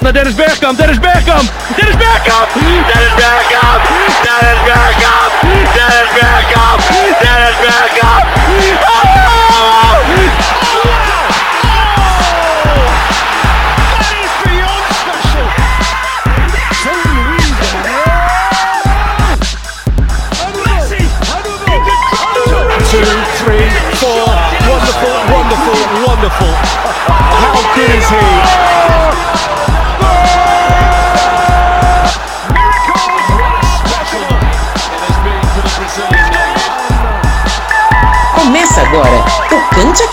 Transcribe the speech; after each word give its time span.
naar 0.00 0.12
Dennis 0.12 0.34
Bergkamp. 0.34 0.78
Dennis 0.78 0.98
Bergkamp. 0.98 1.52
Dennis 1.76 1.96
Bergkamp. 1.96 2.48
Dennis 2.54 3.14
Bergkamp. 3.14 3.82
Dennis 3.88 4.60
Bergkamp. 4.64 5.32
Dennis 5.74 6.10
Bergkamp. 6.20 6.80
Dennis 7.20 7.56
Bergkamp. 7.60 8.39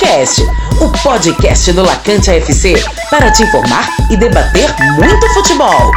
O 0.10 1.04
podcast 1.04 1.74
do 1.74 1.82
Lacante 1.84 2.30
FC 2.30 2.76
para 3.10 3.30
te 3.30 3.44
informar 3.44 3.90
e 4.10 4.16
debater 4.16 4.70
muito 4.96 5.34
futebol. 5.34 5.92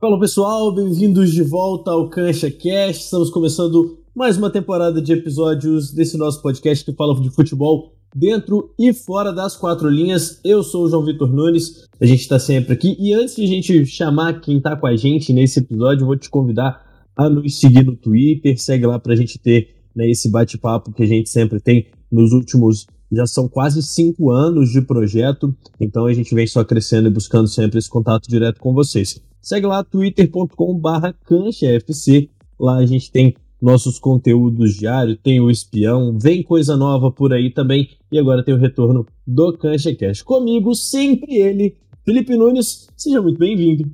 Fala 0.00 0.18
pessoal, 0.18 0.74
bem-vindos 0.74 1.30
de 1.30 1.44
volta 1.44 1.92
ao 1.92 2.10
Cancha 2.10 2.50
Cast. 2.50 3.04
Estamos 3.04 3.30
começando 3.30 4.00
mais 4.12 4.36
uma 4.36 4.50
temporada 4.50 5.00
de 5.00 5.12
episódios 5.12 5.92
desse 5.92 6.18
nosso 6.18 6.42
podcast 6.42 6.84
que 6.84 6.92
fala 6.92 7.14
de 7.20 7.30
futebol 7.30 7.92
dentro 8.12 8.74
e 8.76 8.92
fora 8.92 9.32
das 9.32 9.56
quatro 9.56 9.88
linhas. 9.88 10.40
Eu 10.42 10.64
sou 10.64 10.86
o 10.86 10.88
João 10.88 11.04
Vitor 11.04 11.32
Nunes, 11.32 11.86
a 12.00 12.04
gente 12.04 12.22
está 12.22 12.40
sempre 12.40 12.72
aqui. 12.72 12.96
E 12.98 13.14
antes 13.14 13.36
de 13.36 13.44
a 13.44 13.46
gente 13.46 13.86
chamar 13.86 14.40
quem 14.40 14.56
está 14.58 14.74
com 14.74 14.88
a 14.88 14.96
gente 14.96 15.32
nesse 15.32 15.60
episódio, 15.60 16.02
eu 16.02 16.06
vou 16.08 16.16
te 16.16 16.28
convidar 16.28 16.85
a 17.16 17.28
nos 17.30 17.58
seguir 17.58 17.84
no 17.84 17.96
Twitter. 17.96 18.60
Segue 18.60 18.86
lá 18.86 18.98
para 18.98 19.14
a 19.14 19.16
gente 19.16 19.38
ter 19.38 19.74
né, 19.94 20.08
esse 20.10 20.30
bate-papo 20.30 20.92
que 20.92 21.02
a 21.02 21.06
gente 21.06 21.30
sempre 21.30 21.60
tem 21.60 21.86
nos 22.10 22.32
últimos. 22.32 22.86
Já 23.10 23.26
são 23.26 23.48
quase 23.48 23.82
cinco 23.82 24.30
anos 24.30 24.70
de 24.70 24.82
projeto, 24.82 25.54
então 25.80 26.06
a 26.06 26.12
gente 26.12 26.34
vem 26.34 26.46
só 26.46 26.64
crescendo 26.64 27.08
e 27.08 27.12
buscando 27.12 27.46
sempre 27.46 27.78
esse 27.78 27.88
contato 27.88 28.28
direto 28.28 28.60
com 28.60 28.74
vocês. 28.74 29.22
Segue 29.40 29.66
lá 29.66 29.84
twitter.com/barra 29.84 31.12
canchafc. 31.12 32.30
Lá 32.58 32.78
a 32.78 32.86
gente 32.86 33.12
tem 33.12 33.34
nossos 33.62 33.98
conteúdos 33.98 34.74
diários, 34.74 35.18
tem 35.22 35.40
o 35.40 35.50
espião, 35.50 36.18
vem 36.20 36.42
coisa 36.42 36.76
nova 36.76 37.10
por 37.10 37.32
aí 37.32 37.50
também. 37.50 37.88
E 38.10 38.18
agora 38.18 38.44
tem 38.44 38.54
o 38.54 38.58
retorno 38.58 39.06
do 39.26 39.52
CanchaCast. 39.56 40.24
Comigo, 40.24 40.74
sempre 40.74 41.36
ele, 41.36 41.76
Felipe 42.04 42.36
Nunes. 42.36 42.88
Seja 42.96 43.22
muito 43.22 43.38
bem-vindo. 43.38 43.90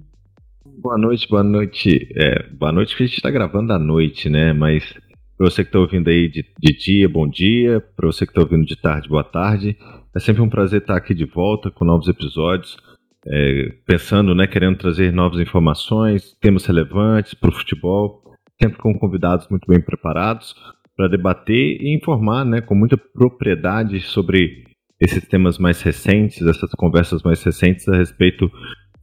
Boa 0.81 0.97
noite, 0.97 1.29
boa 1.29 1.43
noite. 1.43 2.09
É, 2.17 2.49
boa 2.51 2.73
noite 2.73 2.97
que 2.97 3.03
a 3.03 3.07
gente 3.07 3.17
está 3.17 3.31
gravando 3.31 3.73
à 3.73 3.79
noite, 3.79 4.29
né? 4.29 4.53
Mas 4.53 4.93
para 5.37 5.51
você 5.51 5.63
que 5.63 5.69
está 5.69 5.79
ouvindo 5.79 6.09
aí 6.09 6.29
de, 6.29 6.45
de 6.59 6.77
dia, 6.77 7.09
bom 7.09 7.29
dia. 7.29 7.81
Para 7.81 8.07
você 8.07 8.25
que 8.25 8.31
está 8.31 8.41
ouvindo 8.41 8.65
de 8.65 8.77
tarde, 8.77 9.09
boa 9.09 9.25
tarde. 9.25 9.77
É 10.15 10.21
sempre 10.21 10.43
um 10.43 10.49
prazer 10.49 10.81
estar 10.81 10.97
aqui 10.97 11.15
de 11.15 11.25
volta 11.25 11.71
com 11.71 11.85
novos 11.85 12.09
episódios. 12.09 12.77
É, 13.27 13.75
pensando, 13.87 14.35
né, 14.35 14.47
querendo 14.47 14.79
trazer 14.79 15.13
novas 15.13 15.41
informações, 15.41 16.37
temas 16.41 16.65
relevantes 16.65 17.35
para 17.35 17.51
o 17.51 17.55
futebol, 17.55 18.23
sempre 18.61 18.79
com 18.79 18.99
convidados 18.99 19.47
muito 19.49 19.67
bem 19.69 19.81
preparados 19.81 20.55
para 20.97 21.09
debater 21.09 21.81
e 21.81 21.95
informar, 21.95 22.45
né, 22.45 22.61
com 22.61 22.75
muita 22.75 22.97
propriedade 22.97 24.01
sobre 24.01 24.65
esses 25.01 25.27
temas 25.27 25.59
mais 25.59 25.81
recentes, 25.83 26.47
essas 26.47 26.71
conversas 26.73 27.23
mais 27.23 27.43
recentes 27.43 27.89
a 27.89 27.97
respeito 27.97 28.51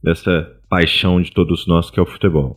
dessa 0.02 0.59
paixão 0.70 1.20
de 1.20 1.32
todos 1.32 1.66
nós 1.66 1.90
que 1.90 1.98
é 1.98 2.02
o 2.02 2.06
futebol. 2.06 2.56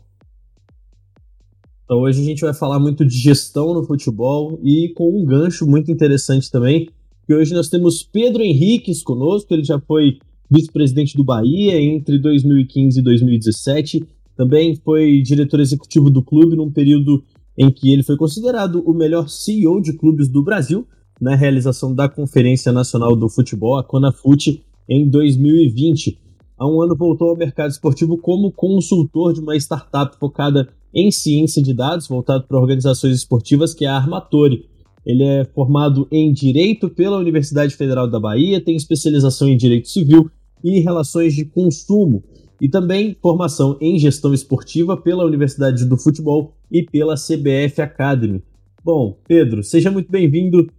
Então 1.84 1.98
hoje 2.02 2.22
a 2.22 2.24
gente 2.24 2.42
vai 2.42 2.54
falar 2.54 2.80
muito 2.80 3.04
de 3.04 3.18
gestão 3.18 3.74
no 3.74 3.84
futebol 3.84 4.60
e 4.64 4.94
com 4.96 5.20
um 5.20 5.26
gancho 5.26 5.68
muito 5.68 5.92
interessante 5.92 6.50
também, 6.50 6.88
que 7.26 7.34
hoje 7.34 7.54
nós 7.54 7.70
temos 7.70 8.04
Pedro 8.04 8.44
Henriques 8.44 9.02
conosco, 9.02 9.52
ele 9.54 9.64
já 9.64 9.80
foi 9.80 10.20
vice-presidente 10.50 11.18
do 11.18 11.24
Bahia 11.24 11.82
entre 11.82 12.20
2015 12.20 13.00
e 13.00 13.04
2017. 13.04 14.04
Também 14.36 14.76
foi 14.76 15.22
diretor 15.22 15.60
executivo 15.60 16.10
do 16.10 16.22
clube 16.22 16.56
num 16.56 16.72
período 16.72 17.24
em 17.58 17.72
que 17.72 17.92
ele 17.92 18.04
foi 18.04 18.18
considerado 18.18 18.84
o 18.86 18.94
melhor 18.94 19.28
CEO 19.28 19.82
de 19.82 19.94
clubes 19.94 20.28
do 20.28 20.44
Brasil 20.44 20.88
na 21.20 21.36
realização 21.36 21.94
da 21.94 22.08
Conferência 22.08 22.72
Nacional 22.72 23.16
do 23.16 23.30
Futebol, 23.30 23.78
a 23.78 23.84
CONAFUT, 23.84 24.64
em 24.88 25.08
2020. 25.08 26.20
Há 26.64 26.66
um 26.66 26.82
ano 26.82 26.96
voltou 26.96 27.28
ao 27.28 27.36
mercado 27.36 27.72
esportivo 27.72 28.18
como 28.18 28.50
consultor 28.50 29.34
de 29.34 29.42
uma 29.42 29.54
startup 29.58 30.18
focada 30.18 30.70
em 30.94 31.12
ciência 31.12 31.62
de 31.62 31.74
dados, 31.74 32.08
voltado 32.08 32.46
para 32.48 32.58
organizações 32.58 33.18
esportivas, 33.18 33.74
que 33.74 33.84
é 33.84 33.90
a 33.90 33.98
Armatori. 33.98 34.70
Ele 35.06 35.26
é 35.26 35.44
formado 35.44 36.08
em 36.10 36.32
Direito 36.32 36.90
pela 36.90 37.18
Universidade 37.18 37.76
Federal 37.76 38.10
da 38.10 38.18
Bahia, 38.18 38.64
tem 38.64 38.78
especialização 38.78 39.50
em 39.50 39.58
Direito 39.58 39.90
Civil 39.90 40.32
e 40.64 40.80
Relações 40.80 41.34
de 41.34 41.44
Consumo, 41.44 42.24
e 42.62 42.70
também 42.70 43.18
formação 43.22 43.78
em 43.82 44.00
Gestão 44.00 44.34
Esportiva 44.34 44.96
pela 44.96 45.26
Universidade 45.26 45.84
do 45.84 45.98
Futebol 45.98 46.54
e 46.72 46.82
pela 46.82 47.16
CBF 47.16 47.82
Academy. 47.82 48.42
Bom, 48.86 49.18
Pedro, 49.28 49.64
seja 49.64 49.92
muito 49.92 50.10
bem-vindo 50.10 50.72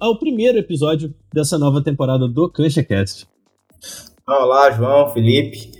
ao 0.00 0.18
primeiro 0.18 0.56
episódio 0.56 1.12
dessa 1.30 1.58
nova 1.58 1.82
temporada 1.82 2.26
do 2.26 2.48
CanchaCast. 2.48 3.26
Olá, 4.30 4.70
João, 4.70 5.08
Felipe. 5.08 5.72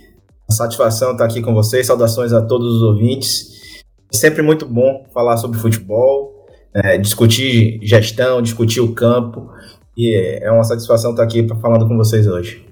Uma 0.49 0.55
satisfação 0.55 1.11
estar 1.11 1.25
aqui 1.25 1.39
com 1.39 1.53
vocês. 1.53 1.85
Saudações 1.85 2.33
a 2.33 2.41
todos 2.41 2.77
os 2.77 2.81
ouvintes. 2.81 3.83
É 4.11 4.17
sempre 4.17 4.41
muito 4.41 4.65
bom 4.65 5.05
falar 5.13 5.37
sobre 5.37 5.59
futebol, 5.59 6.47
é, 6.73 6.97
discutir 6.97 7.79
gestão, 7.83 8.41
discutir 8.41 8.81
o 8.81 8.95
campo. 8.95 9.51
E 9.95 10.15
é 10.41 10.49
uma 10.51 10.63
satisfação 10.63 11.11
estar 11.11 11.21
aqui 11.21 11.47
falando 11.61 11.87
com 11.87 11.95
vocês 11.95 12.25
hoje. 12.25 12.65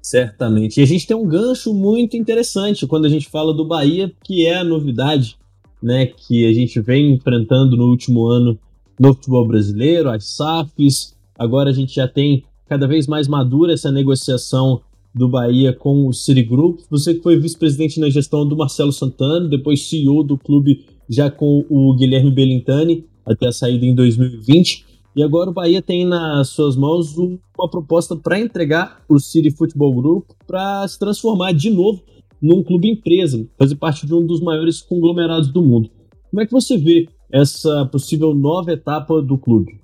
Certamente. 0.00 0.80
E 0.80 0.82
a 0.82 0.86
gente 0.86 1.06
tem 1.06 1.14
um 1.14 1.28
gancho 1.28 1.74
muito 1.74 2.16
interessante 2.16 2.86
quando 2.86 3.04
a 3.04 3.10
gente 3.10 3.28
fala 3.28 3.52
do 3.52 3.68
Bahia, 3.68 4.10
que 4.24 4.46
é 4.46 4.56
a 4.56 4.64
novidade 4.64 5.36
né, 5.82 6.06
que 6.06 6.48
a 6.48 6.54
gente 6.54 6.80
vem 6.80 7.12
enfrentando 7.12 7.76
no 7.76 7.84
último 7.84 8.26
ano 8.26 8.58
no 8.98 9.12
futebol 9.12 9.46
brasileiro, 9.46 10.08
as 10.08 10.24
SAFs. 10.24 11.14
Agora 11.38 11.68
a 11.68 11.72
gente 11.74 11.94
já 11.94 12.08
tem 12.08 12.44
cada 12.68 12.86
vez 12.86 13.06
mais 13.06 13.28
madura 13.28 13.72
essa 13.72 13.90
negociação 13.90 14.80
do 15.14 15.28
Bahia 15.28 15.72
com 15.72 16.06
o 16.06 16.12
Citigroup. 16.12 16.80
Você 16.90 17.14
que 17.14 17.22
foi 17.22 17.38
vice-presidente 17.38 18.00
na 18.00 18.08
gestão 18.08 18.46
do 18.46 18.56
Marcelo 18.56 18.92
Santana, 18.92 19.48
depois 19.48 19.88
CEO 19.88 20.22
do 20.22 20.38
clube 20.38 20.84
já 21.08 21.30
com 21.30 21.64
o 21.68 21.94
Guilherme 21.94 22.30
Belintani, 22.30 23.04
até 23.26 23.48
a 23.48 23.52
saída 23.52 23.84
em 23.84 23.94
2020. 23.94 24.86
E 25.14 25.22
agora 25.22 25.50
o 25.50 25.52
Bahia 25.52 25.82
tem 25.82 26.06
nas 26.06 26.48
suas 26.48 26.74
mãos 26.74 27.16
uma 27.18 27.68
proposta 27.70 28.16
para 28.16 28.40
entregar 28.40 29.02
o 29.08 29.18
City 29.18 29.50
Football 29.50 29.94
Group 29.94 30.30
para 30.46 30.88
se 30.88 30.98
transformar 30.98 31.52
de 31.52 31.68
novo 31.70 32.02
num 32.40 32.62
clube 32.62 32.90
empresa, 32.90 33.46
fazer 33.58 33.76
parte 33.76 34.06
de 34.06 34.14
um 34.14 34.24
dos 34.24 34.40
maiores 34.40 34.80
conglomerados 34.80 35.48
do 35.52 35.62
mundo. 35.62 35.90
Como 36.30 36.40
é 36.40 36.46
que 36.46 36.52
você 36.52 36.78
vê 36.78 37.08
essa 37.30 37.86
possível 37.86 38.34
nova 38.34 38.72
etapa 38.72 39.20
do 39.20 39.36
clube? 39.36 39.81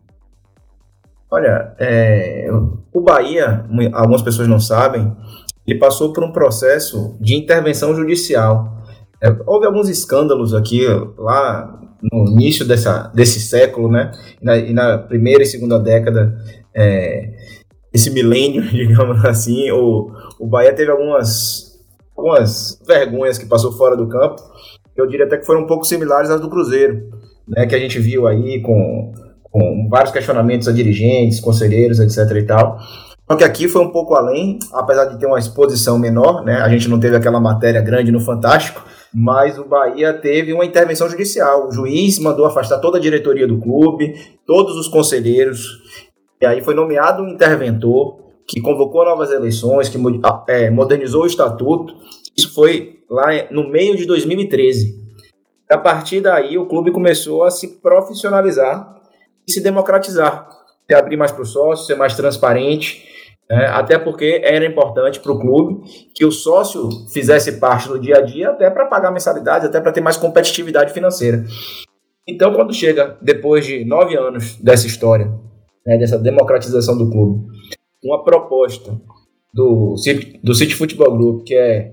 Olha, 1.30 1.74
é, 1.78 2.48
o 2.92 3.00
Bahia, 3.00 3.64
algumas 3.92 4.22
pessoas 4.22 4.48
não 4.48 4.58
sabem, 4.58 5.14
ele 5.66 5.78
passou 5.78 6.12
por 6.12 6.24
um 6.24 6.32
processo 6.32 7.16
de 7.20 7.34
intervenção 7.34 7.94
judicial. 7.94 8.78
É, 9.22 9.34
houve 9.46 9.66
alguns 9.66 9.88
escândalos 9.90 10.54
aqui, 10.54 10.86
lá 11.18 11.78
no 12.02 12.26
início 12.28 12.66
dessa, 12.66 13.10
desse 13.14 13.40
século, 13.40 13.90
né? 13.90 14.12
E 14.40 14.44
na, 14.44 14.56
e 14.56 14.72
na 14.72 14.98
primeira 14.98 15.42
e 15.42 15.46
segunda 15.46 15.78
década, 15.78 16.38
é, 16.74 17.30
esse 17.92 18.10
milênio, 18.10 18.62
digamos 18.70 19.22
assim, 19.24 19.70
o, 19.70 20.10
o 20.38 20.46
Bahia 20.46 20.72
teve 20.72 20.90
algumas, 20.90 21.78
algumas 22.16 22.80
vergonhas 22.86 23.36
que 23.36 23.44
passou 23.44 23.72
fora 23.72 23.96
do 23.96 24.08
campo. 24.08 24.42
Eu 24.96 25.06
diria 25.06 25.26
até 25.26 25.36
que 25.36 25.46
foram 25.46 25.62
um 25.62 25.66
pouco 25.66 25.84
similares 25.84 26.30
às 26.30 26.40
do 26.40 26.48
Cruzeiro, 26.48 27.10
né? 27.46 27.66
Que 27.66 27.74
a 27.74 27.78
gente 27.78 27.98
viu 27.98 28.26
aí 28.26 28.62
com, 28.62 29.12
com 29.58 29.88
vários 29.88 30.12
questionamentos 30.12 30.68
a 30.68 30.72
dirigentes, 30.72 31.40
conselheiros, 31.40 31.98
etc. 31.98 32.36
e 32.36 32.42
tal. 32.44 32.78
Só 33.30 33.36
que 33.36 33.44
aqui 33.44 33.68
foi 33.68 33.82
um 33.82 33.90
pouco 33.90 34.14
além, 34.14 34.58
apesar 34.72 35.06
de 35.06 35.18
ter 35.18 35.26
uma 35.26 35.38
exposição 35.38 35.98
menor, 35.98 36.44
né? 36.44 36.60
A 36.62 36.68
gente 36.68 36.88
não 36.88 36.98
teve 36.98 37.16
aquela 37.16 37.40
matéria 37.40 37.80
grande 37.80 38.10
no 38.10 38.20
Fantástico, 38.20 38.82
mas 39.12 39.58
o 39.58 39.64
Bahia 39.64 40.14
teve 40.14 40.52
uma 40.52 40.64
intervenção 40.64 41.08
judicial. 41.10 41.68
O 41.68 41.72
juiz 41.72 42.18
mandou 42.18 42.46
afastar 42.46 42.78
toda 42.78 42.96
a 42.96 43.00
diretoria 43.00 43.46
do 43.46 43.58
clube, 43.58 44.14
todos 44.46 44.76
os 44.76 44.88
conselheiros, 44.88 45.60
e 46.40 46.46
aí 46.46 46.62
foi 46.62 46.74
nomeado 46.74 47.22
um 47.22 47.28
interventor 47.28 48.16
que 48.46 48.60
convocou 48.60 49.04
novas 49.04 49.30
eleições, 49.30 49.88
que 49.88 49.98
é, 50.46 50.70
modernizou 50.70 51.24
o 51.24 51.26
estatuto. 51.26 51.94
Isso 52.36 52.54
foi 52.54 53.00
lá 53.10 53.26
no 53.50 53.68
meio 53.68 53.96
de 53.96 54.06
2013. 54.06 54.96
A 55.68 55.76
partir 55.76 56.20
daí, 56.20 56.56
o 56.56 56.66
clube 56.66 56.90
começou 56.90 57.44
a 57.44 57.50
se 57.50 57.76
profissionalizar, 57.80 58.97
se 59.52 59.62
democratizar, 59.62 60.48
se 60.86 60.94
abrir 60.94 61.16
mais 61.16 61.32
para 61.32 61.42
o 61.42 61.46
sócio, 61.46 61.86
ser 61.86 61.94
mais 61.94 62.14
transparente, 62.14 63.04
né? 63.48 63.66
até 63.66 63.98
porque 63.98 64.40
era 64.44 64.64
importante 64.66 65.20
para 65.20 65.32
o 65.32 65.38
clube 65.38 65.80
que 66.14 66.24
o 66.24 66.32
sócio 66.32 66.88
fizesse 67.12 67.58
parte 67.58 67.88
do 67.88 67.98
dia 67.98 68.18
a 68.18 68.20
dia, 68.20 68.50
até 68.50 68.70
para 68.70 68.86
pagar 68.86 69.10
mensalidade, 69.10 69.66
até 69.66 69.80
para 69.80 69.92
ter 69.92 70.00
mais 70.00 70.16
competitividade 70.16 70.92
financeira. 70.92 71.44
Então, 72.26 72.52
quando 72.52 72.74
chega, 72.74 73.16
depois 73.22 73.64
de 73.64 73.84
nove 73.84 74.16
anos 74.16 74.56
dessa 74.56 74.86
história, 74.86 75.32
né, 75.86 75.96
dessa 75.96 76.18
democratização 76.18 76.96
do 76.96 77.10
clube, 77.10 77.46
uma 78.04 78.22
proposta 78.22 79.00
do, 79.52 79.94
do 80.42 80.54
City 80.54 80.74
Football 80.74 81.16
Group, 81.16 81.44
que 81.44 81.54
é 81.54 81.92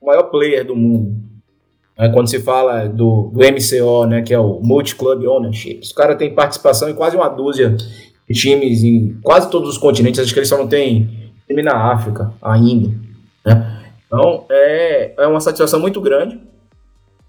o 0.00 0.06
maior 0.06 0.24
player 0.24 0.66
do 0.66 0.74
mundo, 0.74 1.25
né, 1.98 2.10
quando 2.10 2.28
se 2.28 2.40
fala 2.40 2.86
do, 2.86 3.30
do 3.32 3.40
MCO, 3.40 4.06
né, 4.06 4.22
que 4.22 4.34
é 4.34 4.38
o 4.38 4.60
Multi 4.62 4.94
Club 4.94 5.24
Ownership, 5.24 5.80
os 5.82 5.92
caras 5.92 6.16
têm 6.18 6.34
participação 6.34 6.88
em 6.88 6.94
quase 6.94 7.16
uma 7.16 7.28
dúzia 7.28 7.76
de 8.28 8.34
times 8.34 8.82
em 8.82 9.18
quase 9.22 9.50
todos 9.50 9.68
os 9.68 9.78
continentes, 9.78 10.20
acho 10.20 10.32
que 10.32 10.38
eles 10.38 10.48
só 10.48 10.58
não 10.58 10.66
têm 10.66 11.32
time 11.46 11.62
na 11.62 11.92
África 11.92 12.32
ainda. 12.42 12.92
Né? 13.44 13.82
Então, 14.06 14.44
é, 14.50 15.14
é 15.18 15.26
uma 15.26 15.40
satisfação 15.40 15.80
muito 15.80 16.00
grande, 16.00 16.40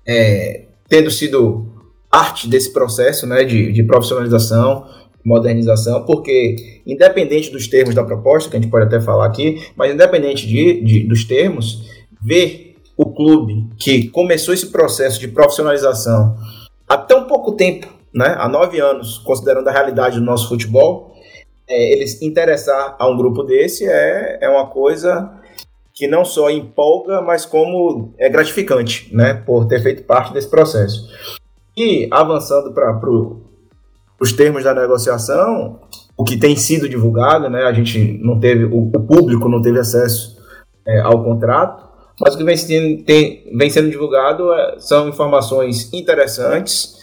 é, 0.05 0.65
tendo 0.89 1.09
sido 1.11 1.67
parte 2.09 2.47
desse 2.47 2.71
processo 2.73 3.27
né, 3.27 3.43
de, 3.43 3.71
de 3.71 3.83
profissionalização, 3.83 4.85
modernização, 5.23 6.05
porque 6.05 6.81
independente 6.85 7.51
dos 7.51 7.67
termos 7.67 7.93
da 7.93 8.03
proposta, 8.03 8.49
que 8.49 8.55
a 8.55 8.59
gente 8.59 8.71
pode 8.71 8.85
até 8.85 8.99
falar 8.99 9.25
aqui, 9.25 9.61
mas 9.75 9.93
independente 9.93 10.47
de, 10.47 10.81
de, 10.81 11.03
dos 11.03 11.25
termos, 11.25 11.85
ver 12.23 12.66
o 12.97 13.05
clube 13.13 13.69
que 13.77 14.09
começou 14.09 14.53
esse 14.53 14.67
processo 14.67 15.19
de 15.19 15.27
profissionalização 15.27 16.35
há 16.87 16.97
tão 16.97 17.25
pouco 17.25 17.51
tempo, 17.51 17.87
né, 18.13 18.35
há 18.37 18.49
nove 18.49 18.79
anos, 18.79 19.19
considerando 19.19 19.67
a 19.67 19.71
realidade 19.71 20.19
do 20.19 20.25
nosso 20.25 20.49
futebol, 20.49 21.15
é, 21.69 21.93
eles 21.93 22.21
interessar 22.21 22.95
a 22.97 23.07
um 23.07 23.15
grupo 23.15 23.43
desse 23.43 23.85
é, 23.85 24.39
é 24.41 24.49
uma 24.49 24.67
coisa 24.67 25.31
que 25.93 26.07
não 26.07 26.23
só 26.23 26.49
empolga, 26.49 27.21
mas 27.21 27.45
como 27.45 28.13
é 28.17 28.29
gratificante, 28.29 29.13
né, 29.13 29.33
por 29.33 29.67
ter 29.67 29.81
feito 29.81 30.03
parte 30.03 30.33
desse 30.33 30.49
processo. 30.49 31.07
E 31.75 32.07
avançando 32.11 32.71
para 32.73 32.99
os 34.19 34.31
termos 34.31 34.63
da 34.63 34.73
negociação, 34.73 35.79
o 36.15 36.23
que 36.23 36.37
tem 36.37 36.55
sido 36.55 36.87
divulgado, 36.87 37.49
né, 37.49 37.63
a 37.63 37.73
gente 37.73 38.19
não 38.23 38.39
teve, 38.39 38.65
o, 38.65 38.91
o 38.95 39.01
público 39.07 39.49
não 39.49 39.61
teve 39.61 39.79
acesso 39.79 40.37
é, 40.87 40.99
ao 40.99 41.23
contrato, 41.23 41.86
mas 42.19 42.33
o 42.33 42.37
que 42.37 42.43
vem 42.43 42.57
sendo, 42.57 43.03
tem, 43.03 43.43
vem 43.55 43.69
sendo 43.69 43.89
divulgado 43.89 44.51
é, 44.53 44.79
são 44.79 45.07
informações 45.07 45.91
interessantes, 45.93 46.97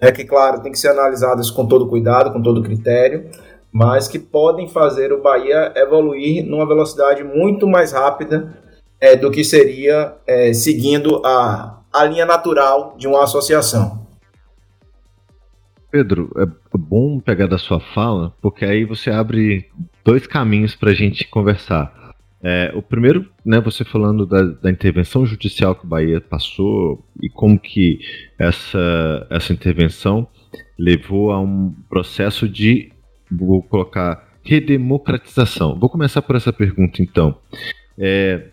é 0.00 0.10
que, 0.10 0.24
claro, 0.24 0.62
tem 0.62 0.72
que 0.72 0.78
ser 0.78 0.88
analisadas 0.88 1.50
com 1.50 1.66
todo 1.66 1.88
cuidado, 1.88 2.32
com 2.32 2.40
todo 2.40 2.62
critério, 2.62 3.28
mas 3.72 4.08
que 4.08 4.18
podem 4.18 4.68
fazer 4.68 5.12
o 5.12 5.22
Bahia 5.22 5.72
evoluir 5.76 6.44
numa 6.44 6.66
velocidade 6.66 7.22
muito 7.22 7.68
mais 7.68 7.92
rápida 7.92 8.56
é, 9.00 9.16
do 9.16 9.30
que 9.30 9.44
seria 9.44 10.14
é, 10.26 10.52
seguindo 10.52 11.24
a, 11.24 11.80
a 11.92 12.04
linha 12.04 12.26
natural 12.26 12.94
de 12.96 13.06
uma 13.06 13.24
associação. 13.24 14.06
Pedro, 15.90 16.30
é 16.36 16.46
bom 16.78 17.18
pegar 17.18 17.46
da 17.46 17.58
sua 17.58 17.80
fala, 17.80 18.32
porque 18.40 18.64
aí 18.64 18.84
você 18.84 19.10
abre 19.10 19.68
dois 20.04 20.26
caminhos 20.26 20.74
para 20.76 20.90
a 20.90 20.94
gente 20.94 21.28
conversar. 21.28 22.09
É, 22.42 22.72
o 22.74 22.80
primeiro, 22.80 23.30
né, 23.44 23.60
você 23.60 23.84
falando 23.84 24.24
da, 24.24 24.42
da, 24.42 24.70
intervenção 24.70 25.26
judicial 25.26 25.74
que 25.74 25.84
o 25.84 25.88
Bahia 25.88 26.20
passou 26.20 27.04
e 27.22 27.28
como 27.28 27.58
que 27.58 27.98
essa, 28.38 29.26
essa 29.28 29.52
intervenção 29.52 30.26
levou 30.78 31.32
a 31.32 31.40
um 31.40 31.74
processo 31.88 32.48
de, 32.48 32.92
vou 33.30 33.62
colocar, 33.62 34.26
redemocratização. 34.42 35.78
Vou 35.78 35.90
começar 35.90 36.22
por 36.22 36.34
essa 36.34 36.52
pergunta 36.52 37.02
então. 37.02 37.36
É, 37.98 38.46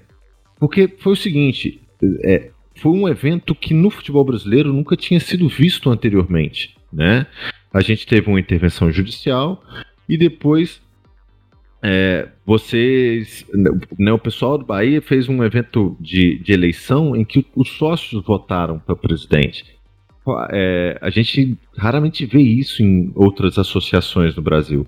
porque 0.59 0.93
foi 0.99 1.13
o 1.13 1.15
seguinte, 1.15 1.81
é, 2.25 2.51
foi 2.75 2.91
um 2.91 3.07
evento 3.07 3.55
que 3.55 3.73
no 3.73 3.89
futebol 3.89 4.25
brasileiro 4.25 4.73
nunca 4.73 4.97
tinha 4.97 5.19
sido 5.19 5.47
visto 5.47 5.89
anteriormente 5.89 6.77
né? 6.91 7.27
A 7.73 7.81
gente 7.81 8.07
teve 8.07 8.29
uma 8.29 8.39
intervenção 8.39 8.91
judicial 8.91 9.63
e 10.07 10.17
depois 10.17 10.81
é, 11.89 12.27
vocês, 12.45 13.45
né, 13.97 14.11
o 14.11 14.19
pessoal 14.19 14.57
do 14.57 14.65
Bahia 14.65 15.01
fez 15.01 15.29
um 15.29 15.41
evento 15.41 15.95
de, 16.01 16.37
de 16.39 16.51
eleição 16.51 17.15
em 17.15 17.23
que 17.23 17.45
os 17.55 17.69
sócios 17.69 18.21
votaram 18.25 18.77
para 18.77 18.93
presidente. 18.93 19.63
É, 20.51 20.97
a 20.99 21.09
gente 21.09 21.57
raramente 21.77 22.25
vê 22.25 22.41
isso 22.41 22.83
em 22.83 23.09
outras 23.15 23.57
associações 23.57 24.35
no 24.35 24.41
Brasil. 24.41 24.85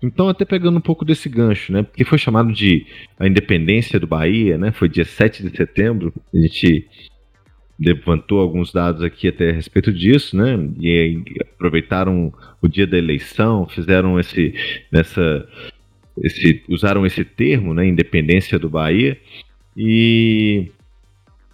Então, 0.00 0.28
até 0.28 0.44
pegando 0.44 0.78
um 0.78 0.80
pouco 0.80 1.04
desse 1.04 1.28
gancho, 1.28 1.72
né? 1.72 1.82
Porque 1.82 2.04
foi 2.04 2.18
chamado 2.18 2.52
de 2.52 2.86
a 3.18 3.26
independência 3.26 3.98
do 3.98 4.06
Bahia, 4.06 4.56
né? 4.56 4.70
Foi 4.70 4.88
dia 4.88 5.04
7 5.04 5.42
de 5.42 5.56
setembro. 5.56 6.14
A 6.32 6.38
gente 6.38 6.86
levantou 7.80 8.38
alguns 8.38 8.72
dados 8.72 9.02
aqui 9.02 9.26
até 9.26 9.50
a 9.50 9.52
respeito 9.52 9.92
disso, 9.92 10.36
né? 10.36 10.56
E 10.80 11.20
aproveitaram 11.56 12.32
o 12.62 12.68
dia 12.68 12.86
da 12.86 12.96
eleição, 12.96 13.66
fizeram 13.66 14.20
esse, 14.20 14.54
nessa, 14.92 15.44
esse, 16.22 16.62
usaram 16.68 17.04
esse 17.04 17.24
termo, 17.24 17.74
né? 17.74 17.86
Independência 17.86 18.58
do 18.58 18.68
Bahia. 18.68 19.18
E 19.76 20.70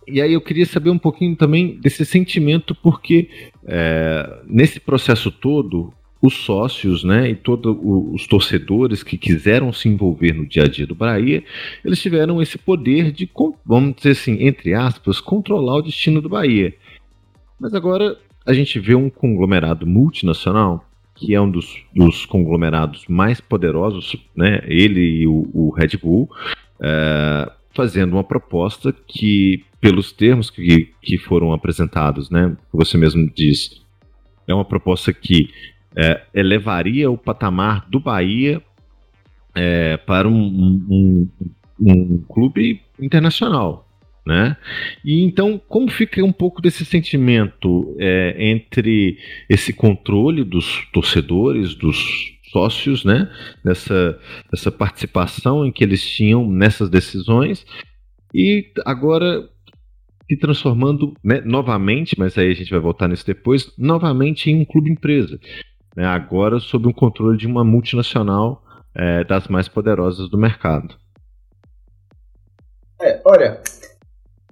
e 0.07 0.21
aí 0.21 0.35
eu 0.35 0.41
queria 0.41 0.67
saber 0.67 0.91
um 0.91 0.99
pouquinho 0.99 1.35
também 1.35 1.79
desse 1.81 2.05
sentimento, 2.05 2.75
porque 2.75 3.29
é, 3.67 4.43
nesse 4.47 4.79
processo 4.79 5.31
todo 5.31 5.93
os 6.21 6.35
sócios, 6.35 7.05
né, 7.05 7.31
e 7.31 7.35
todos 7.35 7.77
os 7.83 8.27
torcedores 8.27 9.03
que 9.03 9.19
quiseram 9.19 9.73
se 9.73 9.91
envolver 9.91 10.33
no 10.33 10.47
dia 10.47 10.65
a 10.65 10.69
dia 10.69 10.87
do 10.87 10.95
Bahia, 10.95 11.45
eles 11.85 12.01
tiveram 12.01 12.41
esse 12.41 12.57
poder 12.57 13.13
de, 13.13 13.29
vamos 13.65 13.97
dizer 13.97 14.13
assim, 14.13 14.43
entre 14.43 14.73
aspas, 14.73 15.21
controlar 15.21 15.77
o 15.77 15.83
destino 15.83 16.23
do 16.23 16.29
Bahia. 16.31 16.75
Mas 17.61 17.75
agora 17.75 18.17
a 18.47 18.55
gente 18.55 18.79
vê 18.81 18.95
um 18.95 19.11
conglomerado 19.11 19.87
multinacional, 19.87 20.89
que 21.15 21.35
é 21.35 21.41
um 21.41 21.51
dos, 21.51 21.83
dos 21.95 22.27
conglomerados 22.27 23.07
mais 23.09 23.41
poderosos, 23.41 24.17
né, 24.37 24.61
ele 24.65 25.01
e 25.01 25.27
o, 25.27 25.49
o 25.53 25.71
Red 25.71 25.97
Bull, 26.03 26.29
é, 26.81 27.53
fazendo 27.73 28.15
uma 28.15 28.25
proposta 28.25 28.93
que, 28.93 29.65
pelos 29.81 30.13
termos 30.13 30.51
que, 30.51 30.93
que 31.01 31.19
foram 31.19 31.53
apresentados, 31.53 32.31
né, 32.31 32.57
você 32.73 32.99
mesmo 32.99 33.31
diz, 33.35 33.83
é 34.47 34.55
uma 34.55 34.65
proposta 34.65 35.13
que 35.13 35.51
é, 35.97 36.23
elevaria 36.35 37.11
o 37.11 37.17
patamar 37.17 37.87
do 37.89 38.01
Bahia 38.01 38.61
é, 39.55 39.97
para 39.97 40.29
um, 40.29 40.35
um, 40.91 41.29
um, 41.81 42.19
clube 42.29 42.83
internacional. 43.01 43.89
Né? 44.27 44.57
E 45.05 45.23
então, 45.23 45.61
como 45.69 45.91
fica 45.91 46.25
um 46.25 46.33
pouco 46.33 46.63
desse 46.63 46.85
sentimento 46.85 47.95
é, 47.99 48.35
entre 48.39 49.19
esse 49.51 49.73
controle 49.73 50.43
dos 50.43 50.87
torcedores, 50.93 51.75
dos 51.75 52.33
sócios, 52.51 53.05
né? 53.05 53.31
Dessa, 53.63 54.19
dessa 54.51 54.73
participação 54.73 55.67
em 55.67 55.71
que 55.71 55.85
eles 55.85 56.03
tinham 56.03 56.49
nessas 56.49 56.89
decisões, 56.89 57.67
e 58.33 58.73
agora 58.87 59.47
se 60.27 60.39
transformando 60.39 61.13
né, 61.23 61.43
novamente, 61.45 62.19
mas 62.19 62.39
aí 62.39 62.51
a 62.51 62.55
gente 62.55 62.71
vai 62.71 62.81
voltar 62.81 63.09
nisso 63.09 63.27
depois, 63.27 63.71
novamente 63.77 64.51
em 64.51 64.59
um 64.59 64.65
clube 64.65 64.91
empresa 64.91 65.39
né, 65.95 66.05
agora 66.05 66.59
sob 66.59 66.89
o 66.89 66.95
controle 66.95 67.37
de 67.39 67.47
uma 67.47 67.65
multinacional 67.65 68.63
é, 68.95 69.25
das 69.25 69.49
mais 69.49 69.69
poderosas 69.69 70.29
do 70.29 70.37
mercado. 70.37 70.97
É, 73.01 73.21
olha, 73.25 73.61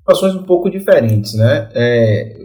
situações 0.02 0.34
um 0.34 0.42
pouco 0.42 0.70
diferentes, 0.70 1.34
né? 1.34 1.70
É, 1.74 2.36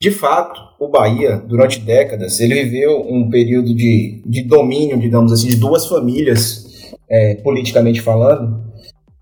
de 0.00 0.10
fato, 0.10 0.60
o 0.78 0.88
Bahia, 0.88 1.36
durante 1.36 1.80
décadas, 1.80 2.40
ele 2.40 2.64
viveu 2.64 3.00
um 3.08 3.28
período 3.28 3.74
de, 3.74 4.22
de 4.24 4.42
domínio, 4.42 4.98
digamos 4.98 5.32
assim, 5.32 5.48
de 5.48 5.56
duas 5.56 5.86
famílias, 5.86 6.92
é, 7.08 7.36
politicamente 7.36 8.00
falando, 8.00 8.64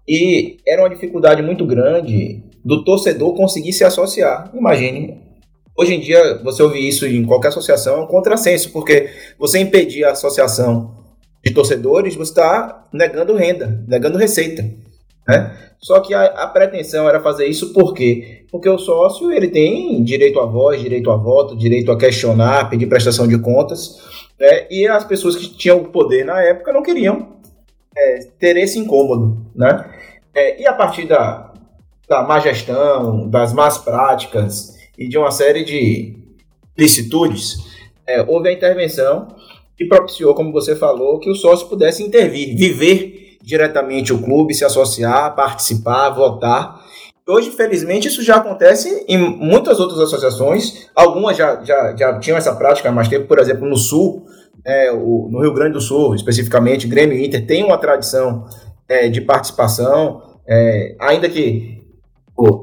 e 0.07 0.59
era 0.67 0.83
uma 0.83 0.91
dificuldade 0.91 1.43
muito 1.43 1.65
grande 1.67 2.43
do 2.65 2.85
torcedor 2.85 3.35
conseguir 3.35 3.73
se 3.73 3.85
associar. 3.85 4.51
Imagine, 4.55 5.25
Hoje 5.77 5.95
em 5.95 6.01
dia, 6.01 6.41
você 6.45 6.63
ouvir 6.63 6.87
isso 6.87 7.05
em 7.05 7.27
qualquer 7.27 7.49
associação 7.49 7.97
é 7.97 8.01
um 8.05 8.07
contrassenso, 8.07 8.71
porque 8.71 9.11
você 9.37 9.59
impedir 9.59 10.05
a 10.05 10.13
associação 10.13 10.95
de 11.45 11.53
torcedores, 11.53 12.15
você 12.15 12.31
está 12.31 12.87
negando 12.93 13.35
renda, 13.35 13.85
negando 13.89 14.17
receita. 14.17 14.65
Né? 15.27 15.57
Só 15.79 16.01
que 16.01 16.15
a, 16.15 16.25
a, 16.25 16.47
pretensão 16.47 17.09
era 17.09 17.21
fazer 17.21 17.47
isso 17.47 17.73
por 17.73 17.93
quê? 17.93 18.45
Porque 18.51 18.69
o 18.69 18.79
sócio 18.79 19.31
ele 19.31 19.49
tem 19.49 20.03
direito 20.03 20.41
à 20.41 20.47
voz, 20.47 20.81
direito 20.81 21.11
a 21.11 21.17
voto, 21.17 21.57
direito 21.57 21.93
a 21.93 21.99
questionar, 21.99 22.71
pedir 22.71 22.87
prestação 22.87 23.27
de 23.27 23.39
contas, 23.39 24.01
né? 24.39 24.67
e 24.71 24.87
as 24.87 25.05
pessoas 25.05 25.37
que 25.37 25.49
tinham 25.49 25.85
poder 25.85 26.25
na 26.25 26.41
época 26.41 26.73
não 26.73 26.83
queriam 26.83 27.37
é, 27.97 28.19
ter 28.39 28.57
esse 28.57 28.79
incômodo. 28.79 29.47
Né? 29.55 29.85
É, 30.35 30.63
e 30.63 30.67
a 30.67 30.73
partir 30.73 31.07
da, 31.07 31.53
da 32.09 32.23
má 32.23 32.39
gestão, 32.39 33.29
das 33.29 33.53
más 33.53 33.79
práticas, 33.79 34.75
e 34.97 35.09
de 35.09 35.19
uma 35.19 35.31
série 35.31 35.65
de 35.65 36.17
licitudes, 36.77 37.59
é, 38.07 38.23
houve 38.23 38.49
a 38.49 38.53
intervenção 38.53 39.29
que 39.77 39.87
propiciou, 39.87 40.35
como 40.35 40.53
você 40.53 40.77
falou, 40.77 41.19
que 41.19 41.31
o 41.31 41.35
sócio 41.35 41.69
pudesse 41.69 42.03
intervir, 42.03 42.57
viver 42.57 43.24
diretamente 43.45 44.13
o 44.13 44.23
clube, 44.23 44.55
se 44.55 44.65
associar, 44.65 45.35
participar, 45.35 46.11
votar. 46.11 46.81
Hoje, 47.27 47.51
felizmente, 47.51 48.09
isso 48.09 48.23
já 48.23 48.37
acontece 48.37 49.05
em 49.09 49.19
muitas 49.19 49.81
outras 49.81 50.01
associações. 50.01 50.89
Algumas 50.95 51.37
já, 51.37 51.63
já, 51.63 51.95
já 51.97 52.19
tinham 52.19 52.37
essa 52.37 52.55
prática 52.55 52.89
há 52.89 52.93
mais 52.93 53.09
tempo, 53.09 53.27
por 53.27 53.39
exemplo, 53.39 53.69
no 53.69 53.77
Sul, 53.77 54.27
é, 54.65 54.91
o, 54.93 55.29
no 55.31 55.41
Rio 55.41 55.53
Grande 55.53 55.75
do 55.75 55.81
Sul, 55.81 56.15
especificamente, 56.15 56.87
Grêmio 56.87 57.17
e 57.17 57.27
Inter 57.27 57.47
tem 57.47 57.63
uma 57.63 57.79
tradição 57.79 58.47
é, 58.89 59.09
de 59.09 59.21
participação, 59.21 60.23
é, 60.47 60.97
ainda 61.01 61.29
que 61.29 61.83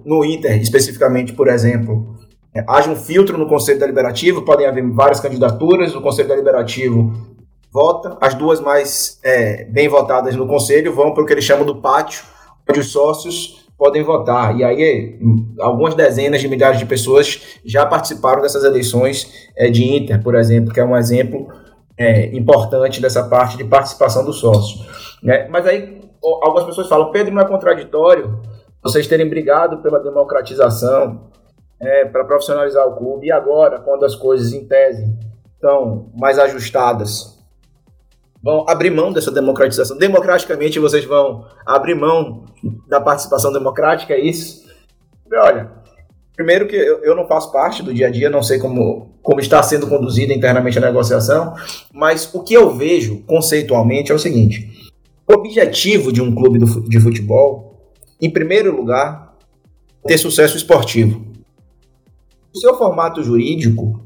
no 0.06 0.26
Inter, 0.26 0.60
especificamente, 0.62 1.34
por 1.34 1.48
exemplo, 1.48 2.16
é, 2.54 2.64
haja 2.68 2.90
um 2.90 2.96
filtro 2.96 3.38
no 3.38 3.48
Conselho 3.48 3.80
Deliberativo, 3.80 4.44
podem 4.44 4.68
haver 4.68 4.86
várias 4.92 5.20
candidaturas, 5.20 5.96
o 5.96 6.02
Conselho 6.02 6.28
Deliberativo 6.28 7.31
vota, 7.72 8.18
as 8.20 8.34
duas 8.34 8.60
mais 8.60 9.20
é, 9.24 9.64
bem 9.66 9.88
votadas 9.88 10.36
no 10.36 10.48
Conselho 10.48 10.94
vão 10.94 11.14
para 11.14 11.24
o 11.24 11.26
que 11.26 11.34
eles 11.34 11.46
chamam 11.46 11.66
do 11.66 11.82
pátio, 11.82 12.24
onde 12.70 12.80
os 12.80 12.92
sócios 12.92 13.66
podem 13.78 14.04
votar. 14.04 14.56
E 14.56 14.64
aí, 14.64 15.20
algumas 15.60 15.96
dezenas 15.96 16.42
de 16.42 16.48
milhares 16.48 16.78
de 16.78 16.86
pessoas 16.86 17.60
já 17.66 17.86
participaram 17.86 18.42
dessas 18.42 18.64
eleições 18.64 19.50
é, 19.56 19.70
de 19.70 19.84
Inter, 19.84 20.22
por 20.22 20.36
exemplo, 20.36 20.74
que 20.74 20.80
é 20.80 20.86
um 20.86 20.96
exemplo 20.96 21.48
é, 21.98 22.28
importante 22.36 23.02
dessa 23.02 23.24
parte 23.24 23.58
de 23.58 23.64
participação 23.64 24.24
do 24.24 24.34
sócio. 24.34 24.86
Né? 25.24 25.48
Mas 25.48 25.66
aí, 25.66 26.02
algumas 26.22 26.66
pessoas 26.66 26.88
falam, 26.88 27.12
Pedro, 27.12 27.34
não 27.34 27.42
é 27.42 27.48
contraditório 27.48 28.40
vocês 28.84 29.08
terem 29.08 29.30
brigado 29.30 29.78
pela 29.78 30.00
democratização 30.00 31.32
é, 31.80 32.06
para 32.06 32.24
profissionalizar 32.24 32.88
o 32.88 32.96
clube. 32.96 33.28
E 33.28 33.32
agora, 33.32 33.80
quando 33.80 34.06
as 34.06 34.16
coisas 34.16 34.54
em 34.54 34.68
tese 34.68 35.12
estão 35.56 36.12
mais 36.16 36.38
ajustadas, 36.40 37.41
vão 38.44 38.66
abrir 38.68 38.90
mão 38.90 39.12
dessa 39.12 39.32
democratização. 39.32 39.98
Democraticamente, 39.98 40.80
vocês 40.80 41.06
vão 41.06 41.46
abrir 41.66 41.96
mão 41.96 42.46
da 42.88 43.00
participação 43.00 43.52
democrática, 43.52 44.14
é 44.14 44.20
isso? 44.20 44.66
Olha, 45.34 45.72
primeiro 46.36 46.68
que 46.68 46.76
eu, 46.76 47.16
não 47.16 47.28
faço 47.28 47.52
parte 47.52 47.84
do 47.84 47.94
dia 47.94 48.08
a 48.08 48.10
dia, 48.12 48.30
não 48.30 48.44
sei 48.44 48.60
como, 48.60 49.12
como 49.22 49.40
está 49.40 49.62
sendo 49.64 49.88
conduzida 49.88 50.34
internamente 50.34 50.78
a 50.78 50.82
negociação, 50.82 51.54
mas 51.94 52.34
o 52.34 52.44
que 52.44 52.54
eu 52.54 52.76
vejo 52.76 53.24
conceitualmente 53.28 54.12
é 54.12 54.16
o 54.16 54.20
seguinte: 54.20 54.92
o 55.28 55.34
objetivo 55.34 56.12
de 56.12 56.22
um 56.22 56.34
clube 56.34 56.60
de 56.90 57.00
futebol, 57.00 57.94
em 58.22 58.30
primeiro 58.30 58.76
lugar, 58.76 59.36
é 60.04 60.08
ter 60.10 60.18
sucesso 60.18 60.58
esportivo 60.58 61.32
o 62.54 62.60
seu 62.60 62.78
formato 62.78 63.24
jurídico 63.24 64.02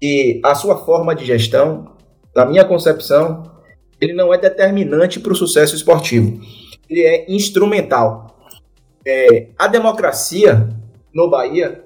e 0.00 0.40
a 0.44 0.54
sua 0.54 0.76
forma 0.76 1.14
de 1.14 1.24
gestão, 1.24 1.92
na 2.34 2.44
minha 2.46 2.64
concepção, 2.64 3.42
ele 4.00 4.12
não 4.12 4.32
é 4.32 4.38
determinante 4.38 5.20
para 5.20 5.32
o 5.32 5.36
sucesso 5.36 5.74
esportivo. 5.74 6.40
Ele 6.88 7.02
é 7.02 7.30
instrumental. 7.30 8.36
É, 9.06 9.48
a 9.58 9.66
democracia 9.66 10.68
no 11.14 11.28
Bahia 11.28 11.84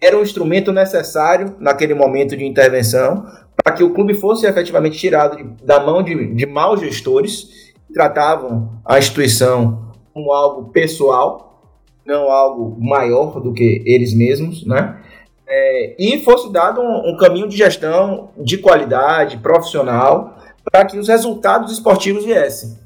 era 0.00 0.16
um 0.16 0.22
instrumento 0.22 0.72
necessário 0.72 1.56
naquele 1.58 1.94
momento 1.94 2.36
de 2.36 2.44
intervenção 2.44 3.26
para 3.56 3.74
que 3.74 3.82
o 3.82 3.94
clube 3.94 4.14
fosse 4.14 4.46
efetivamente 4.46 4.98
tirado 4.98 5.36
de, 5.36 5.64
da 5.64 5.80
mão 5.80 6.02
de, 6.02 6.34
de 6.34 6.46
maus 6.46 6.80
gestores 6.80 7.72
que 7.86 7.92
tratavam 7.94 8.80
a 8.84 8.98
instituição 8.98 9.92
como 10.12 10.32
algo 10.32 10.70
pessoal, 10.70 11.62
não 12.04 12.30
algo 12.30 12.76
maior 12.78 13.40
do 13.40 13.52
que 13.52 13.82
eles 13.86 14.14
mesmos, 14.14 14.66
né? 14.66 15.00
é, 15.48 15.94
e 15.98 16.18
fosse 16.24 16.52
dado 16.52 16.80
um, 16.80 17.10
um, 17.10 17.16
caminho 17.16 17.48
de 17.48 17.56
gestão 17.56 18.30
de 18.36 18.58
qualidade, 18.58 19.38
profissional, 19.38 20.35
para 20.70 20.84
que 20.84 20.98
os 20.98 21.08
resultados 21.08 21.72
esportivos 21.72 22.24
viessem. 22.24 22.78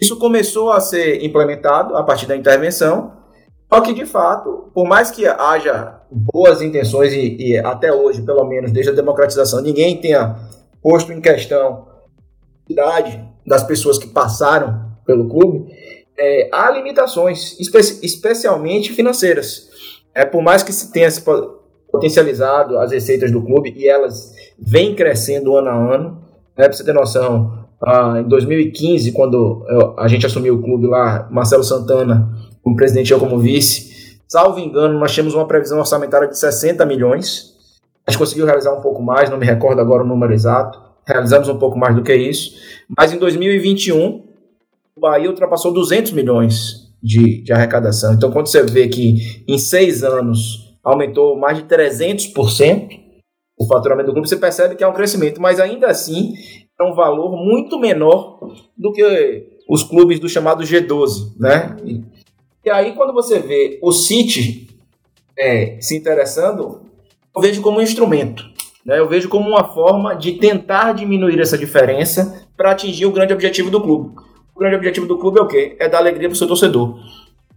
Isso 0.00 0.18
começou 0.18 0.72
a 0.72 0.80
ser 0.80 1.24
implementado 1.24 1.96
a 1.96 2.02
partir 2.02 2.26
da 2.26 2.36
intervenção, 2.36 3.12
só 3.72 3.80
que, 3.80 3.94
de 3.94 4.04
fato, 4.04 4.70
por 4.74 4.86
mais 4.86 5.10
que 5.10 5.26
haja 5.26 6.00
boas 6.10 6.60
intenções, 6.60 7.12
e, 7.12 7.36
e 7.38 7.58
até 7.58 7.92
hoje, 7.92 8.22
pelo 8.22 8.44
menos 8.44 8.70
desde 8.70 8.92
a 8.92 8.94
democratização, 8.94 9.60
ninguém 9.62 10.00
tenha 10.00 10.36
posto 10.82 11.12
em 11.12 11.20
questão 11.20 11.86
a 12.68 12.72
idade 12.72 13.24
das 13.46 13.62
pessoas 13.62 13.98
que 13.98 14.06
passaram 14.06 14.92
pelo 15.06 15.28
clube, 15.28 15.72
é, 16.18 16.48
há 16.52 16.70
limitações, 16.70 17.58
espe 17.58 17.78
especialmente 18.02 18.92
financeiras. 18.92 19.70
É, 20.14 20.24
por 20.24 20.42
mais 20.42 20.62
que 20.62 20.72
se 20.72 20.92
tenha 20.92 21.08
potencializado 21.92 22.78
as 22.78 22.90
receitas 22.90 23.30
do 23.30 23.42
clube 23.42 23.74
e 23.76 23.88
elas 23.88 24.34
vêm 24.58 24.94
crescendo 24.94 25.56
ano 25.56 25.68
a 25.68 25.94
ano. 25.94 26.21
Né, 26.56 26.64
para 26.64 26.72
você 26.72 26.84
ter 26.84 26.92
noção, 26.92 27.66
ah, 27.84 28.20
em 28.20 28.28
2015, 28.28 29.12
quando 29.12 29.64
a 29.98 30.06
gente 30.06 30.24
assumiu 30.24 30.54
o 30.54 30.62
clube 30.62 30.86
lá, 30.86 31.28
Marcelo 31.30 31.64
Santana 31.64 32.30
como 32.62 32.76
presidente 32.76 33.10
e 33.10 33.12
eu 33.12 33.18
como 33.18 33.38
vice, 33.38 34.20
salvo 34.28 34.60
engano, 34.60 34.98
nós 34.98 35.12
tínhamos 35.12 35.34
uma 35.34 35.46
previsão 35.46 35.78
orçamentária 35.78 36.28
de 36.28 36.38
60 36.38 36.86
milhões. 36.86 37.52
A 38.06 38.10
gente 38.10 38.18
conseguiu 38.18 38.46
realizar 38.46 38.72
um 38.72 38.80
pouco 38.80 39.02
mais, 39.02 39.28
não 39.28 39.36
me 39.36 39.46
recordo 39.46 39.80
agora 39.80 40.04
o 40.04 40.06
número 40.06 40.32
exato. 40.32 40.80
Realizamos 41.04 41.48
um 41.48 41.58
pouco 41.58 41.76
mais 41.76 41.94
do 41.96 42.02
que 42.02 42.14
isso. 42.14 42.52
Mas 42.96 43.12
em 43.12 43.18
2021, 43.18 44.24
o 44.96 45.00
Bahia 45.00 45.28
ultrapassou 45.28 45.72
200 45.72 46.12
milhões 46.12 46.92
de, 47.02 47.42
de 47.42 47.52
arrecadação. 47.52 48.14
Então, 48.14 48.30
quando 48.30 48.46
você 48.46 48.62
vê 48.62 48.86
que 48.86 49.42
em 49.48 49.58
seis 49.58 50.04
anos 50.04 50.72
aumentou 50.84 51.36
mais 51.36 51.58
de 51.58 51.64
300% 51.64 53.01
o 53.58 53.66
faturamento 53.66 54.06
do 54.06 54.12
clube, 54.12 54.28
você 54.28 54.36
percebe 54.36 54.74
que 54.74 54.84
é 54.84 54.88
um 54.88 54.92
crescimento, 54.92 55.40
mas 55.40 55.60
ainda 55.60 55.88
assim 55.88 56.34
é 56.78 56.84
um 56.84 56.94
valor 56.94 57.36
muito 57.36 57.78
menor 57.78 58.38
do 58.76 58.92
que 58.92 59.46
os 59.68 59.82
clubes 59.82 60.18
do 60.18 60.28
chamado 60.28 60.64
G12, 60.64 61.32
né? 61.38 61.76
E, 62.64 62.70
aí 62.70 62.92
quando 62.92 63.12
você 63.12 63.38
vê 63.38 63.78
o 63.82 63.92
City 63.92 64.68
é, 65.38 65.78
se 65.80 65.96
interessando, 65.96 66.82
eu 67.34 67.42
vejo 67.42 67.62
como 67.62 67.78
um 67.78 67.82
instrumento, 67.82 68.44
né? 68.84 68.98
Eu 68.98 69.08
vejo 69.08 69.28
como 69.28 69.48
uma 69.48 69.72
forma 69.72 70.14
de 70.14 70.32
tentar 70.32 70.92
diminuir 70.92 71.40
essa 71.40 71.56
diferença 71.56 72.46
para 72.56 72.72
atingir 72.72 73.06
o 73.06 73.12
grande 73.12 73.32
objetivo 73.32 73.70
do 73.70 73.80
clube. 73.80 74.14
O 74.54 74.58
grande 74.58 74.76
objetivo 74.76 75.06
do 75.06 75.18
clube 75.18 75.38
é 75.38 75.42
o 75.42 75.48
quê? 75.48 75.76
É 75.78 75.88
dar 75.88 75.98
alegria 75.98 76.28
para 76.28 76.34
o 76.34 76.38
seu 76.38 76.46
torcedor. 76.46 76.98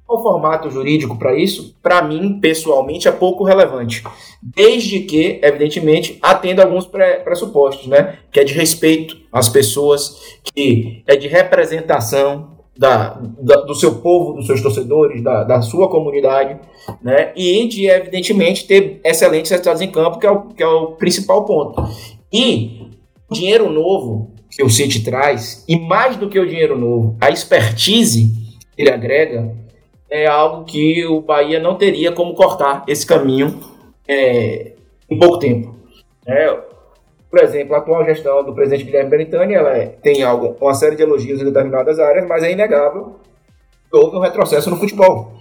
O 0.08 0.20
formato 0.20 0.70
jurídico 0.70 1.18
para 1.18 1.36
isso, 1.36 1.76
para 1.82 2.04
mim, 2.04 2.40
pessoalmente, 2.40 3.08
é 3.08 3.12
pouco 3.12 3.44
relevante. 3.44 4.04
Desde 4.42 5.00
que, 5.00 5.40
evidentemente, 5.42 6.20
atenda 6.22 6.64
alguns 6.64 6.86
pressupostos, 7.24 7.88
né? 7.88 8.20
Que 8.32 8.40
é 8.40 8.44
de 8.44 8.54
respeito 8.54 9.18
às 9.32 9.50
pessoas, 9.50 10.38
que 10.44 11.04
é 11.08 11.16
de 11.16 11.28
representação 11.28 12.56
da, 12.78 13.20
da, 13.40 13.62
do 13.62 13.74
seu 13.74 13.96
povo, 13.96 14.34
dos 14.34 14.46
seus 14.46 14.62
torcedores, 14.62 15.24
da, 15.24 15.44
da 15.44 15.62
sua 15.62 15.90
comunidade, 15.90 16.60
né? 17.02 17.32
E 17.36 17.68
de, 17.68 17.88
evidentemente, 17.88 18.68
ter 18.68 19.02
excelentes 19.04 19.50
resultados 19.50 19.82
em 19.82 19.90
campo, 19.90 20.20
que 20.20 20.28
é 20.28 20.32
o, 20.32 20.42
que 20.50 20.62
é 20.62 20.68
o 20.68 20.92
principal 20.92 21.46
ponto. 21.46 21.82
E 22.32 22.90
dinheiro 23.32 23.72
novo 23.72 24.34
que 24.52 24.64
o 24.64 24.70
City 24.70 25.04
traz, 25.04 25.66
e 25.68 25.78
mais 25.78 26.16
do 26.16 26.30
que 26.30 26.40
o 26.40 26.48
dinheiro 26.48 26.78
novo, 26.78 27.18
a 27.20 27.30
expertise 27.30 28.32
que 28.76 28.82
ele 28.82 28.92
agrega, 28.92 29.54
é 30.16 30.28
algo 30.28 30.64
que 30.64 31.06
o 31.06 31.20
Bahia 31.20 31.60
não 31.60 31.76
teria 31.76 32.12
como 32.12 32.34
cortar 32.34 32.84
esse 32.88 33.06
caminho 33.06 33.60
é, 34.08 34.72
em 35.10 35.20
pouco 35.20 35.40
tempo. 35.40 35.76
É, 36.26 36.58
por 37.30 37.44
exemplo, 37.44 37.76
a 37.76 37.80
atual 37.80 38.06
gestão 38.06 38.46
do 38.46 38.54
presidente 38.54 38.86
Guilherme 38.86 39.10
Belintani 39.10 39.54
ela 39.54 39.76
é, 39.76 39.88
tem 39.88 40.24
algo, 40.24 40.56
uma 40.62 40.74
série 40.74 40.96
de 40.96 41.04
elogios 41.04 41.42
em 41.42 41.44
determinadas 41.44 42.00
áreas, 42.00 42.26
mas 42.28 42.44
é 42.44 42.52
inegável 42.52 43.18
que 43.92 43.98
houve 43.98 44.16
um 44.16 44.22
retrocesso 44.22 44.70
no 44.70 44.78
futebol. 44.78 45.34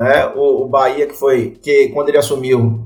É, 0.00 0.26
o, 0.34 0.64
o, 0.64 0.68
Bahia, 0.68 1.06
que 1.06 1.14
foi 1.14 1.58
que 1.62 1.90
quando 1.90 2.08
ele 2.08 2.18
assumiu 2.18 2.80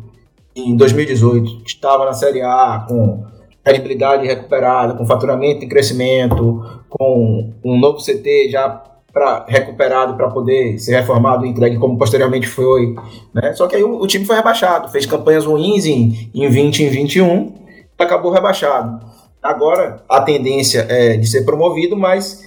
em 0.55 0.77
2018, 0.77 1.63
estava 1.65 2.05
na 2.05 2.13
Série 2.13 2.43
A 2.43 2.85
com 2.87 3.25
credibilidade 3.65 4.27
recuperada, 4.27 4.95
com 4.95 5.07
faturamento 5.07 5.65
em 5.65 5.69
crescimento, 5.69 6.85
com 6.91 7.51
um 7.65 7.79
novo 7.79 7.99
CT 7.99 8.51
já 8.51 8.94
para 9.15 9.47
recuperado 9.47 10.17
para 10.17 10.29
poder 10.29 10.77
ser 10.81 10.97
reformado 10.97 11.47
e 11.47 11.49
entregue 11.49 11.79
como 11.79 11.97
posteriormente 11.97 12.49
foi. 12.49 12.97
Né? 13.33 13.55
Só 13.55 13.69
que 13.69 13.77
aí 13.77 13.85
o, 13.85 14.01
o, 14.01 14.07
time 14.09 14.25
foi 14.25 14.35
rebaixado, 14.35 14.91
fez 14.91 15.07
campanhas 15.07 15.47
ruins 15.47 15.87
em, 15.87 16.31
em 16.35 16.49
20 16.49 16.83
em 16.83 16.89
21, 16.89 17.55
acabou 17.97 18.33
rebaixado. 18.33 19.07
Agora 19.41 20.03
a 20.09 20.21
tendência 20.21 20.85
é 20.91 21.17
de 21.17 21.29
ser 21.29 21.45
promovido, 21.45 21.97
mas 21.97 22.43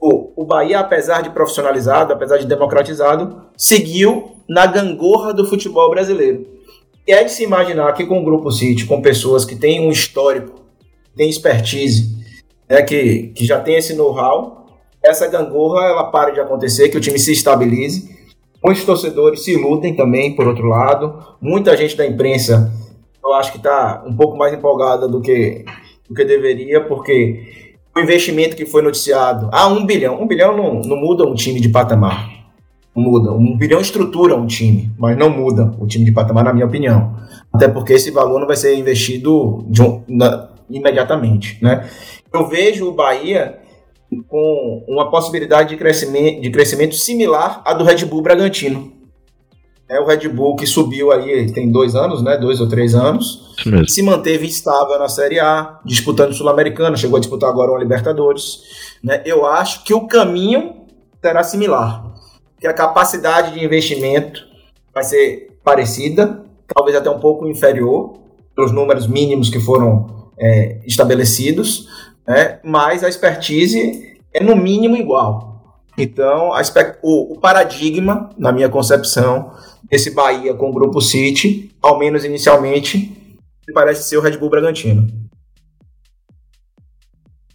o, 0.00 0.32
o 0.42 0.44
Bahia, 0.44 0.80
apesar 0.80 1.22
de 1.22 1.30
profissionalizado, 1.30 2.12
apesar 2.12 2.38
de 2.38 2.46
democratizado, 2.46 3.42
seguiu 3.56 4.32
na 4.48 4.66
gangorra 4.66 5.32
do 5.32 5.46
futebol 5.46 5.88
brasileiro. 5.88 6.46
E 7.06 7.12
é 7.12 7.22
de 7.22 7.30
se 7.30 7.44
imaginar 7.44 7.92
que 7.92 8.04
com 8.04 8.20
o 8.20 8.24
Grupo 8.24 8.50
City, 8.50 8.86
com 8.86 9.00
pessoas 9.00 9.44
que 9.44 9.54
têm 9.54 9.86
um 9.86 9.90
histórico, 9.90 10.60
têm 11.16 11.30
expertise, 11.30 12.18
né, 12.68 12.82
que, 12.82 13.28
que 13.28 13.46
já 13.46 13.60
tem 13.60 13.76
esse 13.76 13.94
know-how, 13.94 14.57
essa 15.02 15.26
gangorra 15.26 15.84
ela 15.86 16.04
pare 16.04 16.32
de 16.32 16.40
acontecer, 16.40 16.88
que 16.88 16.96
o 16.96 17.00
time 17.00 17.18
se 17.18 17.32
estabilize. 17.32 18.16
Muitos 18.64 18.84
torcedores 18.84 19.44
se 19.44 19.52
iludem 19.52 19.94
também, 19.94 20.34
por 20.34 20.46
outro 20.46 20.66
lado. 20.66 21.36
Muita 21.40 21.76
gente 21.76 21.96
da 21.96 22.06
imprensa 22.06 22.72
eu 23.28 23.34
acho 23.34 23.52
que 23.52 23.58
está 23.58 24.02
um 24.06 24.14
pouco 24.14 24.36
mais 24.36 24.54
empolgada 24.54 25.06
do 25.06 25.20
que, 25.20 25.64
do 26.08 26.14
que 26.14 26.24
deveria, 26.24 26.80
porque 26.80 27.74
o 27.94 28.00
investimento 28.00 28.56
que 28.56 28.64
foi 28.64 28.80
noticiado, 28.80 29.50
ah, 29.52 29.68
um 29.68 29.84
bilhão, 29.84 30.20
um 30.22 30.26
bilhão 30.26 30.56
não, 30.56 30.80
não 30.80 30.96
muda 30.96 31.24
um 31.24 31.34
time 31.34 31.60
de 31.60 31.68
patamar, 31.68 32.26
não 32.96 33.02
muda, 33.02 33.32
um 33.32 33.56
bilhão 33.56 33.80
estrutura 33.80 34.34
um 34.34 34.46
time, 34.46 34.90
mas 34.98 35.16
não 35.16 35.28
muda 35.28 35.74
o 35.78 35.86
time 35.86 36.04
de 36.04 36.12
patamar, 36.12 36.44
na 36.44 36.52
minha 36.52 36.66
opinião, 36.66 37.16
até 37.52 37.68
porque 37.68 37.92
esse 37.92 38.10
valor 38.10 38.40
não 38.40 38.46
vai 38.46 38.56
ser 38.56 38.74
investido 38.76 39.58
um, 39.58 40.02
na, 40.08 40.48
imediatamente, 40.70 41.58
né? 41.62 41.88
Eu 42.32 42.46
vejo 42.46 42.88
o 42.88 42.92
Bahia 42.92 43.58
com 44.28 44.84
uma 44.88 45.10
possibilidade 45.10 45.70
de 45.70 45.76
crescimento, 45.76 46.40
de 46.40 46.50
crescimento 46.50 46.94
similar 46.94 47.62
à 47.64 47.74
do 47.74 47.84
Red 47.84 48.04
Bull 48.06 48.22
Bragantino. 48.22 48.92
É 49.88 49.98
o 49.98 50.04
Red 50.04 50.28
Bull 50.28 50.54
que 50.54 50.66
subiu 50.66 51.10
aí 51.10 51.50
tem 51.52 51.70
dois 51.70 51.94
anos, 51.94 52.22
né? 52.22 52.36
Dois 52.36 52.60
ou 52.60 52.68
três 52.68 52.94
anos. 52.94 53.54
Se 53.86 54.02
manteve 54.02 54.46
estável 54.46 54.98
na 54.98 55.08
Série 55.08 55.40
A, 55.40 55.80
disputando 55.84 56.34
Sul-Americana, 56.34 56.96
chegou 56.96 57.16
a 57.16 57.20
disputar 57.20 57.48
agora 57.48 57.70
uma 57.70 57.80
Libertadores. 57.80 58.60
Né? 59.02 59.22
Eu 59.24 59.46
acho 59.46 59.84
que 59.84 59.94
o 59.94 60.06
caminho 60.06 60.74
será 61.22 61.42
similar. 61.42 62.04
Que 62.60 62.66
a 62.66 62.74
capacidade 62.74 63.54
de 63.54 63.64
investimento 63.64 64.46
vai 64.92 65.04
ser 65.04 65.58
parecida, 65.64 66.44
talvez 66.74 66.94
até 66.94 67.08
um 67.08 67.18
pouco 67.18 67.46
inferior, 67.46 68.18
pelos 68.54 68.72
números 68.72 69.06
mínimos 69.06 69.48
que 69.48 69.60
foram 69.60 70.28
é, 70.38 70.80
estabelecidos, 70.86 71.88
né? 72.28 72.60
mas 72.62 73.02
a 73.02 73.08
expertise 73.08 74.18
é 74.32 74.44
no 74.44 74.54
mínimo 74.54 74.96
igual. 74.96 75.82
Então, 75.96 76.52
o, 77.02 77.32
o, 77.32 77.40
paradigma, 77.40 78.30
na 78.38 78.52
minha 78.52 78.68
concepção, 78.68 79.50
desse 79.90 80.14
Bahia 80.14 80.54
com 80.54 80.70
o 80.70 80.72
Grupo 80.72 81.00
City, 81.00 81.72
ao 81.82 81.98
menos 81.98 82.24
inicialmente, 82.24 83.10
parece 83.72 84.08
ser 84.08 84.16
o 84.16 84.20
Red 84.20 84.36
Bull 84.36 84.50
Bragantino. 84.50 85.08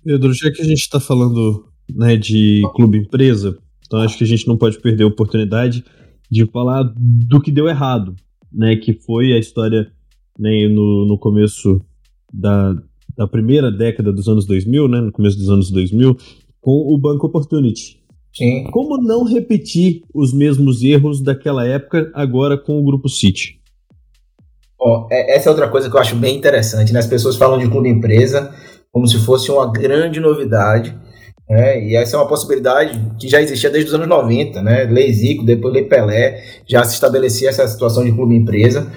Pedro, 0.04 0.34
já 0.34 0.52
que 0.52 0.62
a 0.62 0.66
gente 0.66 0.82
está 0.82 1.00
falando 1.00 1.66
né, 1.90 2.18
de 2.18 2.62
clube 2.76 2.98
empresa, 2.98 3.58
então 3.86 4.02
acho 4.02 4.18
que 4.18 4.24
a 4.26 4.28
gente 4.28 4.48
não 4.48 4.58
pode 4.58 4.80
perder 4.82 5.04
a 5.04 5.08
oportunidade 5.08 5.86
de 6.30 6.46
falar 6.48 6.84
do 6.96 7.40
que 7.40 7.52
deu 7.52 7.70
errado, 7.70 8.16
né, 8.52 8.76
que 8.76 8.94
foi 8.94 9.32
a 9.32 9.40
história 9.40 9.90
né, 10.38 10.68
no, 10.68 11.06
no 11.06 11.18
começo 11.18 11.80
da, 12.34 12.76
da 13.18 13.28
primeira 13.28 13.72
década 13.72 14.12
dos 14.12 14.28
anos 14.28 14.46
2000, 14.46 14.88
né, 14.88 15.02
no 15.02 15.12
começo 15.12 15.38
dos 15.38 15.50
anos 15.50 15.72
2000, 15.72 16.18
com 16.62 16.94
o 16.94 16.98
Banco 16.98 17.28
Opportunity. 17.28 18.02
Sim. 18.34 18.64
Como 18.72 18.98
não 18.98 19.24
repetir 19.24 20.02
os 20.14 20.34
mesmos 20.34 20.82
erros 20.82 21.22
daquela 21.22 21.66
época 21.66 22.12
agora 22.16 22.58
com 22.58 22.80
o 22.80 22.84
Grupo 22.84 23.08
City? 23.08 23.60
Bom, 24.78 25.08
é, 25.12 25.36
essa 25.36 25.50
é 25.50 25.52
outra 25.52 25.70
coisa 25.70 25.90
que 25.90 25.96
eu 25.96 26.00
acho 26.00 26.16
bem 26.16 26.36
interessante, 26.36 26.92
né? 26.92 27.00
As 27.00 27.08
pessoas 27.08 27.38
falam 27.38 27.60
de 27.60 27.70
clube 27.70 27.88
empresa 27.88 28.54
como 28.92 29.08
se 29.08 29.18
fosse 29.20 29.52
uma 29.52 29.72
grande 29.72 30.20
novidade, 30.20 30.96
né? 31.50 31.84
E 31.84 31.96
essa 31.96 32.16
é 32.16 32.20
uma 32.20 32.28
possibilidade 32.28 33.00
que 33.20 33.28
já 33.28 33.42
existia 33.42 33.70
desde 33.70 33.90
os 33.90 33.94
anos 33.94 34.08
90, 34.08 34.62
né? 34.62 34.84
Lei 34.86 35.12
Zico, 35.14 35.44
depois 35.44 35.74
Lei 35.74 35.84
Pelé, 35.84 36.44
já 36.68 36.84
se 36.84 36.94
estabelecia 36.94 37.50
essa 37.50 37.68
situação 37.68 38.04
de 38.04 38.12
clube 38.12 38.36
empresa. 38.36 38.92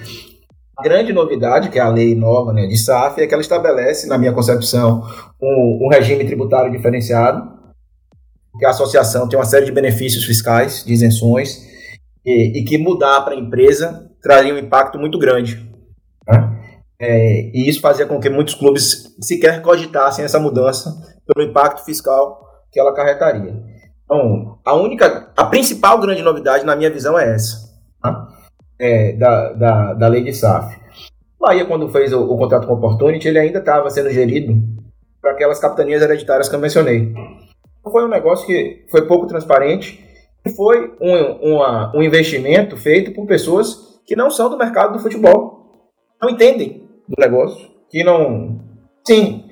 A 0.78 0.82
grande 0.82 1.12
novidade, 1.12 1.70
que 1.70 1.78
é 1.78 1.82
a 1.82 1.88
lei 1.88 2.14
nova 2.14 2.52
né, 2.52 2.66
de 2.66 2.76
SAF, 2.76 3.20
é 3.20 3.26
que 3.26 3.32
ela 3.32 3.40
estabelece, 3.40 4.06
na 4.06 4.18
minha 4.18 4.32
concepção, 4.32 5.02
um, 5.40 5.86
um 5.86 5.88
regime 5.88 6.24
tributário 6.26 6.70
diferenciado, 6.70 7.56
que 8.58 8.66
a 8.66 8.70
associação 8.70 9.28
tem 9.28 9.38
uma 9.38 9.44
série 9.44 9.64
de 9.64 9.72
benefícios 9.72 10.24
fiscais, 10.24 10.84
de 10.84 10.92
isenções, 10.92 11.62
e, 12.24 12.60
e 12.60 12.64
que 12.64 12.76
mudar 12.76 13.22
para 13.22 13.34
a 13.34 13.38
empresa 13.38 14.10
traria 14.22 14.54
um 14.54 14.58
impacto 14.58 14.98
muito 14.98 15.18
grande. 15.18 15.66
Né? 16.28 16.56
É, 16.98 17.50
e 17.54 17.68
isso 17.68 17.80
fazia 17.80 18.06
com 18.06 18.20
que 18.20 18.28
muitos 18.28 18.54
clubes 18.54 19.14
sequer 19.20 19.62
cogitassem 19.62 20.24
essa 20.24 20.38
mudança 20.38 20.90
pelo 21.26 21.46
impacto 21.46 21.84
fiscal 21.84 22.38
que 22.70 22.78
ela 22.78 22.90
acarretaria. 22.90 23.54
Então, 24.04 24.58
a 24.64 24.74
única, 24.74 25.32
a 25.36 25.44
principal 25.46 25.98
grande 26.00 26.22
novidade, 26.22 26.64
na 26.64 26.76
minha 26.76 26.90
visão, 26.90 27.18
é 27.18 27.34
essa? 27.34 27.65
É, 28.78 29.12
da, 29.12 29.52
da, 29.52 29.94
da 29.94 30.08
lei 30.08 30.22
de 30.22 30.32
SAF. 30.32 30.76
O 31.38 31.46
Bahia, 31.46 31.64
quando 31.64 31.88
fez 31.88 32.12
o, 32.12 32.22
o 32.22 32.36
contrato 32.36 32.66
com 32.66 32.74
o 32.74 32.76
Opportunity, 32.76 33.28
ele 33.28 33.38
ainda 33.38 33.58
estava 33.58 33.88
sendo 33.90 34.10
gerido 34.10 34.54
para 35.20 35.32
aquelas 35.32 35.58
capitanias 35.58 36.02
hereditárias 36.02 36.48
que 36.48 36.54
eu 36.54 36.60
mencionei. 36.60 37.12
Foi 37.82 38.04
um 38.04 38.08
negócio 38.08 38.46
que 38.46 38.84
foi 38.90 39.06
pouco 39.06 39.26
transparente 39.26 40.04
e 40.44 40.50
foi 40.50 40.94
um, 41.00 41.54
uma, 41.54 41.96
um 41.96 42.02
investimento 42.02 42.76
feito 42.76 43.12
por 43.12 43.26
pessoas 43.26 44.00
que 44.06 44.16
não 44.16 44.30
são 44.30 44.48
do 44.48 44.56
mercado 44.58 44.92
do 44.92 44.98
futebol, 45.00 45.90
não 46.22 46.30
entendem 46.30 46.88
do 47.08 47.14
negócio, 47.18 47.68
que 47.90 48.04
não. 48.04 48.60
Sim, 49.06 49.44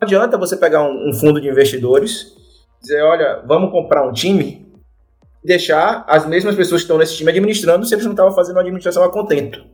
não 0.00 0.06
adianta 0.06 0.38
você 0.38 0.56
pegar 0.56 0.82
um, 0.82 1.08
um 1.08 1.12
fundo 1.12 1.40
de 1.40 1.48
investidores, 1.48 2.34
dizer, 2.80 3.02
olha, 3.02 3.42
vamos 3.46 3.70
comprar 3.70 4.06
um 4.06 4.12
time, 4.12 4.71
deixar 5.44 6.04
as 6.06 6.26
mesmas 6.26 6.54
pessoas 6.54 6.82
que 6.82 6.84
estão 6.84 6.98
nesse 6.98 7.16
time 7.16 7.30
administrando 7.30 7.84
se 7.84 7.94
eles 7.94 8.04
não 8.04 8.12
estavam 8.12 8.32
fazendo 8.32 8.56
uma 8.56 8.62
administração 8.62 9.02
a 9.02 9.10
contento. 9.10 9.64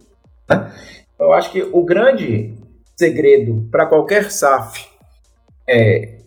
Né? 0.48 0.72
Eu 1.18 1.32
acho 1.32 1.50
que 1.50 1.62
o 1.72 1.84
grande 1.84 2.54
segredo 2.96 3.68
para 3.70 3.86
qualquer 3.86 4.30
SAF 4.30 4.86
é, 5.68 6.18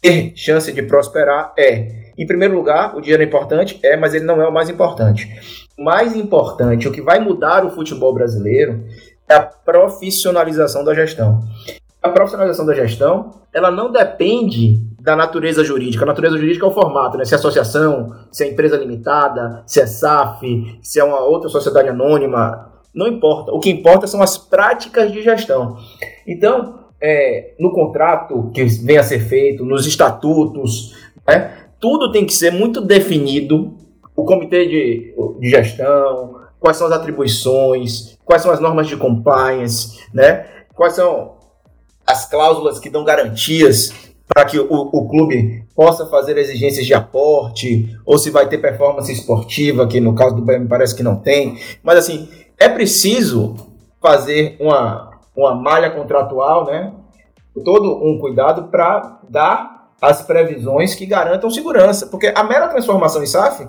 ter 0.00 0.32
chance 0.36 0.72
de 0.72 0.82
prosperar 0.82 1.54
é, 1.56 2.02
em 2.18 2.26
primeiro 2.26 2.54
lugar, 2.54 2.96
o 2.96 3.00
dinheiro 3.00 3.22
é 3.22 3.26
importante, 3.26 3.80
é, 3.82 3.96
mas 3.96 4.14
ele 4.14 4.24
não 4.24 4.40
é 4.42 4.46
o 4.46 4.52
mais 4.52 4.68
importante. 4.68 5.28
O 5.78 5.84
mais 5.84 6.14
importante, 6.14 6.86
o 6.86 6.92
que 6.92 7.00
vai 7.00 7.18
mudar 7.18 7.64
o 7.64 7.70
futebol 7.70 8.12
brasileiro 8.12 8.84
é 9.28 9.34
a 9.34 9.42
profissionalização 9.42 10.84
da 10.84 10.94
gestão. 10.94 11.40
A 12.02 12.08
profissionalização 12.10 12.66
da 12.66 12.74
gestão, 12.74 13.30
ela 13.52 13.70
não 13.70 13.92
depende 13.92 14.80
da 15.00 15.14
natureza 15.14 15.62
jurídica. 15.62 16.04
A 16.04 16.06
natureza 16.06 16.36
jurídica 16.36 16.66
é 16.66 16.68
o 16.68 16.72
formato, 16.72 17.16
né? 17.16 17.24
Se 17.24 17.34
é 17.34 17.36
associação, 17.36 18.12
se 18.30 18.44
é 18.44 18.48
empresa 18.48 18.76
limitada, 18.76 19.62
se 19.66 19.80
é 19.80 19.86
SAF, 19.86 20.78
se 20.82 20.98
é 20.98 21.04
uma 21.04 21.20
outra 21.20 21.48
sociedade 21.48 21.88
anônima, 21.88 22.72
não 22.94 23.06
importa. 23.06 23.52
O 23.52 23.60
que 23.60 23.70
importa 23.70 24.06
são 24.06 24.22
as 24.22 24.36
práticas 24.36 25.12
de 25.12 25.22
gestão. 25.22 25.76
Então, 26.26 26.80
é, 27.00 27.54
no 27.58 27.72
contrato 27.72 28.50
que 28.52 28.64
venha 28.64 29.00
a 29.00 29.04
ser 29.04 29.20
feito, 29.20 29.64
nos 29.64 29.86
estatutos, 29.86 30.94
né, 31.26 31.56
tudo 31.80 32.12
tem 32.12 32.26
que 32.26 32.34
ser 32.34 32.52
muito 32.52 32.80
definido. 32.80 33.76
O 34.14 34.24
comitê 34.24 34.66
de, 34.66 35.14
de 35.40 35.50
gestão, 35.50 36.36
quais 36.60 36.76
são 36.76 36.86
as 36.86 36.92
atribuições, 36.92 38.18
quais 38.24 38.42
são 38.42 38.52
as 38.52 38.60
normas 38.60 38.86
de 38.86 38.96
compliance, 38.96 39.98
né, 40.12 40.46
quais 40.74 40.94
são 40.94 41.41
as 42.06 42.28
cláusulas 42.28 42.78
que 42.78 42.90
dão 42.90 43.04
garantias 43.04 43.92
para 44.26 44.44
que 44.44 44.58
o, 44.58 44.66
o, 44.70 45.08
clube 45.08 45.64
possa 45.74 46.06
fazer 46.06 46.38
exigências 46.38 46.86
de 46.86 46.94
aporte, 46.94 47.94
ou 48.06 48.16
se 48.18 48.30
vai 48.30 48.48
ter 48.48 48.58
performance 48.58 49.12
esportiva, 49.12 49.86
que 49.86 50.00
no 50.00 50.14
caso 50.14 50.34
do 50.34 50.42
Bahia 50.42 50.64
parece 50.66 50.94
que 50.94 51.02
não 51.02 51.16
tem. 51.16 51.58
Mas 51.82 51.98
assim, 51.98 52.28
é 52.58 52.68
preciso 52.68 53.54
fazer 54.00 54.56
uma, 54.58 55.20
uma 55.36 55.54
malha 55.54 55.90
contratual, 55.90 56.64
né? 56.64 56.92
Todo 57.64 58.02
um 58.02 58.18
cuidado 58.18 58.68
para 58.68 59.20
dar 59.28 59.90
as 60.00 60.22
previsões 60.22 60.94
que 60.94 61.04
garantam 61.04 61.50
segurança, 61.50 62.06
porque 62.06 62.32
a 62.34 62.42
mera 62.42 62.68
transformação 62.68 63.22
em 63.22 63.26
SAF 63.26 63.64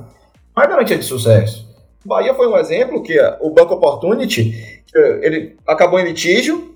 não 0.55 0.63
é 0.63 0.67
garantia 0.67 0.97
de 0.97 1.03
sucesso. 1.03 1.67
O 2.05 2.07
Bahia 2.09 2.33
foi 2.33 2.47
um 2.47 2.57
exemplo 2.57 3.03
que 3.03 3.19
o 3.41 3.49
Banco 3.49 3.75
Opportunity 3.75 4.81
ele 5.21 5.57
acabou 5.67 5.99
em 5.99 6.05
litígio, 6.05 6.72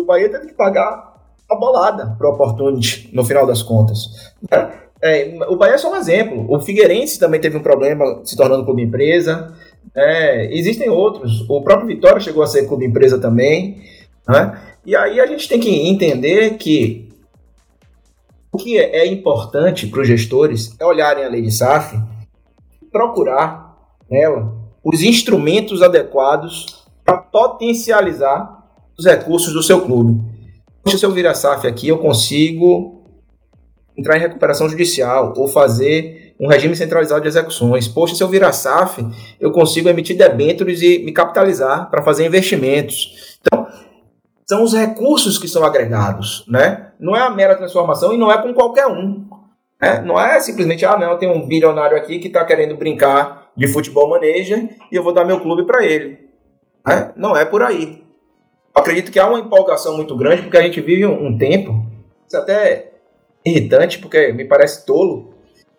o 0.00 0.04
Bahia 0.04 0.28
teve 0.28 0.48
que 0.48 0.54
pagar 0.54 1.14
a 1.50 1.54
bolada 1.54 2.14
para 2.18 2.28
o 2.28 2.32
Opportunity 2.32 3.10
no 3.12 3.24
final 3.24 3.46
das 3.46 3.62
contas. 3.62 4.32
É, 5.02 5.36
o 5.48 5.56
Bahia 5.56 5.74
é 5.74 5.78
só 5.78 5.92
um 5.92 5.96
exemplo. 5.96 6.46
O 6.48 6.60
Figueirense 6.60 7.18
também 7.18 7.40
teve 7.40 7.56
um 7.56 7.62
problema 7.62 8.20
se 8.24 8.36
tornando 8.36 8.64
clube 8.64 8.82
empresa. 8.82 9.54
É, 9.94 10.54
existem 10.56 10.88
outros. 10.88 11.48
O 11.48 11.62
próprio 11.62 11.88
Vitória 11.88 12.20
chegou 12.20 12.42
a 12.42 12.46
ser 12.46 12.66
clube 12.66 12.86
empresa 12.86 13.18
também. 13.20 13.82
Né? 14.26 14.60
E 14.86 14.96
aí 14.96 15.20
a 15.20 15.26
gente 15.26 15.48
tem 15.48 15.60
que 15.60 15.88
entender 15.88 16.56
que 16.56 17.08
o 18.50 18.56
que 18.56 18.78
é 18.78 19.06
importante 19.06 19.86
para 19.86 20.00
os 20.00 20.06
gestores 20.06 20.74
é 20.78 20.86
olharem 20.86 21.24
a 21.24 21.28
lei 21.28 21.42
de 21.42 21.50
SAF 21.50 21.96
e 22.80 22.86
procurar 22.86 23.76
nela 24.08 24.54
os 24.82 25.02
instrumentos 25.02 25.82
adequados 25.82 26.86
para 27.04 27.18
potencializar 27.18 28.53
os 28.98 29.04
recursos 29.04 29.52
do 29.52 29.62
seu 29.62 29.80
clube. 29.82 30.20
Se 30.86 31.04
eu 31.04 31.12
virar 31.12 31.34
SAF 31.34 31.66
aqui, 31.66 31.88
eu 31.88 31.98
consigo 31.98 33.02
entrar 33.96 34.16
em 34.16 34.20
recuperação 34.20 34.68
judicial 34.68 35.32
ou 35.36 35.48
fazer 35.48 36.34
um 36.38 36.48
regime 36.48 36.74
centralizado 36.74 37.22
de 37.22 37.28
execuções. 37.28 37.88
Poxa, 37.88 38.14
se 38.14 38.22
eu 38.22 38.28
virar 38.28 38.52
SAF, 38.52 39.06
eu 39.40 39.52
consigo 39.52 39.88
emitir 39.88 40.16
debêntures 40.16 40.82
e 40.82 40.98
me 40.98 41.12
capitalizar 41.12 41.88
para 41.90 42.02
fazer 42.02 42.26
investimentos. 42.26 43.38
Então, 43.40 43.66
são 44.46 44.62
os 44.62 44.74
recursos 44.74 45.38
que 45.38 45.48
são 45.48 45.64
agregados, 45.64 46.44
né? 46.48 46.92
Não 47.00 47.16
é 47.16 47.20
a 47.20 47.30
mera 47.30 47.56
transformação 47.56 48.12
e 48.12 48.18
não 48.18 48.30
é 48.30 48.40
com 48.42 48.52
qualquer 48.52 48.86
um. 48.86 49.26
Né? 49.80 50.02
Não 50.02 50.20
é 50.20 50.38
simplesmente, 50.40 50.84
ah, 50.84 50.98
não, 50.98 51.18
tem 51.18 51.30
um 51.30 51.46
bilionário 51.46 51.96
aqui 51.96 52.18
que 52.18 52.28
está 52.28 52.44
querendo 52.44 52.76
brincar 52.76 53.50
de 53.56 53.66
futebol 53.68 54.08
manager 54.08 54.68
e 54.90 54.96
eu 54.96 55.02
vou 55.02 55.14
dar 55.14 55.24
meu 55.24 55.40
clube 55.40 55.64
para 55.64 55.84
ele. 55.84 56.18
Né? 56.86 57.12
Não 57.16 57.36
é 57.36 57.44
por 57.44 57.62
aí. 57.62 58.03
Acredito 58.74 59.12
que 59.12 59.18
há 59.18 59.26
uma 59.26 59.38
empolgação 59.38 59.96
muito 59.96 60.16
grande, 60.16 60.42
porque 60.42 60.56
a 60.56 60.62
gente 60.62 60.80
vive 60.80 61.06
um, 61.06 61.28
um 61.28 61.38
tempo, 61.38 61.86
isso 62.26 62.36
é 62.36 62.40
até 62.40 62.92
irritante, 63.44 63.98
porque 63.98 64.32
me 64.32 64.44
parece 64.44 64.84
tolo, 64.84 65.34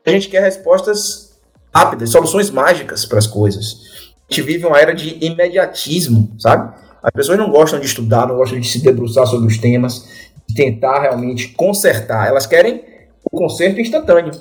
a 0.06 0.12
gente 0.12 0.30
quer 0.30 0.42
respostas 0.42 1.40
rápidas, 1.74 2.12
soluções 2.12 2.50
mágicas 2.50 3.06
para 3.06 3.18
as 3.18 3.28
coisas. 3.28 4.14
A 4.30 4.34
gente 4.34 4.42
vive 4.44 4.66
uma 4.66 4.80
era 4.80 4.94
de 4.94 5.18
imediatismo, 5.24 6.34
sabe? 6.40 6.74
As 7.02 7.12
pessoas 7.12 7.38
não 7.38 7.50
gostam 7.50 7.80
de 7.80 7.86
estudar, 7.86 8.28
não 8.28 8.38
gostam 8.38 8.60
de 8.60 8.68
se 8.68 8.82
debruçar 8.82 9.28
sobre 9.28 9.48
os 9.48 9.58
temas, 9.58 10.08
de 10.48 10.56
tentar 10.56 11.02
realmente 11.02 11.50
consertar. 11.50 12.28
Elas 12.28 12.48
querem 12.48 12.84
o 13.24 13.38
conserto 13.38 13.82
instantâneo, 13.82 14.32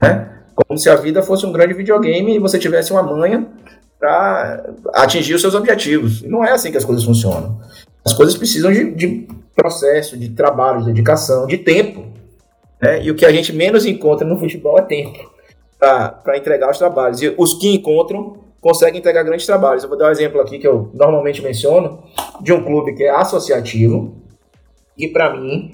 né? 0.00 0.30
Como 0.54 0.78
se 0.78 0.88
a 0.88 0.94
vida 0.94 1.22
fosse 1.22 1.44
um 1.44 1.52
grande 1.52 1.74
videogame 1.74 2.36
e 2.36 2.38
você 2.38 2.58
tivesse 2.58 2.92
uma 2.92 3.02
manha 3.02 3.46
para 4.04 4.74
atingir 4.92 5.32
os 5.32 5.40
seus 5.40 5.54
objetivos. 5.54 6.22
E 6.22 6.28
não 6.28 6.44
é 6.44 6.52
assim 6.52 6.70
que 6.70 6.76
as 6.76 6.84
coisas 6.84 7.02
funcionam. 7.02 7.58
As 8.04 8.12
coisas 8.12 8.36
precisam 8.36 8.70
de, 8.70 8.90
de 8.90 9.26
processo, 9.56 10.18
de 10.18 10.28
trabalho, 10.28 10.80
de 10.80 10.86
dedicação, 10.86 11.46
de 11.46 11.56
tempo. 11.56 12.04
Né? 12.82 13.02
E 13.02 13.10
o 13.10 13.14
que 13.14 13.24
a 13.24 13.32
gente 13.32 13.50
menos 13.50 13.86
encontra 13.86 14.26
no 14.26 14.38
futebol 14.38 14.78
é 14.78 14.82
tempo 14.82 15.32
para 15.78 16.36
entregar 16.36 16.70
os 16.70 16.76
trabalhos. 16.76 17.22
E 17.22 17.34
os 17.38 17.54
que 17.54 17.74
encontram 17.74 18.40
conseguem 18.60 19.00
entregar 19.00 19.22
grandes 19.22 19.46
trabalhos. 19.46 19.82
Eu 19.82 19.88
vou 19.88 19.96
dar 19.96 20.08
um 20.08 20.12
exemplo 20.12 20.38
aqui 20.38 20.58
que 20.58 20.68
eu 20.68 20.90
normalmente 20.92 21.40
menciono 21.40 22.02
de 22.42 22.52
um 22.52 22.62
clube 22.62 22.94
que 22.94 23.04
é 23.04 23.10
associativo 23.10 24.16
e 24.98 25.08
para 25.08 25.34
mim 25.34 25.72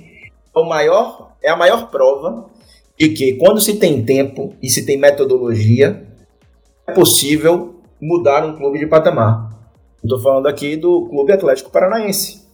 é 0.56 0.64
maior 0.64 1.32
é 1.42 1.50
a 1.50 1.56
maior 1.56 1.90
prova 1.90 2.46
de 2.98 3.08
que 3.10 3.34
quando 3.34 3.60
se 3.60 3.78
tem 3.78 4.04
tempo 4.04 4.54
e 4.62 4.68
se 4.68 4.84
tem 4.84 4.96
metodologia 4.96 6.06
é 6.86 6.92
possível 6.92 7.79
mudar 8.00 8.44
um 8.44 8.56
clube 8.56 8.78
de 8.78 8.86
patamar. 8.86 9.50
Estou 10.02 10.20
falando 10.20 10.46
aqui 10.46 10.76
do 10.76 11.06
Clube 11.08 11.32
Atlético 11.32 11.70
Paranaense, 11.70 12.46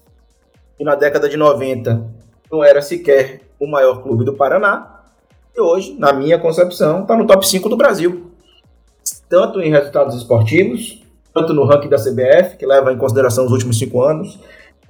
que 0.76 0.84
na 0.84 0.94
década 0.94 1.28
de 1.28 1.36
90 1.36 2.10
não 2.50 2.64
era 2.64 2.82
sequer 2.82 3.42
o 3.58 3.66
maior 3.66 4.02
clube 4.02 4.24
do 4.24 4.34
Paraná, 4.34 4.96
e 5.56 5.60
hoje, 5.60 5.96
na 5.98 6.12
minha 6.12 6.38
concepção, 6.38 7.02
está 7.02 7.16
no 7.16 7.26
top 7.26 7.48
5 7.48 7.68
do 7.68 7.76
Brasil. 7.76 8.30
Tanto 9.28 9.60
em 9.60 9.70
resultados 9.70 10.14
esportivos, 10.14 11.02
tanto 11.32 11.54
no 11.54 11.64
ranking 11.64 11.88
da 11.88 11.96
CBF, 11.96 12.56
que 12.58 12.66
leva 12.66 12.92
em 12.92 12.98
consideração 12.98 13.46
os 13.46 13.52
últimos 13.52 13.78
cinco 13.78 14.02
anos, 14.02 14.38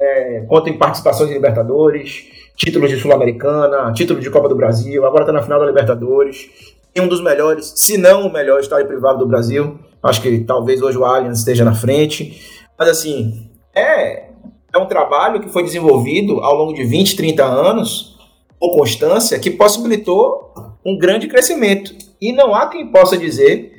é, 0.01 0.45
quanto 0.49 0.69
em 0.69 0.77
participações 0.77 1.31
em 1.31 1.35
Libertadores, 1.35 2.27
títulos 2.57 2.91
de 2.91 2.99
Sul-Americana, 2.99 3.93
título 3.93 4.21
de 4.21 4.29
Copa 4.29 4.49
do 4.49 4.57
Brasil, 4.57 5.07
agora 5.07 5.23
está 5.23 5.33
na 5.33 5.43
final 5.43 5.61
da 5.61 5.67
Libertadores. 5.67 6.49
Tem 6.93 7.05
um 7.05 7.09
dos 7.09 7.23
melhores, 7.23 7.73
se 7.77 7.97
não 7.97 8.27
o 8.27 8.33
melhor 8.33 8.59
estádio 8.59 8.87
privado 8.87 9.19
do 9.19 9.27
Brasil. 9.27 9.79
Acho 10.07 10.23
que 10.23 10.41
talvez 10.41 10.83
hoje 10.83 10.99
o 10.99 11.05
Allianz 11.05 11.39
esteja 11.39 11.65
na 11.65 11.75
frente. 11.75 12.41
Mas 12.79 12.89
assim, 12.89 13.51
é, 13.75 14.31
é 14.73 14.79
um 14.79 14.87
trabalho 14.87 15.41
que 15.41 15.49
foi 15.49 15.63
desenvolvido 15.63 16.41
ao 16.41 16.55
longo 16.55 16.73
de 16.73 16.85
20, 16.85 17.17
30 17.17 17.45
anos, 17.45 18.17
com 18.59 18.71
constância, 18.71 19.39
que 19.39 19.51
possibilitou 19.51 20.53
um 20.85 20.99
grande 20.99 21.27
crescimento. 21.27 21.95
E 22.21 22.33
não 22.33 22.55
há 22.55 22.69
quem 22.69 22.87
possa 22.87 23.17
dizer 23.17 23.73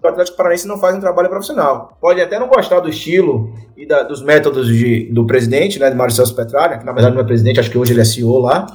que 0.00 0.06
o 0.06 0.10
Atlético 0.10 0.36
Paranaense 0.36 0.66
não 0.66 0.78
faz 0.78 0.96
um 0.96 1.00
trabalho 1.00 1.28
profissional. 1.28 1.96
Pode 2.00 2.20
até 2.20 2.38
não 2.38 2.48
gostar 2.48 2.80
do 2.80 2.88
estilo 2.88 3.52
e 3.76 3.86
da, 3.86 4.02
dos 4.02 4.22
métodos 4.22 4.66
de, 4.66 5.12
do 5.12 5.26
presidente, 5.26 5.78
né, 5.78 5.90
de 5.90 5.96
Mário 5.96 6.14
Celso 6.14 6.34
Petralha, 6.34 6.78
que 6.78 6.84
na 6.84 6.92
verdade 6.92 7.14
não 7.14 7.22
é 7.22 7.26
presidente, 7.26 7.60
acho 7.60 7.70
que 7.70 7.78
hoje 7.78 7.92
ele 7.92 8.00
é 8.00 8.04
CEO 8.04 8.38
lá, 8.38 8.66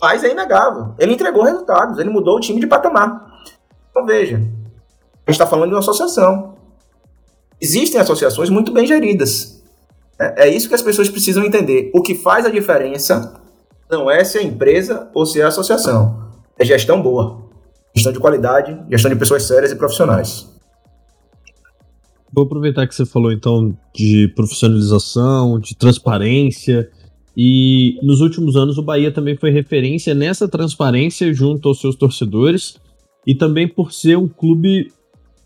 mas 0.00 0.24
é 0.24 0.30
inegável. 0.30 0.94
Ele 0.98 1.12
entregou 1.12 1.44
resultados, 1.44 1.98
ele 1.98 2.10
mudou 2.10 2.36
o 2.36 2.40
time 2.40 2.60
de 2.60 2.66
patamar. 2.66 3.24
Então 3.90 4.04
veja, 4.04 4.40
a 5.26 5.30
gente 5.30 5.40
está 5.40 5.46
falando 5.46 5.68
de 5.68 5.74
uma 5.74 5.80
associação. 5.80 6.56
Existem 7.60 8.00
associações 8.00 8.50
muito 8.50 8.72
bem 8.72 8.86
geridas. 8.86 9.62
É, 10.18 10.48
é 10.48 10.48
isso 10.48 10.68
que 10.68 10.74
as 10.74 10.82
pessoas 10.82 11.08
precisam 11.08 11.44
entender. 11.44 11.90
O 11.94 12.02
que 12.02 12.14
faz 12.14 12.44
a 12.44 12.50
diferença 12.50 13.40
não 13.90 14.10
é 14.10 14.24
se 14.24 14.38
é 14.38 14.42
empresa 14.42 15.08
ou 15.14 15.24
se 15.24 15.40
é 15.40 15.44
associação. 15.44 16.30
É 16.58 16.64
gestão 16.64 17.00
boa. 17.00 17.42
Gestão 17.94 18.12
de 18.12 18.18
qualidade, 18.18 18.76
gestão 18.90 19.10
de 19.10 19.16
pessoas 19.16 19.44
sérias 19.44 19.70
e 19.70 19.76
profissionais. 19.76 20.50
Vou 22.32 22.44
aproveitar 22.44 22.86
que 22.86 22.94
você 22.94 23.04
falou 23.04 23.30
então 23.30 23.76
de 23.94 24.32
profissionalização, 24.34 25.60
de 25.60 25.76
transparência. 25.76 26.90
E 27.36 27.98
nos 28.02 28.20
últimos 28.20 28.56
anos 28.56 28.78
o 28.78 28.82
Bahia 28.82 29.12
também 29.12 29.36
foi 29.36 29.50
referência 29.50 30.14
nessa 30.14 30.48
transparência 30.48 31.32
junto 31.32 31.68
aos 31.68 31.80
seus 31.80 31.94
torcedores 31.94 32.76
e 33.26 33.34
também 33.34 33.68
por 33.68 33.92
ser 33.92 34.16
um 34.16 34.26
clube 34.26 34.90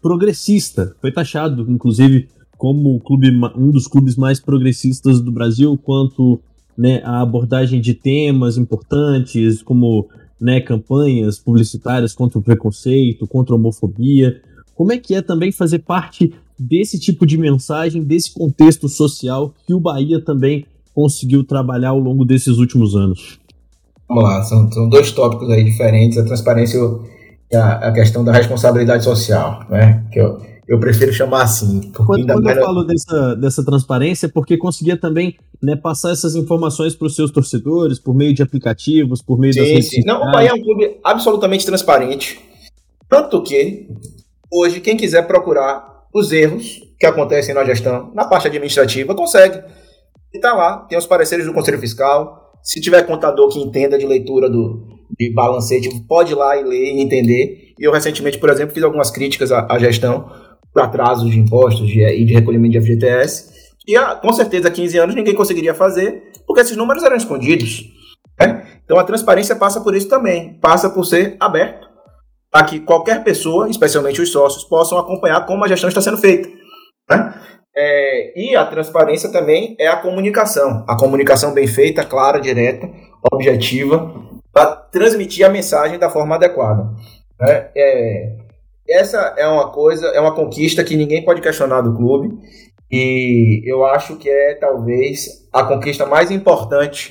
progressista. 0.06 0.94
Foi 1.00 1.10
taxado, 1.10 1.66
inclusive, 1.68 2.28
como 2.56 3.00
clube, 3.00 3.28
um 3.56 3.72
dos 3.72 3.88
clubes 3.88 4.14
mais 4.14 4.38
progressistas 4.38 5.20
do 5.20 5.32
Brasil 5.32 5.76
quanto 5.82 6.38
né, 6.78 7.02
a 7.04 7.20
abordagem 7.22 7.80
de 7.80 7.92
temas 7.92 8.56
importantes, 8.56 9.62
como 9.62 10.06
né, 10.40 10.60
campanhas 10.60 11.40
publicitárias 11.40 12.14
contra 12.14 12.38
o 12.38 12.42
preconceito, 12.42 13.26
contra 13.26 13.52
a 13.52 13.58
homofobia. 13.58 14.40
Como 14.76 14.92
é 14.92 14.96
que 14.96 15.12
é 15.12 15.20
também 15.20 15.50
fazer 15.50 15.80
parte 15.80 16.32
desse 16.56 17.00
tipo 17.00 17.26
de 17.26 17.36
mensagem, 17.36 18.00
desse 18.00 18.32
contexto 18.32 18.88
social 18.88 19.52
que 19.66 19.74
o 19.74 19.80
Bahia 19.80 20.20
também 20.20 20.66
conseguiu 20.94 21.42
trabalhar 21.42 21.88
ao 21.88 21.98
longo 21.98 22.24
desses 22.24 22.58
últimos 22.58 22.94
anos? 22.94 23.40
Vamos 24.08 24.22
lá, 24.22 24.40
são, 24.44 24.70
são 24.70 24.88
dois 24.88 25.10
tópicos 25.10 25.50
aí 25.50 25.64
diferentes, 25.64 26.16
a 26.16 26.24
transparência 26.24 26.78
a, 27.54 27.88
a 27.88 27.92
questão 27.92 28.24
da 28.24 28.32
responsabilidade 28.32 29.04
social, 29.04 29.64
né? 29.70 30.04
Que 30.10 30.20
eu, 30.20 30.40
eu 30.66 30.80
prefiro 30.80 31.12
chamar 31.12 31.42
assim. 31.42 31.92
Quando, 31.92 32.26
quando 32.26 32.50
eu 32.50 32.64
falo 32.64 32.84
dessa, 32.84 33.36
dessa 33.36 33.64
transparência, 33.64 34.26
é 34.26 34.28
porque 34.28 34.56
conseguia 34.56 34.96
também 34.96 35.36
né, 35.62 35.76
passar 35.76 36.12
essas 36.12 36.34
informações 36.34 36.94
para 36.94 37.06
os 37.06 37.14
seus 37.14 37.30
torcedores, 37.30 37.98
por 37.98 38.14
meio 38.14 38.34
de 38.34 38.42
aplicativos, 38.42 39.22
por 39.22 39.38
meio 39.38 39.52
sim, 39.52 39.60
das 39.60 39.68
redes 39.68 39.90
sim. 39.90 40.02
Não, 40.04 40.22
o 40.22 40.32
Bahia 40.32 40.50
é 40.50 40.54
um 40.54 40.62
clube 40.62 40.98
absolutamente 41.04 41.64
transparente. 41.64 42.40
Tanto 43.08 43.42
que, 43.42 43.88
hoje, 44.50 44.80
quem 44.80 44.96
quiser 44.96 45.26
procurar 45.26 46.06
os 46.12 46.32
erros 46.32 46.80
que 46.98 47.06
acontecem 47.06 47.54
na 47.54 47.64
gestão, 47.64 48.10
na 48.14 48.24
parte 48.24 48.48
administrativa, 48.48 49.14
consegue. 49.14 49.62
E 50.32 50.40
tá 50.40 50.52
lá, 50.54 50.78
tem 50.78 50.98
os 50.98 51.06
pareceres 51.06 51.46
do 51.46 51.52
Conselho 51.52 51.78
Fiscal. 51.78 52.52
Se 52.62 52.80
tiver 52.80 53.02
contador 53.04 53.48
que 53.48 53.60
entenda 53.60 53.96
de 53.96 54.04
leitura 54.04 54.50
do, 54.50 54.95
de 55.18 55.32
balancete, 55.32 55.88
pode 56.08 56.32
ir 56.32 56.34
lá 56.34 56.56
e 56.56 56.64
ler 56.64 56.94
e 56.94 57.00
entender. 57.00 57.74
E 57.78 57.84
eu 57.84 57.92
recentemente, 57.92 58.38
por 58.38 58.50
exemplo, 58.50 58.74
fiz 58.74 58.82
algumas 58.82 59.10
críticas 59.10 59.52
à, 59.52 59.66
à 59.70 59.78
gestão 59.78 60.30
por 60.72 60.82
atrasos 60.82 61.30
de 61.30 61.38
impostos 61.38 61.86
de, 61.88 62.02
e 62.02 62.24
de 62.24 62.34
recolhimento 62.34 62.72
de 62.72 62.80
FGTS. 62.80 63.54
E 63.86 63.96
com 64.20 64.32
certeza, 64.32 64.68
há 64.68 64.70
15 64.70 64.98
anos 64.98 65.14
ninguém 65.14 65.34
conseguiria 65.34 65.74
fazer, 65.74 66.32
porque 66.46 66.60
esses 66.62 66.76
números 66.76 67.02
eram 67.02 67.16
escondidos. 67.16 67.84
Né? 68.38 68.66
Então 68.84 68.98
a 68.98 69.04
transparência 69.04 69.56
passa 69.56 69.80
por 69.80 69.94
isso 69.94 70.08
também, 70.08 70.54
passa 70.60 70.90
por 70.90 71.04
ser 71.04 71.36
aberto 71.40 71.86
para 72.50 72.64
que 72.64 72.80
qualquer 72.80 73.22
pessoa, 73.22 73.68
especialmente 73.68 74.20
os 74.20 74.32
sócios, 74.32 74.64
possam 74.64 74.98
acompanhar 74.98 75.44
como 75.46 75.64
a 75.64 75.68
gestão 75.68 75.88
está 75.88 76.00
sendo 76.00 76.18
feita. 76.18 76.48
Né? 77.10 77.34
É, 77.76 78.40
e 78.40 78.56
a 78.56 78.64
transparência 78.64 79.30
também 79.30 79.76
é 79.78 79.86
a 79.86 79.96
comunicação. 79.96 80.84
A 80.88 80.96
comunicação 80.96 81.52
bem 81.52 81.66
feita, 81.66 82.04
clara, 82.04 82.40
direta, 82.40 82.88
objetiva, 83.30 84.14
para 84.56 84.74
transmitir 84.74 85.44
a 85.44 85.50
mensagem 85.50 85.98
da 85.98 86.08
forma 86.08 86.34
adequada. 86.34 86.90
Né? 87.38 87.68
É, 87.76 88.36
essa 88.88 89.34
é 89.36 89.46
uma 89.46 89.70
coisa, 89.70 90.06
é 90.06 90.18
uma 90.18 90.34
conquista 90.34 90.82
que 90.82 90.96
ninguém 90.96 91.22
pode 91.22 91.42
questionar 91.42 91.82
do 91.82 91.94
clube 91.94 92.38
e 92.90 93.60
eu 93.70 93.84
acho 93.84 94.16
que 94.16 94.30
é 94.30 94.54
talvez 94.54 95.46
a 95.52 95.62
conquista 95.62 96.06
mais 96.06 96.30
importante 96.30 97.10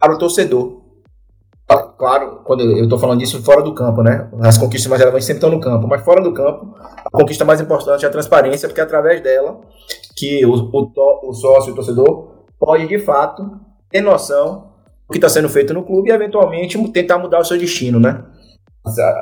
para 0.00 0.14
o 0.14 0.18
torcedor. 0.18 0.80
Ah, 1.68 1.82
claro, 1.82 2.40
quando 2.44 2.62
eu 2.62 2.84
estou 2.84 2.98
falando 2.98 3.18
disso 3.18 3.42
fora 3.42 3.60
do 3.60 3.74
campo, 3.74 4.02
né? 4.02 4.30
As 4.40 4.56
conquistas 4.56 4.88
mais 4.88 5.00
relevantes 5.00 5.26
sempre 5.26 5.44
estão 5.44 5.50
no 5.50 5.60
campo, 5.60 5.86
mas 5.86 6.02
fora 6.02 6.22
do 6.22 6.32
campo, 6.32 6.74
a 6.78 7.10
conquista 7.10 7.44
mais 7.44 7.60
importante 7.60 8.06
é 8.06 8.08
a 8.08 8.10
transparência, 8.10 8.68
porque 8.70 8.80
é 8.80 8.84
através 8.84 9.20
dela 9.22 9.60
que 10.16 10.46
o, 10.46 10.54
o, 10.54 11.28
o 11.28 11.32
sócio, 11.34 11.72
o 11.74 11.76
torcedor, 11.76 12.46
pode 12.58 12.88
de 12.88 12.98
fato 12.98 13.60
ter 13.90 14.00
noção 14.00 14.73
o 15.08 15.12
que 15.12 15.18
está 15.18 15.28
sendo 15.28 15.48
feito 15.48 15.74
no 15.74 15.84
clube 15.84 16.10
e, 16.10 16.12
eventualmente, 16.12 16.78
tentar 16.92 17.18
mudar 17.18 17.40
o 17.40 17.44
seu 17.44 17.58
destino, 17.58 18.00
né? 18.00 18.24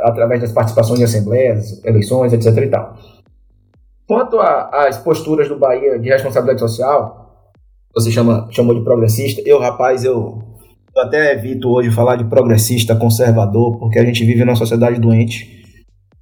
Através 0.04 0.40
das 0.40 0.52
participações 0.52 1.00
em 1.00 1.04
assembleias, 1.04 1.84
eleições, 1.84 2.32
etc. 2.32 2.56
e 2.56 2.68
tal. 2.68 2.96
Quanto 4.06 4.38
às 4.40 4.98
posturas 4.98 5.48
do 5.48 5.58
Bahia 5.58 5.98
de 5.98 6.08
responsabilidade 6.08 6.60
social, 6.60 7.22
você 7.94 8.10
chama, 8.10 8.48
chamou 8.50 8.74
de 8.74 8.82
progressista, 8.82 9.42
eu, 9.44 9.58
rapaz, 9.58 10.04
eu, 10.04 10.42
eu 10.94 11.02
até 11.02 11.32
evito 11.32 11.68
hoje 11.68 11.90
falar 11.90 12.16
de 12.16 12.24
progressista, 12.24 12.96
conservador, 12.96 13.78
porque 13.78 13.98
a 13.98 14.04
gente 14.04 14.24
vive 14.24 14.44
numa 14.44 14.56
sociedade 14.56 15.00
doente, 15.00 15.62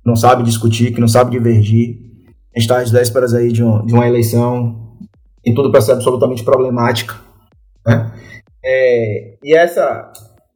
não 0.04 0.16
sabe 0.16 0.42
discutir, 0.42 0.92
que 0.92 1.00
não 1.00 1.08
sabe 1.08 1.30
divergir. 1.30 1.98
A 2.54 2.58
gente 2.58 2.68
está 2.68 2.78
às 2.78 2.90
vésperas 2.90 3.34
aí 3.34 3.52
de, 3.52 3.62
um, 3.62 3.84
de 3.84 3.94
uma 3.94 4.06
eleição 4.06 4.96
em 5.44 5.54
tudo 5.54 5.70
para 5.70 5.80
ser 5.80 5.92
absolutamente 5.92 6.42
problemática, 6.42 7.14
né? 7.86 8.12
É, 8.64 9.36
e 9.42 9.54
essa 9.54 10.12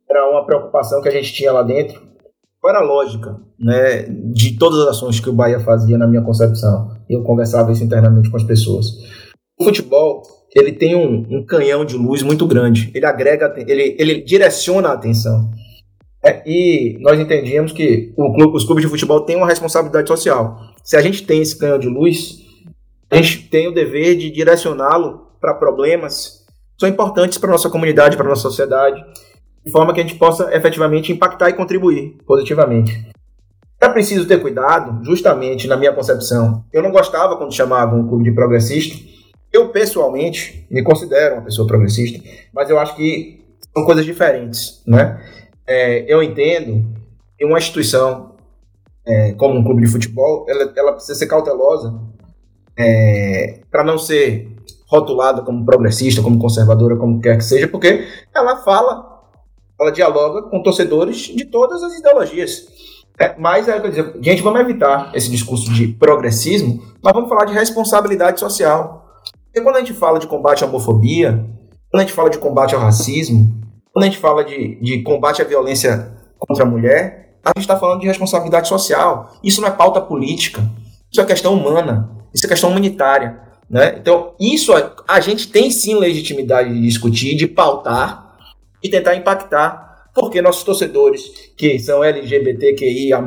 era 0.08 0.30
uma 0.30 0.44
preocupação 0.44 1.00
que 1.00 1.08
a 1.08 1.12
gente 1.12 1.32
tinha 1.32 1.52
lá 1.52 1.62
dentro. 1.62 2.02
Qual 2.60 2.74
era 2.74 2.82
a 2.82 2.86
lógica 2.86 3.36
né, 3.58 4.02
de 4.32 4.56
todas 4.56 4.80
as 4.80 4.88
ações 4.88 5.20
que 5.20 5.28
o 5.28 5.34
Bahia 5.34 5.60
fazia 5.60 5.98
na 5.98 6.06
minha 6.06 6.22
concepção? 6.22 6.96
Eu 7.08 7.22
conversava 7.22 7.72
isso 7.72 7.84
internamente 7.84 8.30
com 8.30 8.36
as 8.36 8.44
pessoas. 8.44 8.86
O 9.58 9.64
futebol 9.64 10.22
ele 10.54 10.72
tem 10.72 10.94
um, 10.94 11.26
um, 11.30 11.44
canhão 11.44 11.84
de 11.84 11.96
luz 11.96 12.22
muito 12.22 12.46
grande. 12.46 12.90
Ele 12.94 13.04
agrega, 13.04 13.52
ele, 13.66 13.96
ele 13.98 14.22
direciona 14.22 14.90
a 14.90 14.92
atenção. 14.92 15.50
É, 16.24 16.42
e 16.46 16.96
nós 17.00 17.18
entendíamos 17.18 17.72
que 17.72 18.12
clube, 18.14 18.56
os 18.56 18.64
clubes 18.64 18.84
de 18.84 18.90
futebol 18.90 19.20
têm 19.22 19.36
uma 19.36 19.48
responsabilidade 19.48 20.08
social. 20.08 20.58
Se 20.82 20.96
a 20.96 21.02
gente 21.02 21.26
tem 21.26 21.42
esse 21.42 21.58
canhão 21.58 21.78
de 21.78 21.88
luz, 21.88 22.38
a 23.10 23.16
gente 23.16 23.48
tem 23.48 23.68
o 23.68 23.74
dever 23.74 24.16
de 24.16 24.30
direcioná-lo 24.30 25.26
para 25.40 25.54
problemas 25.54 26.43
são 26.78 26.88
importantes 26.88 27.38
para 27.38 27.50
nossa 27.50 27.70
comunidade, 27.70 28.16
para 28.16 28.28
nossa 28.28 28.42
sociedade, 28.42 29.04
de 29.64 29.70
forma 29.70 29.92
que 29.94 30.00
a 30.00 30.02
gente 30.02 30.16
possa 30.16 30.54
efetivamente 30.54 31.12
impactar 31.12 31.48
e 31.48 31.54
contribuir 31.54 32.18
positivamente. 32.26 33.08
É 33.80 33.88
preciso 33.88 34.26
ter 34.26 34.40
cuidado, 34.40 35.04
justamente 35.04 35.66
na 35.66 35.76
minha 35.76 35.92
concepção. 35.92 36.64
Eu 36.72 36.82
não 36.82 36.90
gostava 36.90 37.36
quando 37.36 37.54
chamavam 37.54 38.00
um 38.00 38.08
clube 38.08 38.24
de 38.24 38.32
progressista. 38.32 38.96
Eu, 39.52 39.68
pessoalmente, 39.68 40.66
me 40.70 40.82
considero 40.82 41.36
uma 41.36 41.44
pessoa 41.44 41.66
progressista, 41.66 42.22
mas 42.52 42.70
eu 42.70 42.78
acho 42.78 42.96
que 42.96 43.44
são 43.74 43.84
coisas 43.84 44.04
diferentes, 44.04 44.82
né? 44.86 45.20
É, 45.66 46.12
eu 46.12 46.22
entendo 46.22 46.94
que 47.38 47.44
uma 47.44 47.58
instituição 47.58 48.34
é, 49.06 49.32
como 49.32 49.58
um 49.58 49.64
clube 49.64 49.82
de 49.82 49.88
futebol, 49.88 50.46
ela, 50.48 50.72
ela 50.76 50.92
precisa 50.92 51.14
ser 51.14 51.26
cautelosa 51.26 51.94
é, 52.76 53.60
para 53.70 53.84
não 53.84 53.98
ser 53.98 54.53
rotulada 54.86 55.42
como 55.42 55.64
progressista, 55.64 56.22
como 56.22 56.38
conservadora, 56.38 56.96
como 56.96 57.20
quer 57.20 57.36
que 57.36 57.44
seja, 57.44 57.68
porque 57.68 58.06
ela 58.34 58.56
fala, 58.56 59.22
ela 59.80 59.90
dialoga 59.90 60.42
com 60.42 60.62
torcedores 60.62 61.18
de 61.18 61.44
todas 61.44 61.82
as 61.82 61.98
ideologias. 61.98 62.66
É, 63.18 63.34
mas, 63.38 63.68
é, 63.68 63.78
dizer, 63.78 64.16
gente, 64.20 64.42
vamos 64.42 64.60
evitar 64.60 65.12
esse 65.14 65.30
discurso 65.30 65.72
de 65.72 65.88
progressismo, 65.88 66.82
mas 67.02 67.12
vamos 67.12 67.28
falar 67.28 67.44
de 67.44 67.52
responsabilidade 67.52 68.40
social. 68.40 69.06
Porque 69.46 69.60
quando 69.60 69.76
a 69.76 69.78
gente 69.80 69.92
fala 69.92 70.18
de 70.18 70.26
combate 70.26 70.64
à 70.64 70.66
homofobia, 70.66 71.46
quando 71.90 72.00
a 72.00 72.04
gente 72.04 72.12
fala 72.12 72.28
de 72.28 72.38
combate 72.38 72.74
ao 72.74 72.80
racismo, 72.80 73.54
quando 73.92 74.02
a 74.02 74.08
gente 74.08 74.18
fala 74.18 74.44
de, 74.44 74.80
de 74.80 75.02
combate 75.02 75.40
à 75.40 75.44
violência 75.44 76.12
contra 76.36 76.64
a 76.64 76.68
mulher, 76.68 77.38
a 77.44 77.50
gente 77.50 77.60
está 77.60 77.78
falando 77.78 78.00
de 78.00 78.08
responsabilidade 78.08 78.66
social. 78.66 79.32
Isso 79.44 79.60
não 79.60 79.68
é 79.68 79.70
pauta 79.70 80.00
política, 80.00 80.68
isso 81.12 81.20
é 81.20 81.24
questão 81.24 81.54
humana, 81.54 82.10
isso 82.34 82.44
é 82.46 82.48
questão 82.48 82.70
humanitária. 82.70 83.40
Né? 83.68 83.96
Então, 83.98 84.34
isso 84.38 84.72
a, 84.72 84.92
a 85.08 85.20
gente 85.20 85.48
tem 85.48 85.70
sim 85.70 85.98
legitimidade 85.98 86.72
de 86.72 86.80
discutir, 86.80 87.36
de 87.36 87.46
pautar 87.46 88.36
e 88.82 88.88
tentar 88.88 89.14
impactar 89.16 89.84
porque 90.14 90.40
nossos 90.40 90.62
torcedores, 90.62 91.52
que 91.56 91.78
são 91.80 92.04
LGBTQIA, 92.04 93.18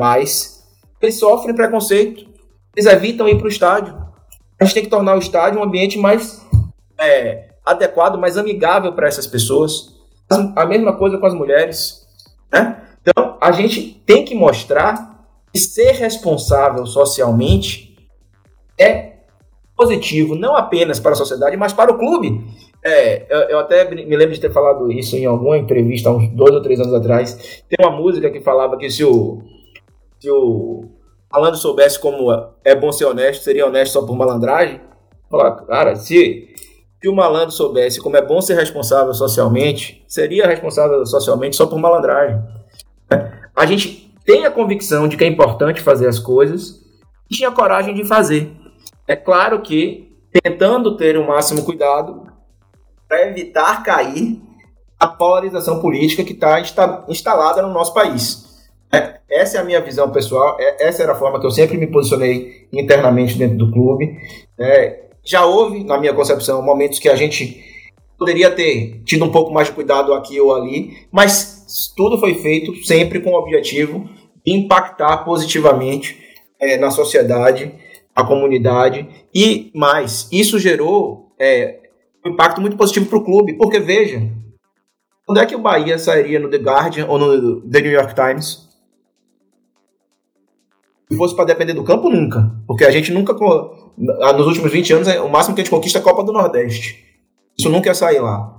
eles 1.01 1.19
sofrem 1.19 1.53
preconceito, 1.53 2.25
eles 2.75 2.89
evitam 2.89 3.27
ir 3.27 3.37
para 3.37 3.45
o 3.45 3.49
estádio. 3.49 3.93
A 4.59 4.63
gente 4.63 4.73
tem 4.73 4.83
que 4.83 4.89
tornar 4.89 5.15
o 5.15 5.19
estádio 5.19 5.59
um 5.59 5.63
ambiente 5.63 5.97
mais 5.97 6.41
é, 6.97 7.49
adequado, 7.65 8.17
mais 8.17 8.37
amigável 8.37 8.93
para 8.93 9.07
essas 9.07 9.27
pessoas. 9.27 9.95
A 10.55 10.65
mesma 10.65 10.95
coisa 10.95 11.17
com 11.17 11.25
as 11.25 11.33
mulheres. 11.33 12.07
Né? 12.51 12.81
Então, 13.01 13.37
a 13.41 13.51
gente 13.51 14.01
tem 14.05 14.23
que 14.23 14.33
mostrar 14.33 15.25
que 15.51 15.59
ser 15.59 15.91
responsável 15.91 16.85
socialmente 16.85 17.97
é 18.77 19.16
positivo, 19.77 20.35
não 20.35 20.55
apenas 20.55 20.99
para 20.99 21.11
a 21.11 21.15
sociedade, 21.15 21.55
mas 21.55 21.71
para 21.71 21.91
o 21.91 21.97
clube. 21.97 22.43
É, 22.83 23.25
eu, 23.29 23.39
eu, 23.49 23.59
até 23.59 23.89
me 23.89 24.15
lembro 24.15 24.33
de 24.33 24.41
ter 24.41 24.51
falado 24.51 24.91
isso 24.91 25.15
em 25.15 25.25
alguma 25.25 25.57
entrevista 25.57 26.09
há 26.09 26.11
uns 26.11 26.29
dois 26.29 26.53
ou 26.53 26.61
três 26.61 26.79
anos 26.79 26.93
atrás. 26.93 27.63
Tem 27.69 27.85
uma 27.85 27.95
música 27.95 28.29
que 28.29 28.41
falava 28.41 28.77
que 28.77 28.89
se 28.89 29.03
o, 29.03 29.41
se 30.19 30.29
o 30.29 30.85
Malandro 31.31 31.59
soubesse 31.59 31.99
como 31.99 32.31
é 32.63 32.73
bom 32.73 32.91
ser 32.91 33.05
honesto, 33.05 33.43
seria 33.43 33.67
honesto 33.67 33.93
só 33.93 34.05
por 34.05 34.15
malandragem. 34.15 34.81
Falar, 35.29 35.51
cara, 35.65 35.95
se, 35.95 36.47
se 37.01 37.09
o 37.09 37.13
malandro 37.13 37.51
soubesse 37.51 37.99
como 37.99 38.15
é 38.15 38.21
bom 38.21 38.39
ser 38.41 38.55
responsável 38.55 39.13
socialmente, 39.13 40.03
seria 40.07 40.47
responsável 40.47 41.05
socialmente 41.05 41.55
só 41.55 41.67
por 41.67 41.77
malandragem. 41.77 42.41
A 43.53 43.65
gente 43.65 44.13
tem 44.25 44.45
a 44.45 44.51
convicção 44.51 45.07
de 45.07 45.17
que 45.17 45.23
é 45.23 45.27
importante 45.27 45.81
fazer 45.81 46.07
as 46.07 46.17
coisas 46.17 46.81
e 47.29 47.35
tinha 47.35 47.51
coragem 47.51 47.93
de 47.93 48.05
fazer. 48.05 48.51
É 49.07 49.15
claro 49.15 49.61
que, 49.61 50.11
tentando 50.43 50.97
ter 50.97 51.17
o 51.17 51.25
máximo 51.25 51.63
cuidado, 51.63 52.27
para 53.07 53.27
evitar 53.29 53.83
cair 53.83 54.41
a 54.99 55.07
polarização 55.07 55.79
política 55.79 56.23
que 56.23 56.33
está 56.33 56.59
instalada 57.07 57.61
no 57.61 57.73
nosso 57.73 57.93
país. 57.93 58.45
É, 58.91 59.19
essa 59.29 59.57
é 59.57 59.61
a 59.61 59.63
minha 59.63 59.81
visão 59.81 60.09
pessoal, 60.11 60.57
é, 60.59 60.87
essa 60.87 61.03
era 61.03 61.11
a 61.11 61.15
forma 61.15 61.39
que 61.39 61.45
eu 61.45 61.51
sempre 61.51 61.77
me 61.77 61.87
posicionei 61.87 62.67
internamente 62.71 63.37
dentro 63.37 63.57
do 63.57 63.71
clube. 63.71 64.17
É, 64.57 65.05
já 65.23 65.45
houve, 65.45 65.83
na 65.83 65.97
minha 65.97 66.13
concepção, 66.13 66.61
momentos 66.61 66.99
que 66.99 67.09
a 67.09 67.15
gente 67.15 67.63
poderia 68.17 68.49
ter 68.49 69.01
tido 69.05 69.23
um 69.25 69.31
pouco 69.31 69.53
mais 69.53 69.67
de 69.67 69.73
cuidado 69.73 70.13
aqui 70.13 70.39
ou 70.39 70.55
ali, 70.55 71.05
mas 71.11 71.93
tudo 71.95 72.17
foi 72.19 72.33
feito 72.35 72.75
sempre 72.85 73.19
com 73.19 73.31
o 73.31 73.39
objetivo 73.39 74.09
de 74.45 74.53
impactar 74.53 75.17
positivamente 75.17 76.17
é, 76.59 76.77
na 76.77 76.89
sociedade, 76.89 77.73
a 78.17 78.23
comunidade 78.23 79.07
e 79.33 79.71
mais. 79.75 80.27
Isso 80.31 80.57
gerou 80.57 81.35
é, 81.39 81.81
um 82.25 82.31
impacto 82.31 82.59
muito 82.59 82.75
positivo 82.75 83.05
para 83.05 83.19
o 83.19 83.23
clube, 83.23 83.55
porque 83.55 83.79
veja, 83.79 84.27
quando 85.23 85.39
é 85.39 85.45
que 85.45 85.55
o 85.55 85.59
Bahia 85.59 85.99
sairia 85.99 86.39
no 86.39 86.49
The 86.49 86.57
Guardian 86.57 87.05
ou 87.05 87.19
no 87.19 87.61
The 87.61 87.79
New 87.79 87.91
York 87.91 88.15
Times? 88.15 88.67
Se 91.07 91.15
fosse 91.15 91.35
para 91.35 91.45
depender 91.45 91.73
do 91.73 91.83
campo, 91.83 92.09
nunca. 92.09 92.51
Porque 92.65 92.83
a 92.83 92.89
gente 92.89 93.13
nunca, 93.13 93.33
nos 93.35 94.47
últimos 94.47 94.71
20 94.71 94.93
anos, 94.93 95.07
o 95.07 95.29
máximo 95.29 95.53
que 95.53 95.61
a 95.61 95.63
gente 95.63 95.71
conquista 95.71 95.99
é 95.99 96.01
a 96.01 96.03
Copa 96.03 96.23
do 96.23 96.33
Nordeste. 96.33 97.05
Isso 97.57 97.69
nunca 97.69 97.89
ia 97.89 97.93
sair 97.93 98.19
lá. 98.19 98.57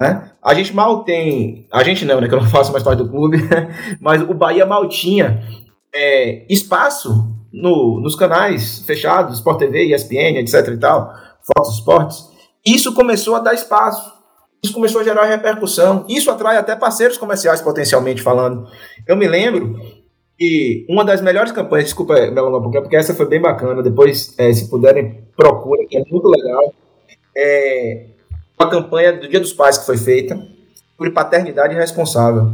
Né? 0.00 0.30
A 0.40 0.54
gente 0.54 0.72
mal 0.72 1.02
tem. 1.02 1.66
A 1.72 1.82
gente 1.82 2.04
não, 2.04 2.20
né? 2.20 2.28
Que 2.28 2.34
eu 2.34 2.40
não 2.40 2.46
faço 2.48 2.70
mais 2.70 2.84
parte 2.84 3.02
do 3.02 3.10
clube. 3.10 3.38
mas 4.00 4.22
o 4.22 4.32
Bahia 4.32 4.64
mal 4.64 4.88
tinha 4.88 5.42
é, 5.92 6.46
espaço 6.48 7.35
no, 7.56 8.00
nos 8.00 8.14
canais 8.14 8.80
fechados, 8.86 9.38
Sport 9.38 9.58
TV, 9.58 9.94
ESPN, 9.94 10.38
etc 10.38 10.68
e 10.68 10.78
tal, 10.78 11.12
Fox 11.42 11.74
Sports 11.74 12.36
isso 12.66 12.92
começou 12.92 13.36
a 13.36 13.38
dar 13.38 13.54
espaço. 13.54 14.12
Isso 14.60 14.74
começou 14.74 15.00
a 15.00 15.04
gerar 15.04 15.24
repercussão. 15.26 16.04
Isso 16.08 16.28
atrai 16.32 16.56
até 16.56 16.74
parceiros 16.74 17.16
comerciais, 17.16 17.60
potencialmente 17.60 18.20
falando. 18.20 18.66
Eu 19.06 19.16
me 19.16 19.28
lembro 19.28 19.78
que 20.36 20.84
uma 20.90 21.04
das 21.04 21.20
melhores 21.20 21.52
campanhas, 21.52 21.84
desculpa 21.84 22.14
me 22.14 22.36
alongar 22.36 22.58
um 22.58 22.62
pouquinho, 22.64 22.82
porque 22.82 22.96
essa 22.96 23.14
foi 23.14 23.28
bem 23.28 23.40
bacana. 23.40 23.84
Depois, 23.84 24.34
é, 24.36 24.52
se 24.52 24.68
puderem, 24.68 25.28
procurem, 25.36 25.86
que 25.86 25.96
é 25.96 26.02
muito 26.10 26.26
legal. 26.26 26.74
É 27.36 28.06
uma 28.58 28.68
campanha 28.68 29.12
do 29.12 29.28
Dia 29.28 29.38
dos 29.38 29.52
Pais 29.52 29.78
que 29.78 29.86
foi 29.86 29.96
feita 29.96 30.36
sobre 30.96 31.12
paternidade 31.12 31.72
responsável. 31.76 32.52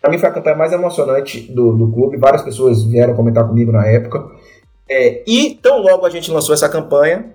Para 0.00 0.10
mim 0.10 0.18
foi 0.18 0.28
a 0.28 0.32
campanha 0.32 0.56
mais 0.56 0.72
emocionante 0.72 1.40
do, 1.52 1.72
do 1.76 1.92
clube. 1.92 2.16
Várias 2.16 2.42
pessoas 2.42 2.82
vieram 2.84 3.14
comentar 3.14 3.46
comigo 3.46 3.70
na 3.70 3.86
época. 3.86 4.30
É, 4.88 5.22
e 5.26 5.54
tão 5.62 5.78
logo 5.78 6.06
a 6.06 6.10
gente 6.10 6.30
lançou 6.30 6.54
essa 6.54 6.68
campanha, 6.68 7.32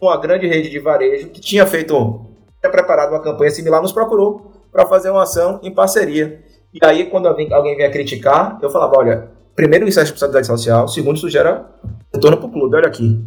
uma 0.00 0.16
grande 0.16 0.46
rede 0.46 0.70
de 0.70 0.78
varejo 0.78 1.28
que 1.28 1.40
tinha 1.40 1.66
feito, 1.66 2.20
tinha 2.60 2.70
preparado 2.70 3.10
uma 3.10 3.20
campanha 3.20 3.50
similar, 3.50 3.82
nos 3.82 3.92
procurou 3.92 4.52
para 4.72 4.86
fazer 4.86 5.10
uma 5.10 5.22
ação 5.22 5.60
em 5.62 5.70
parceria. 5.70 6.40
E 6.72 6.84
aí, 6.84 7.06
quando 7.06 7.28
alguém, 7.28 7.52
alguém 7.52 7.76
vinha 7.76 7.90
criticar, 7.90 8.58
eu 8.62 8.70
falava: 8.70 8.96
olha, 8.96 9.28
primeiro, 9.54 9.86
isso 9.86 10.00
é 10.00 10.02
responsabilidade 10.02 10.46
social, 10.46 10.88
segundo, 10.88 11.16
isso 11.16 11.28
gera 11.28 11.66
retorno 12.12 12.36
para 12.36 12.46
o 12.46 12.50
clube. 12.50 12.76
Olha 12.76 12.88
aqui. 12.88 13.22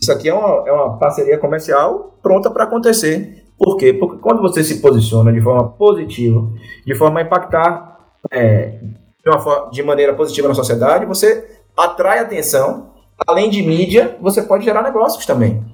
Isso 0.00 0.12
aqui 0.12 0.28
é 0.28 0.34
uma, 0.34 0.68
é 0.68 0.72
uma 0.72 0.98
parceria 0.98 1.38
comercial 1.38 2.14
pronta 2.22 2.50
para 2.50 2.64
acontecer. 2.64 3.45
Por 3.58 3.76
quê? 3.76 3.92
Porque 3.92 4.18
quando 4.18 4.42
você 4.42 4.62
se 4.62 4.80
posiciona 4.80 5.32
de 5.32 5.40
forma 5.40 5.68
positiva, 5.70 6.46
de 6.84 6.94
forma 6.94 7.20
a 7.20 7.22
impactar 7.22 7.98
é, 8.30 8.78
de, 9.24 9.30
uma, 9.30 9.70
de 9.70 9.82
maneira 9.82 10.14
positiva 10.14 10.48
na 10.48 10.54
sociedade, 10.54 11.06
você 11.06 11.46
atrai 11.76 12.18
atenção 12.18 12.90
além 13.26 13.48
de 13.48 13.62
mídia, 13.62 14.16
você 14.20 14.42
pode 14.42 14.64
gerar 14.64 14.82
negócios 14.82 15.24
também. 15.24 15.64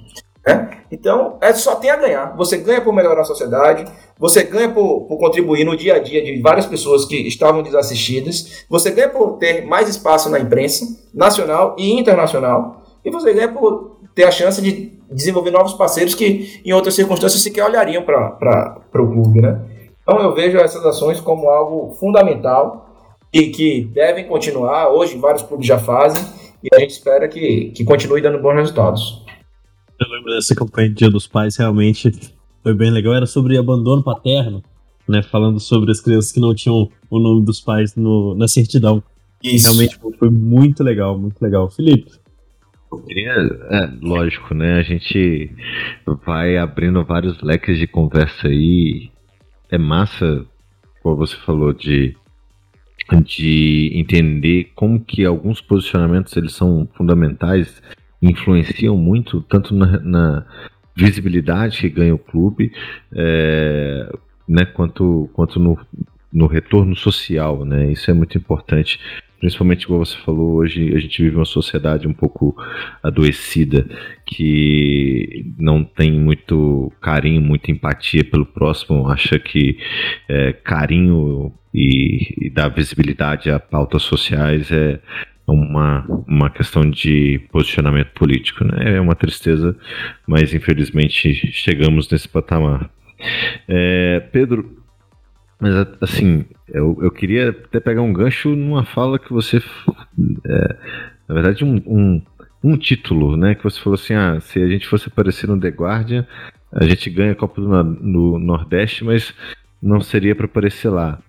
Né? 0.47 0.71
Então, 0.91 1.39
é 1.41 1.53
só 1.55 1.77
tem 1.77 1.91
a 1.91 1.97
ganhar. 1.97 2.37
Você 2.37 2.59
ganha 2.59 2.81
por 2.81 2.93
melhorar 2.93 3.23
a 3.23 3.25
sociedade, 3.25 3.85
você 4.19 4.43
ganha 4.43 4.69
por, 4.69 5.03
por, 5.03 5.17
contribuir 5.19 5.65
no 5.65 5.77
dia 5.77 5.97
a 5.97 5.99
dia 5.99 6.23
de 6.23 6.41
várias 6.41 6.67
pessoas 6.67 7.05
que 7.05 7.17
estavam 7.27 7.63
desassistidas, 7.63 8.65
você 8.69 8.91
ganha 8.91 9.09
por 9.09 9.39
ter 9.39 9.65
mais 9.67 9.89
espaço 9.89 10.29
na 10.29 10.39
imprensa 10.39 10.87
nacional 11.15 11.75
e 11.79 11.99
internacional, 11.99 12.83
e 13.05 13.11
você 13.11 13.33
ganha 13.33 13.49
por 13.53 13.99
ter 14.15 14.25
a 14.25 14.31
chance 14.31 14.61
de 14.61 14.93
desenvolver 15.11 15.51
novos 15.51 15.75
parceiros 15.75 16.15
que, 16.15 16.61
em 16.65 16.73
outras 16.73 16.95
circunstâncias, 16.95 17.43
sequer 17.43 17.65
olhariam 17.65 18.03
para 18.03 18.81
o 18.95 19.07
clube. 19.11 19.41
Né? 19.41 19.61
Então, 20.03 20.21
eu 20.21 20.35
vejo 20.35 20.59
essas 20.59 20.85
ações 20.85 21.21
como 21.21 21.49
algo 21.49 21.95
fundamental 21.95 22.89
e 23.33 23.49
que 23.49 23.85
devem 23.93 24.27
continuar. 24.27 24.91
Hoje, 24.91 25.17
vários 25.17 25.43
clubes 25.43 25.67
já 25.67 25.79
fazem 25.79 26.23
e 26.63 26.69
a 26.75 26.79
gente 26.79 26.91
espera 26.91 27.29
que, 27.29 27.73
que 27.75 27.85
continue 27.85 28.21
dando 28.21 28.41
bons 28.41 28.55
resultados. 28.55 29.25
Eu 30.01 30.09
lembro 30.09 30.33
dessa 30.35 30.55
campanha 30.55 30.89
de 30.89 30.95
Dia 30.97 31.11
dos 31.11 31.27
Pais, 31.27 31.57
realmente 31.57 32.13
foi 32.63 32.75
bem 32.75 32.91
legal. 32.91 33.15
Era 33.15 33.27
sobre 33.27 33.57
abandono 33.57 34.03
paterno, 34.03 34.63
né? 35.09 35.23
Falando 35.23 35.59
sobre 35.61 35.91
as 35.91 36.01
crianças 36.01 36.33
que 36.33 36.41
não 36.41 36.55
tinham 36.55 36.89
o 37.11 37.19
nome 37.19 37.45
dos 37.45 37.61
pais 37.61 37.95
no, 37.97 38.35
na 38.35 38.49
certidão. 38.49 39.03
Isso. 39.43 39.67
Realmente 39.67 39.99
foi 40.19 40.31
muito 40.31 40.85
legal, 40.85 41.19
muito 41.19 41.41
legal. 41.41 41.69
Felipe, 41.71 42.13
É, 43.71 43.91
lógico, 44.01 44.55
né? 44.55 44.79
A 44.79 44.83
gente 44.83 45.51
vai 46.25 46.57
abrindo 46.57 47.05
vários 47.05 47.41
leques 47.43 47.79
de 47.79 47.87
conversa 47.87 48.49
aí. 48.49 49.11
É 49.71 49.79
massa, 49.79 50.45
como 51.03 51.17
você 51.17 51.37
falou, 51.37 51.73
de, 51.73 52.15
de 53.25 53.91
entender 53.95 54.71
como 54.75 55.01
que 55.01 55.25
alguns 55.25 55.61
posicionamentos 55.61 56.37
eles 56.37 56.53
são 56.53 56.87
fundamentais, 56.95 57.83
influenciam 58.21 58.97
muito, 58.97 59.41
tanto 59.43 59.75
na, 59.75 59.99
na 60.01 60.47
visibilidade 60.95 61.81
que 61.81 61.89
ganha 61.89 62.15
o 62.15 62.19
clube, 62.19 62.73
é, 63.15 64.13
né, 64.47 64.67
quanto, 64.67 65.31
quanto 65.33 65.59
no, 65.59 65.79
no 66.33 66.47
retorno 66.47 66.97
social, 66.97 67.65
né? 67.65 67.93
Isso 67.93 68.11
é 68.11 68.15
muito 68.15 68.39
importante 68.39 68.99
principalmente 69.43 69.89
como 69.89 69.99
você 70.07 70.17
falou, 70.19 70.53
hoje 70.53 70.95
a 70.95 71.01
gente 71.01 71.21
vive 71.21 71.35
uma 71.35 71.45
sociedade 71.45 72.07
um 72.07 72.13
pouco 72.13 72.55
adoecida, 73.03 73.85
que 74.25 75.53
não 75.59 75.83
tem 75.83 76.13
muito 76.13 76.93
carinho, 77.01 77.41
muita 77.41 77.73
empatia 77.73 78.23
pelo 78.23 78.47
próximo, 78.47 79.09
acha 79.09 79.41
que 79.41 79.77
é, 80.29 80.53
carinho 80.53 81.53
e, 81.75 82.47
e 82.47 82.51
dar 82.51 82.69
visibilidade 82.69 83.51
a 83.51 83.59
pautas 83.59 84.03
sociais 84.03 84.71
é 84.71 85.01
uma, 85.45 86.07
uma 86.29 86.49
questão 86.49 86.89
de 86.89 87.41
posicionamento 87.51 88.13
político. 88.13 88.65
Né? 88.65 88.97
É 88.97 89.01
uma 89.01 89.17
tristeza, 89.17 89.77
mas 90.25 90.55
infelizmente 90.55 91.51
chegamos 91.51 92.09
nesse 92.09 92.29
patamar. 92.29 92.89
É, 93.67 94.21
Pedro, 94.31 94.82
mas 95.63 95.77
assim, 96.01 96.45
eu, 96.67 96.99
eu 97.01 97.09
queria 97.13 97.51
até 97.51 97.79
pegar 97.79 98.03
um 98.03 98.13
gancho 98.13 98.49
numa 98.49 98.85
fala 98.85 99.17
que 99.17 99.33
você. 99.33 99.59
É, 100.45 100.77
na 101.29 101.35
verdade, 101.37 101.65
um, 101.65 101.77
um, 101.87 102.23
um, 102.65 102.77
título, 102.77 103.37
né? 103.37 103.55
Que 103.55 103.63
você 103.63 103.79
falou 103.79 103.95
assim: 103.95 104.13
ah, 104.13 104.41
se 104.41 104.61
a 104.61 104.67
gente 104.67 104.89
fosse 104.89 105.07
aparecer 105.07 105.47
no 105.47 105.61
The 105.61 105.69
Guardian, 105.69 106.27
a 106.73 106.85
gente 106.85 107.09
ganha 107.09 107.31
a 107.31 107.37
Copa 107.37 107.61
do 107.61 107.69
no 107.85 108.41
Nordeste, 108.41 109.05
mas 109.05 109.33
não 109.81 110.01
seria 110.01 110.35
para 110.35 110.47
aparecer 110.47 110.89
lá. 110.89 111.21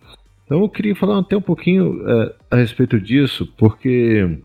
Então 0.46 0.62
eu 0.62 0.70
queria 0.70 0.96
falar 0.96 1.20
até 1.20 1.38
um 1.38 1.42
pouquinho 1.42 2.02
é, 2.10 2.36
a 2.50 2.56
respeito 2.56 3.00
disso, 3.00 3.46
porque 3.56 4.40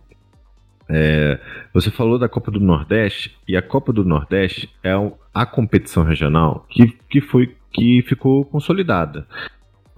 é, 0.87 1.41
você 1.73 1.91
falou 1.91 2.19
da 2.19 2.29
Copa 2.29 2.51
do 2.51 2.61
Nordeste 2.61 3.35
e 3.49 3.57
a 3.57 3.63
Copa 3.63 3.91
do 3.91 4.05
Nordeste 4.05 4.69
é 4.85 4.93
a 5.33 5.47
competição 5.47 6.03
regional 6.03 6.67
que, 6.69 6.95
que 7.09 7.23
foi 7.23 7.57
que 7.73 8.03
ficou 8.03 8.45
consolidada. 8.45 9.27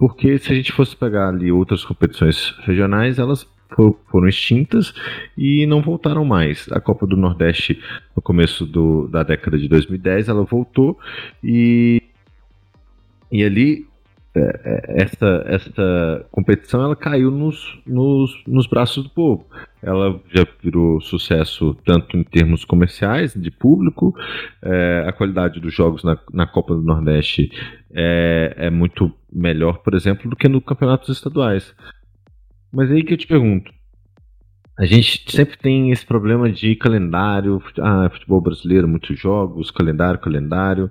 Porque 0.01 0.39
se 0.39 0.51
a 0.51 0.55
gente 0.55 0.71
fosse 0.71 0.95
pegar 0.95 1.29
ali 1.29 1.51
outras 1.51 1.85
competições 1.85 2.55
regionais, 2.63 3.19
elas 3.19 3.47
foram 4.09 4.27
extintas 4.27 4.95
e 5.37 5.63
não 5.67 5.79
voltaram 5.79 6.25
mais. 6.25 6.67
A 6.71 6.81
Copa 6.81 7.05
do 7.05 7.15
Nordeste, 7.15 7.79
no 8.15 8.19
começo 8.19 8.65
do, 8.65 9.07
da 9.07 9.21
década 9.21 9.59
de 9.59 9.67
2010, 9.67 10.27
ela 10.27 10.43
voltou 10.43 10.97
e, 11.43 12.01
e 13.31 13.43
ali 13.43 13.87
essa, 14.33 15.43
essa 15.45 16.25
competição 16.31 16.81
ela 16.81 16.95
caiu 16.95 17.29
nos, 17.29 17.79
nos, 17.85 18.31
nos 18.47 18.65
braços 18.65 19.03
do 19.03 19.09
povo. 19.09 19.45
Ela 19.81 20.19
já 20.33 20.45
virou 20.61 21.01
sucesso 21.01 21.73
tanto 21.85 22.15
em 22.15 22.23
termos 22.23 22.63
comerciais, 22.63 23.33
de 23.33 23.51
público, 23.51 24.15
é, 24.61 25.05
a 25.07 25.11
qualidade 25.11 25.59
dos 25.59 25.73
jogos 25.73 26.03
na, 26.03 26.17
na 26.31 26.47
Copa 26.47 26.73
do 26.73 26.81
Nordeste 26.81 27.51
é, 27.93 28.53
é 28.57 28.69
muito 28.69 29.13
melhor, 29.31 29.79
por 29.79 29.93
exemplo, 29.93 30.29
do 30.29 30.35
que 30.35 30.47
no 30.47 30.61
campeonatos 30.61 31.09
estaduais. 31.09 31.75
Mas 32.71 32.89
aí 32.89 33.03
que 33.03 33.13
eu 33.13 33.17
te 33.17 33.27
pergunto. 33.27 33.71
A 34.79 34.85
gente 34.85 35.29
sempre 35.29 35.57
tem 35.57 35.91
esse 35.91 36.05
problema 36.05 36.49
de 36.49 36.75
calendário, 36.75 37.61
ah, 37.79 38.09
futebol 38.09 38.39
brasileiro, 38.39 38.87
muitos 38.87 39.19
jogos, 39.19 39.69
calendário, 39.69 40.19
calendário. 40.19 40.89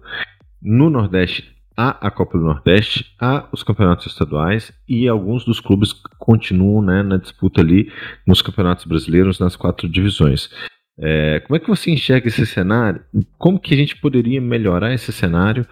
No 0.63 0.91
Nordeste 0.91 1.60
há 1.81 1.97
a 2.07 2.11
Copa 2.11 2.37
do 2.37 2.45
Nordeste, 2.45 3.07
há 3.19 3.49
os 3.51 3.63
campeonatos 3.63 4.07
estaduais 4.07 4.71
e 4.87 5.09
alguns 5.09 5.47
dos 5.47 5.61
clubes 5.61 5.95
continuam 6.19 6.83
né, 6.83 7.03
na 7.03 7.17
disputa 7.17 7.63
ali 7.63 7.91
nos 8.27 8.43
campeonatos 8.43 8.85
brasileiros 8.85 9.41
nas 9.41 9.57
quatro 9.57 9.89
divisões. 9.89 10.51
É, 10.99 11.41
como 11.41 11.57
é 11.57 11.59
que 11.59 11.69
você 11.69 11.91
enxerga 11.91 12.29
esse 12.29 12.45
cenário? 12.45 13.01
Como 13.39 13.59
que 13.59 13.73
a 13.73 13.77
gente 13.79 13.97
poderia 13.97 14.43
melhorar 14.43 14.93
esse 14.93 15.11
cenário 15.11 15.67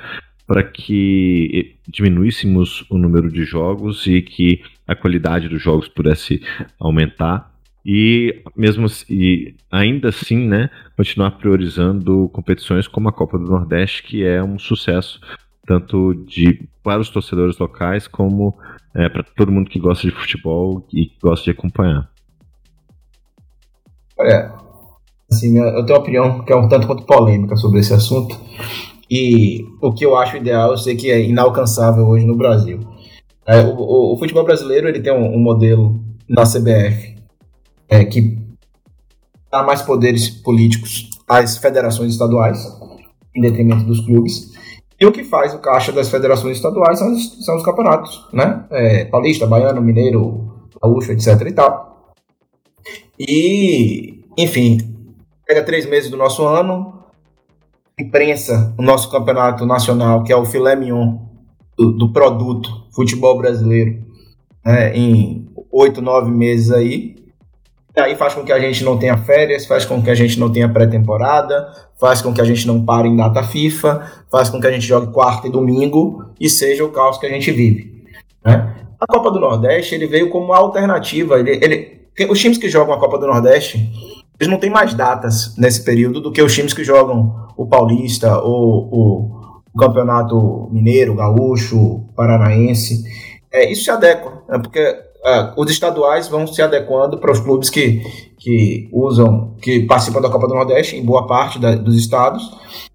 para 0.47 0.63
que 0.63 1.77
diminuíssemos 1.87 2.87
o 2.89 2.97
número 2.97 3.31
de 3.31 3.45
jogos 3.45 4.07
e 4.07 4.23
que 4.23 4.63
a 4.87 4.95
qualidade 4.95 5.47
dos 5.47 5.61
jogos 5.61 5.89
pudesse 5.89 6.43
aumentar 6.81 7.53
e 7.85 8.43
mesmo 8.57 8.87
e 9.11 9.55
ainda 9.71 10.09
assim, 10.09 10.49
né, 10.49 10.71
continuar 10.97 11.33
priorizando 11.33 12.31
competições 12.31 12.89
como 12.89 13.11
a 13.11 13.13
Copa 13.13 13.39
do 13.39 13.45
Nordeste, 13.45 14.03
que 14.03 14.25
é 14.25 14.43
um 14.43 14.59
sucesso 14.59 15.21
tanto 15.69 16.15
de 16.15 16.67
para 16.83 16.99
os 16.99 17.11
torcedores 17.11 17.59
locais 17.59 18.09
como 18.09 18.57
é, 18.95 19.07
para 19.11 19.23
todo 19.23 19.53
mundo 19.53 19.69
que 19.69 19.79
gosta 19.79 20.09
de 20.09 20.15
futebol 20.15 20.83
e 20.91 21.13
gosta 21.23 21.45
de 21.45 21.51
acompanhar. 21.51 22.11
Olha, 24.19 24.55
assim, 25.31 25.59
eu 25.59 25.85
tenho 25.85 25.99
uma 25.99 26.03
opinião 26.03 26.45
que 26.45 26.51
é 26.51 26.57
um 26.57 26.67
tanto 26.67 26.87
quanto 26.87 27.05
polêmica 27.05 27.55
sobre 27.57 27.81
esse 27.81 27.93
assunto. 27.93 28.35
E 29.11 29.65
o 29.83 29.93
que 29.93 30.05
eu 30.05 30.17
acho 30.17 30.39
ideal, 30.39 30.71
eu 30.71 30.79
sei 30.79 30.97
que 30.97 31.11
é 31.11 31.21
inalcançável 31.21 32.07
hoje 32.07 32.27
no 32.27 32.37
Brasil. 32.37 32.81
É, 33.47 33.61
o, 33.61 33.75
o, 33.77 34.15
o, 34.15 34.17
futebol 34.19 34.45
brasileiro 34.45 34.89
ele 34.89 35.01
tem 35.01 35.13
um, 35.13 35.37
um 35.37 35.39
modelo 35.39 36.03
na 36.29 36.43
CBF 36.43 37.17
é, 37.89 38.05
que 38.05 38.39
dá 39.51 39.63
mais 39.63 39.83
poderes 39.83 40.29
políticos 40.29 41.11
às 41.27 41.57
federações 41.57 42.13
estaduais, 42.13 42.59
em 43.35 43.41
detrimento 43.41 43.85
dos 43.85 44.01
clubes. 44.01 44.53
E 45.01 45.07
o 45.07 45.13
que 45.13 45.23
faz 45.23 45.55
o 45.55 45.61
caixa 45.61 45.93
das 45.93 46.11
federações 46.11 46.57
estaduais 46.57 46.99
são 46.99 47.13
os, 47.13 47.45
são 47.45 47.57
os 47.57 47.63
campeonatos, 47.63 48.29
né? 48.33 48.65
É, 48.71 49.05
Paulista, 49.05 49.47
Baiano, 49.47 49.81
Mineiro, 49.81 50.69
Gaúcho, 50.83 51.13
etc 51.13 51.41
e 51.47 51.53
tal. 51.53 52.15
E, 53.19 54.25
enfim, 54.37 54.79
pega 55.47 55.63
três 55.63 55.87
meses 55.87 56.11
do 56.11 56.17
nosso 56.17 56.45
ano, 56.45 57.05
imprensa 57.99 58.75
o 58.79 58.83
nosso 58.83 59.11
campeonato 59.11 59.65
nacional, 59.67 60.25
que 60.25 60.33
é 60.33 60.37
o 60.37 60.45
filé 60.45 60.75
mignon 60.75 61.19
do, 61.77 61.93
do 61.93 62.13
produto 62.13 62.69
futebol 62.93 63.39
brasileiro, 63.39 64.05
né, 64.65 64.97
em 64.97 65.49
oito, 65.71 66.03
nove 66.03 66.31
meses 66.31 66.71
aí. 66.73 67.17
Aí 67.99 68.17
faz 68.17 68.35
com 68.35 68.45
que 68.45 68.53
a 68.53 68.59
gente 68.59 68.85
não 68.85 68.99
tenha 68.99 69.17
férias, 69.17 69.67
faz 69.67 69.85
com 69.85 70.03
que 70.03 70.11
a 70.11 70.15
gente 70.15 70.39
não 70.39 70.51
tenha 70.51 70.69
pré-temporada, 70.69 71.69
faz 72.01 72.23
com 72.23 72.33
que 72.33 72.41
a 72.41 72.45
gente 72.45 72.67
não 72.67 72.85
pare 72.85 73.09
em 73.09 73.17
data 73.17 73.43
FIFA, 73.43 74.03
faz 74.31 74.49
com 74.49 74.61
que 74.61 74.67
a 74.67 74.73
gente 74.73 74.87
jogue 74.87 75.13
quarta 75.13 75.49
e 75.49 75.51
domingo 75.51 76.25
e 76.41 76.49
seja 76.49 76.85
o 76.85 76.91
caos 76.91 77.19
que 77.19 77.27
a 77.27 77.31
gente 77.31 77.51
vive. 77.51 78.05
Né? 78.45 78.75
A 79.01 79.07
Copa 79.07 79.31
do 79.31 79.41
Nordeste 79.41 79.95
ele 79.95 80.07
veio 80.07 80.31
como 80.31 80.53
alternativa. 80.53 81.39
Ele, 81.39 81.59
ele, 81.63 82.29
os 82.31 82.39
times 82.39 82.59
que 82.59 82.69
jogam 82.69 82.95
a 82.95 82.99
Copa 82.99 83.19
do 83.19 83.27
Nordeste 83.27 83.91
eles 84.39 84.51
não 84.51 84.59
têm 84.59 84.71
mais 84.71 84.95
datas 84.95 85.57
nesse 85.57 85.83
período 85.83 86.21
do 86.21 86.31
que 86.31 86.41
os 86.41 86.55
times 86.55 86.73
que 86.73 86.85
jogam 86.85 87.49
o 87.57 87.67
Paulista 87.67 88.39
ou 88.41 88.89
o, 88.91 89.63
o 89.75 89.79
Campeonato 89.79 90.69
Mineiro, 90.71 91.17
Gaúcho, 91.17 92.05
Paranaense. 92.15 93.03
É, 93.51 93.71
isso 93.71 93.85
se 93.85 93.91
adequa, 93.91 94.43
né, 94.49 94.59
porque 94.59 94.81
é, 95.25 95.53
os 95.57 95.71
estaduais 95.71 96.29
vão 96.29 96.47
se 96.47 96.63
adequando 96.63 97.19
para 97.19 97.33
os 97.33 97.41
clubes 97.41 97.69
que, 97.69 98.01
que 98.39 98.89
usam, 98.93 99.55
que 99.61 99.81
participam 99.81 100.21
da 100.21 100.31
Copa 100.31 100.47
do 100.47 100.55
Nordeste, 100.55 100.97
em 100.97 101.05
boa 101.05 101.27
parte 101.27 101.59
da, 101.59 101.75
dos 101.75 101.97
estados, 101.97 102.43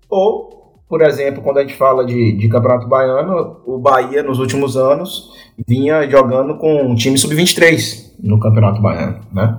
ou, 0.10 0.80
por 0.88 1.02
exemplo, 1.02 1.42
quando 1.42 1.58
a 1.58 1.62
gente 1.62 1.76
fala 1.76 2.06
de, 2.06 2.34
de 2.38 2.48
Campeonato 2.48 2.88
Baiano, 2.88 3.58
o 3.66 3.78
Bahia, 3.78 4.24
nos 4.24 4.40
últimos 4.40 4.78
anos, 4.78 5.32
vinha 5.68 6.10
jogando 6.10 6.58
com 6.58 6.84
um 6.84 6.96
time 6.96 7.18
sub-23 7.18 8.14
no 8.22 8.40
Campeonato 8.40 8.82
Baiano, 8.82 9.20
né? 9.32 9.58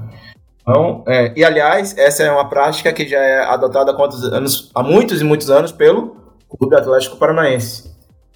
Então, 0.62 1.04
é, 1.06 1.32
e 1.36 1.44
aliás, 1.44 1.96
essa 1.98 2.22
é 2.22 2.32
uma 2.32 2.48
prática 2.48 2.90
que 2.90 3.06
já 3.06 3.18
é 3.18 3.44
adotada 3.44 3.92
há, 3.92 4.34
anos, 4.34 4.70
há 4.74 4.82
muitos 4.82 5.20
e 5.20 5.24
muitos 5.24 5.50
anos 5.50 5.70
pelo 5.70 6.16
Clube 6.48 6.74
Atlético 6.74 7.18
Paranaense. 7.18 7.93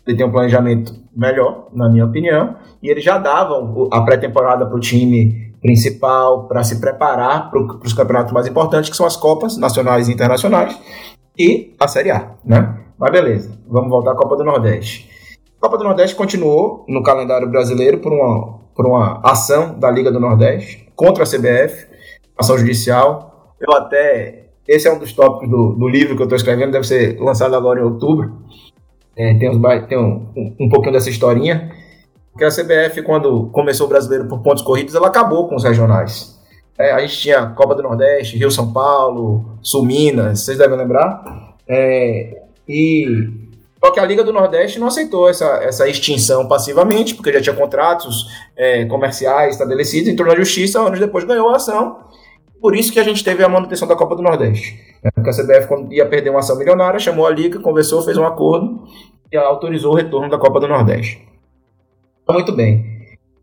Ele 0.08 0.16
tem 0.16 0.24
um 0.24 0.32
planejamento 0.32 0.94
melhor, 1.14 1.68
na 1.74 1.86
minha 1.90 2.06
opinião, 2.06 2.56
e 2.82 2.88
eles 2.88 3.04
já 3.04 3.18
davam 3.18 3.88
a 3.92 4.00
pré-temporada 4.00 4.64
para 4.64 4.74
o 4.74 4.80
time 4.80 5.52
principal 5.60 6.48
para 6.48 6.64
se 6.64 6.80
preparar 6.80 7.50
para 7.50 7.60
os 7.60 7.92
campeonatos 7.92 8.32
mais 8.32 8.46
importantes, 8.46 8.88
que 8.88 8.96
são 8.96 9.04
as 9.04 9.16
Copas 9.16 9.58
Nacionais 9.58 10.08
e 10.08 10.12
Internacionais 10.12 10.80
e 11.38 11.74
a 11.78 11.86
Série 11.86 12.10
A, 12.10 12.36
né? 12.42 12.74
Mas 12.98 13.12
beleza, 13.12 13.60
vamos 13.68 13.90
voltar 13.90 14.12
à 14.12 14.14
Copa 14.14 14.34
do 14.34 14.44
Nordeste. 14.44 15.10
A 15.58 15.60
Copa 15.60 15.76
do 15.76 15.84
Nordeste 15.84 16.16
continuou 16.16 16.86
no 16.88 17.02
calendário 17.02 17.50
brasileiro 17.50 17.98
por 17.98 18.10
uma, 18.10 18.60
por 18.74 18.86
uma 18.86 19.20
ação 19.22 19.78
da 19.78 19.90
Liga 19.90 20.10
do 20.10 20.18
Nordeste 20.18 20.88
contra 20.96 21.24
a 21.24 21.26
CBF, 21.26 21.86
ação 22.38 22.56
judicial. 22.56 23.54
Eu 23.60 23.76
até. 23.76 24.46
Esse 24.66 24.88
é 24.88 24.92
um 24.92 24.98
dos 24.98 25.12
tópicos 25.12 25.50
do, 25.50 25.74
do 25.74 25.88
livro 25.88 26.16
que 26.16 26.22
eu 26.22 26.24
estou 26.24 26.36
escrevendo, 26.36 26.72
deve 26.72 26.86
ser 26.86 27.20
lançado 27.20 27.54
agora 27.54 27.80
em 27.80 27.82
outubro. 27.84 28.38
É, 29.18 29.34
tem, 29.34 29.50
tem 29.88 29.98
um, 29.98 30.54
um, 30.60 30.68
pouquinho 30.68 30.92
dessa 30.92 31.10
historinha. 31.10 31.72
Porque 32.32 32.44
a 32.44 32.50
CBF, 32.50 33.02
quando 33.02 33.48
começou 33.50 33.86
o 33.86 33.88
brasileiro 33.88 34.28
por 34.28 34.40
pontos 34.40 34.62
corridos, 34.62 34.94
ela 34.94 35.08
acabou 35.08 35.48
com 35.48 35.56
os 35.56 35.64
regionais. 35.64 36.38
É, 36.78 36.92
a 36.92 37.00
gente 37.00 37.18
tinha 37.18 37.46
Copa 37.46 37.74
do 37.74 37.82
Nordeste, 37.82 38.38
Rio 38.38 38.50
São 38.50 38.72
Paulo, 38.72 39.58
Sul 39.60 39.84
Minas, 39.84 40.44
vocês 40.44 40.56
devem 40.56 40.78
lembrar. 40.78 41.56
É, 41.66 42.42
e 42.68 43.06
só 43.84 43.90
que 43.90 43.98
a 43.98 44.04
Liga 44.04 44.22
do 44.22 44.32
Nordeste 44.32 44.78
não 44.78 44.86
aceitou 44.86 45.28
essa, 45.28 45.46
essa 45.64 45.88
extinção 45.88 46.46
passivamente, 46.46 47.16
porque 47.16 47.32
já 47.32 47.40
tinha 47.40 47.56
contratos 47.56 48.26
é, 48.56 48.84
comerciais 48.84 49.54
estabelecidos, 49.54 50.08
entrou 50.08 50.28
na 50.28 50.36
justiça, 50.36 50.80
anos 50.80 51.00
depois 51.00 51.24
ganhou 51.24 51.48
a 51.48 51.56
ação. 51.56 51.98
Por 52.60 52.76
isso 52.76 52.92
que 52.92 53.00
a 53.00 53.04
gente 53.04 53.24
teve 53.24 53.42
a 53.42 53.48
manutenção 53.48 53.88
da 53.88 53.96
Copa 53.96 54.14
do 54.14 54.22
Nordeste. 54.22 54.87
É, 55.02 55.10
porque 55.10 55.30
a 55.30 55.32
CBF, 55.32 55.68
ia 55.90 56.08
perder 56.08 56.30
uma 56.30 56.40
ação 56.40 56.56
milionária, 56.56 56.98
chamou 56.98 57.26
a 57.26 57.30
Liga, 57.30 57.60
conversou, 57.60 58.02
fez 58.02 58.16
um 58.16 58.24
acordo 58.24 58.84
e 59.30 59.36
autorizou 59.36 59.92
o 59.92 59.96
retorno 59.96 60.28
da 60.28 60.38
Copa 60.38 60.60
do 60.60 60.68
Nordeste. 60.68 61.26
Muito 62.28 62.52
bem. 62.52 62.84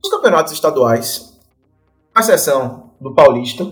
Os 0.04 0.10
campeonatos 0.10 0.54
estaduais, 0.54 1.40
a 2.14 2.20
exceção 2.20 2.92
do 3.00 3.14
Paulista 3.14 3.66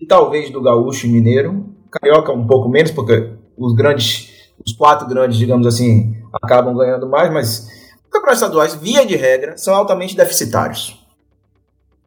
e 0.00 0.06
talvez 0.06 0.50
do 0.50 0.62
Gaúcho 0.62 1.06
e 1.06 1.10
Mineiro, 1.10 1.66
Carioca 1.90 2.32
um 2.32 2.46
pouco 2.46 2.68
menos, 2.68 2.90
porque 2.90 3.32
os 3.56 3.74
grandes, 3.74 4.52
os 4.64 4.72
quatro 4.72 5.08
grandes, 5.08 5.38
digamos 5.38 5.66
assim, 5.66 6.22
acabam 6.32 6.76
ganhando 6.76 7.08
mais, 7.08 7.32
mas 7.32 7.68
os 8.04 8.10
campeonatos 8.10 8.42
estaduais, 8.42 8.74
via 8.74 9.06
de 9.06 9.16
regra, 9.16 9.56
são 9.56 9.74
altamente 9.74 10.14
deficitários. 10.14 11.02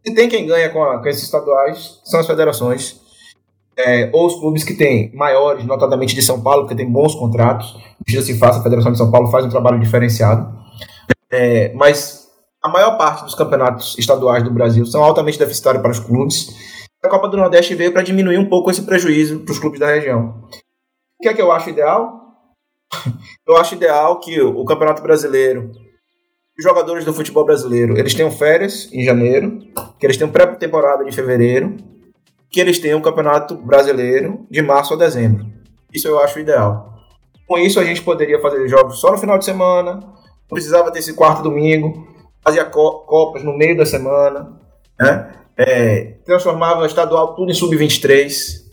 E 0.06 0.14
tem 0.14 0.30
quem 0.30 0.46
ganha 0.48 0.70
com, 0.70 0.84
a, 0.84 1.00
com 1.00 1.08
esses 1.08 1.24
estaduais 1.24 2.00
são 2.04 2.20
as 2.20 2.28
federações 2.28 3.02
é, 3.78 4.10
ou 4.14 4.28
os 4.28 4.36
clubes 4.36 4.64
que 4.64 4.74
têm 4.74 5.14
maiores, 5.16 5.66
notadamente 5.66 6.14
de 6.14 6.22
São 6.22 6.42
Paulo, 6.42 6.64
porque 6.64 6.76
tem 6.76 6.90
bons 6.90 7.16
contratos. 7.16 7.78
Já 8.08 8.22
se 8.22 8.38
faça, 8.38 8.60
a 8.60 8.64
Federação 8.64 8.92
de 8.92 8.98
São 8.98 9.12
Paulo 9.12 9.32
faz 9.32 9.46
um 9.46 9.50
trabalho 9.50 9.80
diferenciado. 9.80 10.60
É, 11.32 11.74
mas 11.74 12.28
a 12.62 12.70
maior 12.70 12.98
parte 12.98 13.24
dos 13.24 13.36
campeonatos 13.36 13.98
estaduais 13.98 14.44
do 14.44 14.52
Brasil 14.52 14.86
são 14.86 15.04
altamente 15.04 15.40
deficitários 15.40 15.82
para 15.82 15.92
os 15.92 16.00
clubes. 16.00 16.50
A 17.04 17.10
Copa 17.10 17.28
do 17.28 17.38
Nordeste 17.38 17.74
veio 17.74 17.92
para 17.92 18.04
diminuir 18.04 18.38
um 18.38 18.48
pouco 18.48 18.70
esse 18.70 18.84
prejuízo 18.84 19.40
para 19.40 19.52
os 19.52 19.60
clubes 19.60 19.80
da 19.80 19.88
região. 19.88 20.44
O 21.20 21.24
que 21.24 21.30
é 21.30 21.34
que 21.34 21.42
eu 21.42 21.52
acho 21.52 21.70
ideal? 21.70 22.20
Eu 23.48 23.58
acho 23.58 23.76
ideal 23.76 24.20
que 24.20 24.40
o 24.40 24.64
Campeonato 24.66 25.02
Brasileiro, 25.02 25.72
os 26.58 26.64
jogadores 26.64 27.04
do 27.04 27.14
futebol 27.14 27.44
brasileiro, 27.44 27.98
eles 27.98 28.14
tenham 28.14 28.32
férias 28.32 28.88
em 28.94 29.04
janeiro, 29.04 29.60
que 30.00 30.06
eles 30.06 30.16
tenham 30.16 30.32
pré-temporada 30.32 31.04
de 31.04 31.12
fevereiro, 31.12 31.76
que 32.52 32.60
eles 32.60 32.80
tenham 32.80 33.00
o 33.00 33.02
Campeonato 33.02 33.56
Brasileiro 33.56 34.46
de 34.50 34.62
março 34.62 34.94
a 34.94 34.98
dezembro. 34.98 35.46
Isso 35.94 36.08
eu 36.08 36.20
acho 36.20 36.40
ideal. 36.40 37.00
Com 37.48 37.58
isso, 37.58 37.80
a 37.80 37.84
gente 37.84 38.02
poderia 38.02 38.40
fazer 38.40 38.68
jogos 38.68 39.00
só 39.00 39.12
no 39.12 39.18
final 39.18 39.38
de 39.38 39.46
semana, 39.46 39.94
não 39.96 40.50
precisava 40.50 40.92
ter 40.92 41.00
esse 41.00 41.14
quarto 41.14 41.42
domingo, 41.42 42.08
fazia 42.44 42.66
copas 42.66 43.44
no 43.44 43.58
meio 43.58 43.78
da 43.78 43.86
semana, 43.86 44.52
né? 45.00 45.34
É, 45.58 46.16
transformava 46.26 46.82
o 46.82 46.86
estadual 46.86 47.36
tudo 47.36 47.52
em 47.52 47.54
sub-23. 47.54 48.70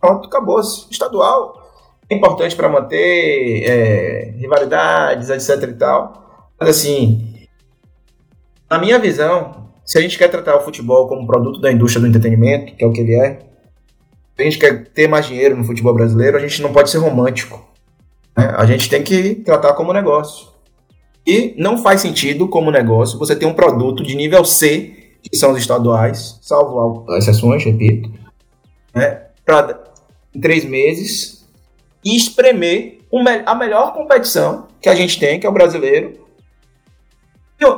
Pronto, 0.00 0.26
acabou-se. 0.26 0.86
Estadual 0.90 1.62
é 2.08 2.14
importante 2.14 2.56
para 2.56 2.68
manter 2.68 3.64
é, 3.64 4.34
rivalidades, 4.36 5.30
etc 5.30 5.70
e 5.70 5.74
tal. 5.74 6.50
Mas 6.58 6.70
assim, 6.70 7.46
na 8.68 8.78
minha 8.78 8.98
visão, 8.98 9.65
se 9.86 9.96
a 9.96 10.00
gente 10.00 10.18
quer 10.18 10.28
tratar 10.28 10.56
o 10.56 10.62
futebol 10.62 11.06
como 11.06 11.26
produto 11.26 11.60
da 11.60 11.70
indústria 11.70 12.00
do 12.00 12.08
entretenimento, 12.08 12.74
que 12.74 12.84
é 12.84 12.86
o 12.86 12.92
que 12.92 13.00
ele 13.00 13.14
é, 13.14 13.38
se 14.36 14.42
a 14.42 14.44
gente 14.44 14.58
quer 14.58 14.84
ter 14.88 15.08
mais 15.08 15.26
dinheiro 15.26 15.56
no 15.56 15.64
futebol 15.64 15.94
brasileiro, 15.94 16.36
a 16.36 16.40
gente 16.40 16.60
não 16.60 16.72
pode 16.72 16.90
ser 16.90 16.98
romântico. 16.98 17.64
Né? 18.36 18.52
A 18.56 18.66
gente 18.66 18.90
tem 18.90 19.02
que 19.02 19.36
tratar 19.36 19.72
como 19.74 19.92
negócio. 19.92 20.48
E 21.26 21.54
não 21.56 21.78
faz 21.78 22.00
sentido, 22.00 22.48
como 22.48 22.70
negócio, 22.70 23.18
você 23.18 23.34
ter 23.34 23.46
um 23.46 23.54
produto 23.54 24.02
de 24.02 24.14
nível 24.14 24.44
C, 24.44 25.16
que 25.22 25.36
são 25.36 25.52
os 25.52 25.58
estaduais, 25.58 26.38
salvo 26.42 27.06
exceções, 27.16 27.64
repito, 27.64 28.10
né? 28.94 29.22
para 29.44 29.84
em 30.34 30.40
três 30.40 30.64
meses 30.64 31.46
e 32.04 32.16
espremer 32.16 32.98
a 33.46 33.54
melhor 33.54 33.94
competição 33.94 34.68
que 34.80 34.88
a 34.88 34.94
gente 34.94 35.18
tem, 35.18 35.40
que 35.40 35.46
é 35.46 35.48
o 35.48 35.52
brasileiro, 35.52 36.26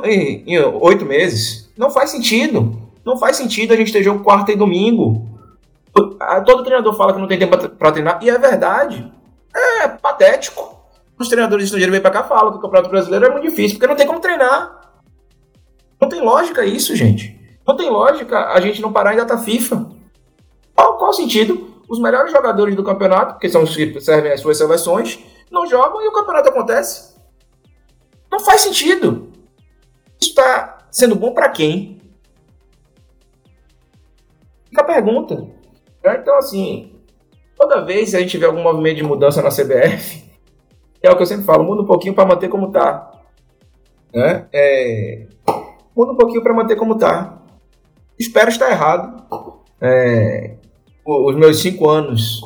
em, 0.03 0.43
em 0.45 0.59
oito 0.59 1.05
meses. 1.05 1.68
Não 1.79 1.89
faz 1.89 2.09
sentido. 2.09 2.77
Não 3.05 3.17
faz 3.17 3.37
sentido 3.37 3.73
a 3.73 3.77
gente 3.77 3.93
ter 3.93 4.03
jogo 4.03 4.21
quarta 4.21 4.51
e 4.51 4.55
domingo. 4.57 5.25
Todo 6.45 6.63
treinador 6.63 6.93
fala 6.97 7.13
que 7.13 7.19
não 7.19 7.27
tem 7.27 7.39
tempo 7.39 7.57
para 7.69 7.91
treinar, 7.93 8.19
e 8.21 8.29
é 8.29 8.37
verdade. 8.37 9.09
É 9.55 9.87
patético. 9.87 10.77
Os 11.17 11.29
treinadores 11.29 11.65
estrangeiros 11.65 11.93
vêm 11.93 12.01
para 12.01 12.11
cá 12.11 12.23
falam 12.25 12.51
que 12.51 12.57
o 12.57 12.61
Campeonato 12.61 12.89
Brasileiro 12.89 13.27
é 13.27 13.31
muito 13.31 13.47
difícil, 13.49 13.77
porque 13.77 13.87
não 13.87 13.95
tem 13.95 14.05
como 14.05 14.19
treinar. 14.19 14.91
Não 16.01 16.09
tem 16.09 16.21
lógica 16.21 16.65
isso, 16.65 16.93
gente. 16.97 17.39
Não 17.65 17.77
tem 17.77 17.89
lógica 17.89 18.49
a 18.49 18.59
gente 18.59 18.81
não 18.81 18.91
parar 18.91 19.13
em 19.13 19.17
data 19.17 19.37
FIFA. 19.37 19.89
Qual, 20.75 20.97
qual 20.97 21.13
sentido? 21.13 21.81
Os 21.87 21.99
melhores 21.99 22.31
jogadores 22.31 22.75
do 22.75 22.83
campeonato, 22.83 23.39
que 23.39 23.49
são 23.49 23.63
os 23.63 23.73
que 23.73 24.01
servem 24.01 24.33
as 24.33 24.41
suas 24.41 24.57
seleções, 24.57 25.19
não 25.49 25.65
jogam 25.65 26.01
e 26.01 26.07
o 26.09 26.11
campeonato 26.11 26.49
acontece. 26.49 27.15
Não 28.29 28.41
faz 28.41 28.61
sentido. 28.61 29.31
Isso 30.21 30.31
está 30.31 30.78
Sendo 30.91 31.15
bom 31.15 31.33
para 31.33 31.49
quem? 31.49 31.99
Fica 34.65 34.81
a 34.81 34.85
pergunta. 34.85 35.35
Né? 36.03 36.17
Então, 36.21 36.37
assim, 36.37 36.93
toda 37.55 37.85
vez 37.85 38.11
que 38.11 38.15
a 38.15 38.19
gente 38.19 38.37
vê 38.37 38.45
algum 38.45 38.63
movimento 38.63 38.97
de 38.97 39.03
mudança 39.03 39.41
na 39.41 39.49
CBF, 39.49 40.23
é 41.01 41.11
o 41.11 41.15
que 41.15 41.21
eu 41.21 41.27
sempre 41.27 41.45
falo, 41.45 41.63
muda 41.63 41.81
um 41.81 41.87
pouquinho 41.87 42.13
para 42.13 42.25
manter 42.25 42.49
como 42.49 42.71
tá. 42.71 43.11
Né? 44.13 44.47
É, 44.51 45.27
muda 45.95 46.13
um 46.13 46.17
pouquinho 46.17 46.41
para 46.41 46.53
manter 46.53 46.75
como 46.75 46.97
tá. 46.97 47.41
Espero 48.17 48.49
estar 48.49 48.69
errado. 48.69 49.23
É, 49.81 50.55
os 51.05 51.35
meus 51.35 51.61
cinco 51.61 51.89
anos 51.89 52.41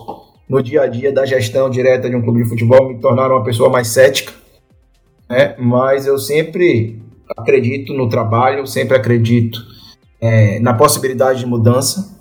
no 0.47 0.61
dia 0.61 0.83
a 0.83 0.87
dia 0.87 1.11
da 1.11 1.25
gestão 1.25 1.69
direta 1.69 2.09
de 2.09 2.15
um 2.15 2.21
clube 2.21 2.43
de 2.43 2.49
futebol 2.49 2.87
me 2.87 2.99
tornaram 2.99 3.35
uma 3.35 3.43
pessoa 3.43 3.69
mais 3.69 3.87
cética. 3.87 4.33
Né? 5.29 5.55
Mas 5.57 6.05
eu 6.05 6.17
sempre 6.17 7.02
acredito 7.35 7.93
no 7.93 8.09
trabalho, 8.09 8.65
sempre 8.67 8.97
acredito 8.97 9.59
é, 10.19 10.59
na 10.59 10.73
possibilidade 10.73 11.39
de 11.39 11.45
mudança. 11.45 12.11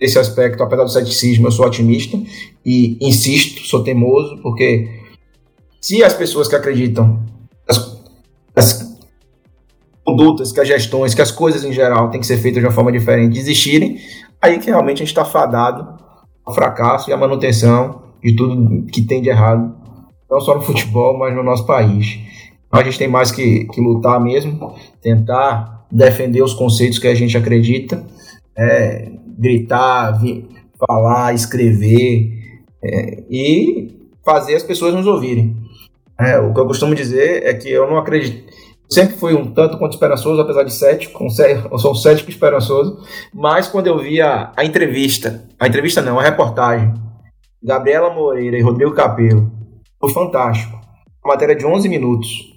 Nesse 0.00 0.18
aspecto, 0.18 0.62
apesar 0.62 0.84
do 0.84 0.90
ceticismo, 0.90 1.46
eu 1.46 1.50
sou 1.50 1.66
otimista 1.66 2.18
e 2.64 2.98
insisto, 3.00 3.66
sou 3.66 3.82
teimoso, 3.82 4.38
porque 4.42 4.88
se 5.80 6.04
as 6.04 6.12
pessoas 6.12 6.48
que 6.48 6.54
acreditam, 6.54 7.24
as, 7.66 7.98
as 8.54 8.98
condutas, 10.04 10.52
que 10.52 10.60
as 10.60 10.68
gestões, 10.68 11.14
que 11.14 11.22
as 11.22 11.30
coisas 11.30 11.64
em 11.64 11.72
geral 11.72 12.10
têm 12.10 12.20
que 12.20 12.26
ser 12.26 12.36
feitas 12.36 12.60
de 12.60 12.66
uma 12.66 12.74
forma 12.74 12.92
diferente, 12.92 13.32
desistirem, 13.32 13.98
aí 14.40 14.58
que 14.58 14.66
realmente 14.66 14.96
a 14.96 15.04
gente 15.04 15.08
está 15.08 15.24
fadado 15.24 15.96
ao 16.44 16.54
fracasso 16.54 17.10
e 17.10 17.12
à 17.12 17.16
manutenção 17.16 18.02
de 18.22 18.36
tudo 18.36 18.86
que 18.86 19.02
tem 19.02 19.22
de 19.22 19.28
errado, 19.28 19.74
não 20.30 20.40
só 20.40 20.54
no 20.54 20.62
futebol, 20.62 21.18
mas 21.18 21.34
no 21.34 21.42
nosso 21.42 21.66
país. 21.66 22.18
A 22.78 22.82
gente 22.84 22.98
tem 22.98 23.08
mais 23.08 23.30
que, 23.30 23.64
que 23.66 23.80
lutar 23.80 24.20
mesmo, 24.20 24.74
tentar 25.00 25.86
defender 25.90 26.42
os 26.42 26.52
conceitos 26.52 26.98
que 26.98 27.06
a 27.06 27.14
gente 27.14 27.36
acredita, 27.36 28.04
é, 28.56 29.10
gritar, 29.38 30.20
falar, 30.78 31.34
escrever 31.34 32.32
é, 32.82 33.22
e 33.30 33.88
fazer 34.24 34.56
as 34.56 34.62
pessoas 34.62 34.94
nos 34.94 35.06
ouvirem. 35.06 35.56
É, 36.18 36.38
o 36.38 36.52
que 36.52 36.60
eu 36.60 36.66
costumo 36.66 36.94
dizer 36.94 37.44
é 37.44 37.54
que 37.54 37.70
eu 37.70 37.88
não 37.88 37.96
acredito. 37.96 38.46
Sempre 38.88 39.16
fui 39.16 39.34
um 39.34 39.52
tanto 39.52 39.78
quanto 39.78 39.94
esperançoso, 39.94 40.40
apesar 40.40 40.62
de 40.62 40.72
cético, 40.72 41.24
eu 41.24 41.78
sou 41.78 41.92
um 41.92 41.94
cético 41.94 42.30
esperançoso, 42.30 43.00
mas 43.34 43.68
quando 43.68 43.88
eu 43.88 43.98
vi 43.98 44.20
a, 44.20 44.52
a 44.56 44.64
entrevista, 44.64 45.44
a 45.58 45.66
entrevista 45.66 46.00
não, 46.00 46.18
a 46.18 46.22
reportagem, 46.22 46.94
Gabriela 47.62 48.14
Moreira 48.14 48.56
e 48.56 48.62
Rodrigo 48.62 48.92
Capello, 48.92 49.50
foi 50.00 50.12
fantástico. 50.12 50.78
Uma 51.24 51.34
matéria 51.34 51.56
de 51.56 51.66
11 51.66 51.88
minutos, 51.88 52.55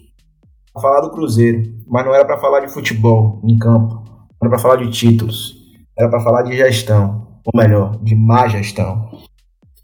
falar 0.80 1.02
do 1.02 1.12
Cruzeiro, 1.12 1.64
mas 1.88 2.06
não 2.06 2.14
era 2.14 2.26
para 2.26 2.38
falar 2.38 2.62
de 2.62 2.72
futebol 2.72 3.42
em 3.44 3.58
campo, 3.58 4.04
era 4.42 4.50
para 4.50 4.60
falar 4.60 4.78
de 4.78 4.90
títulos, 4.90 5.56
era 5.98 6.10
para 6.10 6.22
falar 6.22 6.44
de 6.44 6.56
gestão, 6.56 7.28
ou 7.46 7.60
melhor, 7.60 7.98
de 8.02 8.16
má 8.16 8.48
gestão. 8.48 9.10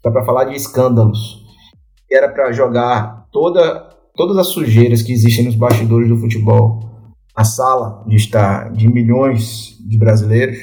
Era 0.04 0.12
para 0.12 0.24
falar 0.24 0.44
de 0.44 0.54
escândalos. 0.54 1.44
Era 2.10 2.28
para 2.28 2.52
jogar 2.52 3.26
toda, 3.32 3.90
todas 4.14 4.36
as 4.38 4.48
sujeiras 4.48 5.02
que 5.02 5.12
existem 5.12 5.44
nos 5.44 5.56
bastidores 5.56 6.08
do 6.08 6.16
futebol 6.16 6.80
a 7.34 7.44
sala 7.44 8.04
de 8.06 8.16
estar 8.16 8.72
de 8.72 8.88
milhões 8.88 9.76
de 9.86 9.98
brasileiros. 9.98 10.58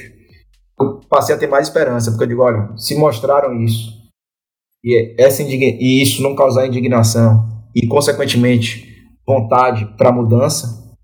Eu 0.79 1.01
passei 1.07 1.36
a 1.36 1.38
ter 1.38 1.47
mais 1.47 1.67
esperança, 1.67 2.09
porque 2.09 2.23
eu 2.23 2.27
digo, 2.29 2.41
olha, 2.41 2.71
se 2.77 2.97
mostraram 2.97 3.61
isso 3.61 4.03
e, 4.84 5.15
essa 5.17 5.43
e 5.43 6.01
isso 6.01 6.21
não 6.21 6.36
causar 6.36 6.67
indignação 6.67 7.47
e, 7.75 7.88
consequentemente, 7.88 8.92
vontade 9.28 9.86
para 9.97 10.11
mudança, 10.11 10.95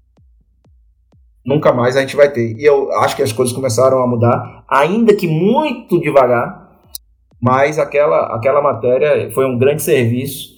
nunca 1.46 1.74
mais 1.74 1.96
a 1.96 2.02
gente 2.02 2.16
vai 2.16 2.32
ter. 2.32 2.58
E 2.58 2.64
eu 2.64 2.92
acho 3.00 3.16
que 3.16 3.24
as 3.24 3.32
coisas 3.32 3.56
começaram 3.56 4.02
a 4.02 4.08
mudar, 4.08 4.64
ainda 4.70 5.16
que 5.16 5.28
muito 5.28 6.00
devagar, 6.00 6.70
mas 7.42 7.80
aquela, 7.80 8.36
aquela 8.36 8.62
matéria 8.62 9.32
foi 9.32 9.46
um 9.46 9.58
grande 9.58 9.82
serviço 9.82 10.50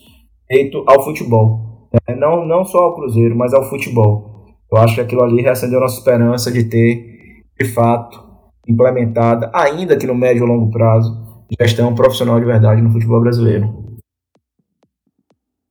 feito 0.48 0.84
ao 0.88 1.04
futebol. 1.04 1.88
É, 2.08 2.16
não, 2.16 2.46
não 2.46 2.66
só 2.66 2.80
ao 2.80 2.96
Cruzeiro, 2.96 3.36
mas 3.36 3.54
ao 3.54 3.70
futebol. 3.70 4.32
Eu 4.72 4.78
acho 4.80 4.96
que 4.96 5.02
aquilo 5.02 5.24
ali 5.24 5.42
reacendeu 5.42 5.80
nossa 5.80 5.98
esperança 5.98 6.52
de 6.52 6.64
ter, 6.64 7.44
de 7.60 7.68
fato, 7.74 8.24
implementada, 8.68 9.52
ainda 9.54 9.98
que 9.98 10.08
no 10.08 10.16
médio 10.16 10.44
ou 10.44 10.50
longo 10.50 10.72
prazo, 10.72 11.46
gestão 11.60 11.94
profissional 11.94 12.40
de 12.40 12.46
verdade 12.46 12.82
no 12.82 12.92
futebol 12.92 13.20
brasileiro. 13.20 13.91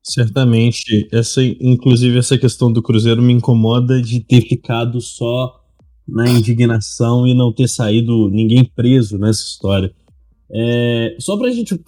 Certamente, 0.03 1.07
essa, 1.11 1.43
inclusive 1.43 2.17
essa 2.17 2.37
questão 2.37 2.71
do 2.71 2.81
Cruzeiro 2.81 3.21
me 3.21 3.33
incomoda 3.33 4.01
de 4.01 4.19
ter 4.19 4.41
ficado 4.41 4.99
só 4.99 5.61
na 6.07 6.29
indignação 6.29 7.27
e 7.27 7.35
não 7.35 7.53
ter 7.53 7.67
saído 7.67 8.29
ninguém 8.29 8.65
preso 8.65 9.17
nessa 9.17 9.43
história. 9.43 9.93
É, 10.51 11.15
só 11.19 11.37
para 11.37 11.47
a 11.47 11.51
gente 11.51 11.79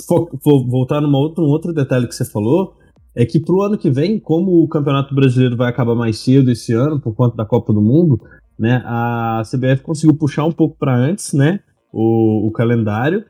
voltar 0.67 1.01
numa 1.01 1.17
outra, 1.17 1.43
um 1.43 1.47
outro 1.47 1.73
detalhe 1.73 2.07
que 2.07 2.15
você 2.15 2.23
falou, 2.23 2.75
é 3.15 3.25
que 3.25 3.39
para 3.39 3.53
o 3.53 3.61
ano 3.61 3.77
que 3.77 3.89
vem, 3.89 4.19
como 4.19 4.63
o 4.63 4.67
Campeonato 4.67 5.13
Brasileiro 5.13 5.57
vai 5.57 5.69
acabar 5.69 5.95
mais 5.95 6.17
cedo 6.19 6.49
esse 6.51 6.71
ano, 6.73 6.99
por 6.99 7.13
conta 7.13 7.35
da 7.35 7.45
Copa 7.45 7.73
do 7.73 7.81
Mundo, 7.81 8.19
né, 8.57 8.81
a 8.85 9.41
CBF 9.43 9.81
conseguiu 9.83 10.15
puxar 10.15 10.45
um 10.45 10.51
pouco 10.51 10.77
para 10.77 10.95
antes 10.95 11.33
né, 11.33 11.59
o, 11.91 12.47
o 12.47 12.51
calendário, 12.51 13.25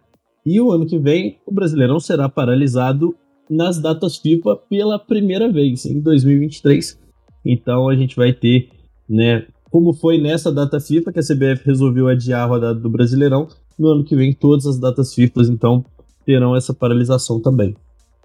e 0.46 0.60
o 0.60 0.72
ano 0.72 0.86
que 0.86 1.00
vem 1.00 1.40
o 1.48 1.54
Brasileirão 1.54 2.00
será 2.00 2.30
paralisado 2.30 3.16
nas 3.56 3.80
datas 3.80 4.18
FIFA 4.18 4.58
pela 4.70 4.98
primeira 4.98 5.52
vez, 5.52 5.86
em 5.86 6.00
2023. 6.00 7.00
Então 7.46 7.88
a 7.88 7.96
gente 7.96 8.16
vai 8.16 8.34
ter, 8.34 8.70
né, 9.10 9.46
como 9.70 9.94
foi 9.94 10.18
nessa 10.18 10.52
data 10.52 10.80
FIFA 10.80 11.12
que 11.12 11.20
a 11.20 11.24
CBF 11.24 11.66
resolveu 11.66 12.08
adiar 12.08 12.42
a 12.42 12.46
rodada 12.46 12.80
do 12.80 12.90
Brasileirão, 12.90 13.48
no 13.78 13.88
ano 13.90 14.04
que 14.04 14.16
vem 14.16 14.34
todas 14.34 14.66
as 14.66 14.80
datas 14.80 15.14
FIFA 15.14 15.42
então 15.50 15.84
terão 16.26 16.56
essa 16.56 16.74
paralisação 16.74 17.42
também. 17.42 17.76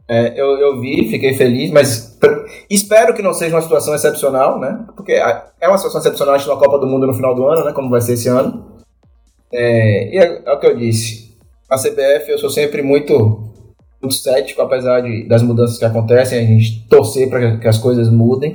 É, 0.06 0.40
eu, 0.40 0.58
eu 0.58 0.80
vi, 0.80 1.08
fiquei 1.10 1.34
feliz, 1.34 1.70
mas 1.70 2.18
espero 2.70 3.14
que 3.14 3.20
não 3.20 3.34
seja 3.34 3.54
uma 3.54 3.62
situação 3.62 3.94
excepcional, 3.94 4.58
né? 4.58 4.86
Porque 4.96 5.12
é 5.12 5.68
uma 5.68 5.76
situação 5.76 6.00
excepcional 6.00 6.36
na 6.36 6.56
Copa 6.56 6.78
do 6.78 6.86
Mundo 6.86 7.06
no 7.06 7.12
final 7.12 7.34
do 7.34 7.46
ano, 7.46 7.64
né? 7.64 7.72
Como 7.72 7.90
vai 7.90 8.00
ser 8.00 8.14
esse 8.14 8.28
ano. 8.28 8.78
É, 9.52 10.14
e 10.14 10.18
é, 10.18 10.42
é 10.46 10.52
o 10.52 10.58
que 10.58 10.66
eu 10.66 10.76
disse. 10.76 11.36
A 11.68 11.76
CBF, 11.76 12.30
eu 12.30 12.38
sou 12.38 12.48
sempre 12.48 12.82
muito 12.82 13.47
muito 14.01 14.14
cético, 14.14 14.62
apesar 14.62 15.01
de, 15.01 15.26
das 15.26 15.42
mudanças 15.42 15.78
que 15.78 15.84
acontecem, 15.84 16.38
a 16.38 16.42
gente 16.42 16.86
torcer 16.88 17.28
para 17.28 17.57
que 17.59 17.68
as 17.68 17.78
coisas 17.78 18.11
mudem. 18.11 18.55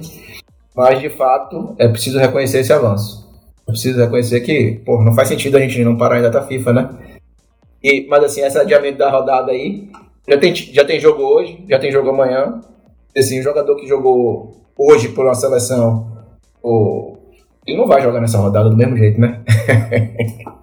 Mas, 0.76 1.00
de 1.00 1.10
fato, 1.10 1.76
é 1.78 1.88
preciso 1.88 2.18
reconhecer 2.18 2.60
esse 2.60 2.74
avanço. 2.74 3.24
É 3.68 3.72
preciso 3.72 4.00
reconhecer 4.00 4.42
que, 4.42 4.82
pô, 4.86 5.04
não 5.04 5.14
faz 5.14 5.28
sentido 5.28 5.58
a 5.58 5.60
gente 5.60 5.84
não 5.84 5.98
parar 5.98 6.20
em 6.20 6.24
data 6.24 6.42
FIFA, 6.42 6.74
né? 6.74 6.90
E, 7.84 8.08
mas, 8.08 8.24
assim, 8.24 8.42
esse 8.42 8.58
adiamento 8.58 8.98
da 8.98 9.12
rodada 9.12 9.52
aí, 9.52 9.90
já 10.28 10.38
tem, 10.38 10.56
já 10.56 10.86
tem 10.86 11.00
jogo 11.00 11.22
hoje, 11.22 11.64
já 11.70 11.78
tem 11.78 11.92
jogo 11.92 12.10
amanhã. 12.10 12.62
Assim, 13.16 13.40
o 13.40 13.44
jogador 13.44 13.76
que 13.76 13.86
jogou 13.86 14.64
hoje 14.78 15.10
por 15.10 15.26
uma 15.26 15.36
seleção, 15.36 16.12
ele 17.66 17.78
não 17.78 17.88
vai 17.88 18.02
jogar 18.02 18.22
nessa 18.22 18.38
rodada 18.38 18.70
do 18.70 18.78
mesmo 18.78 18.98
jeito, 18.98 19.20
né? 19.20 19.42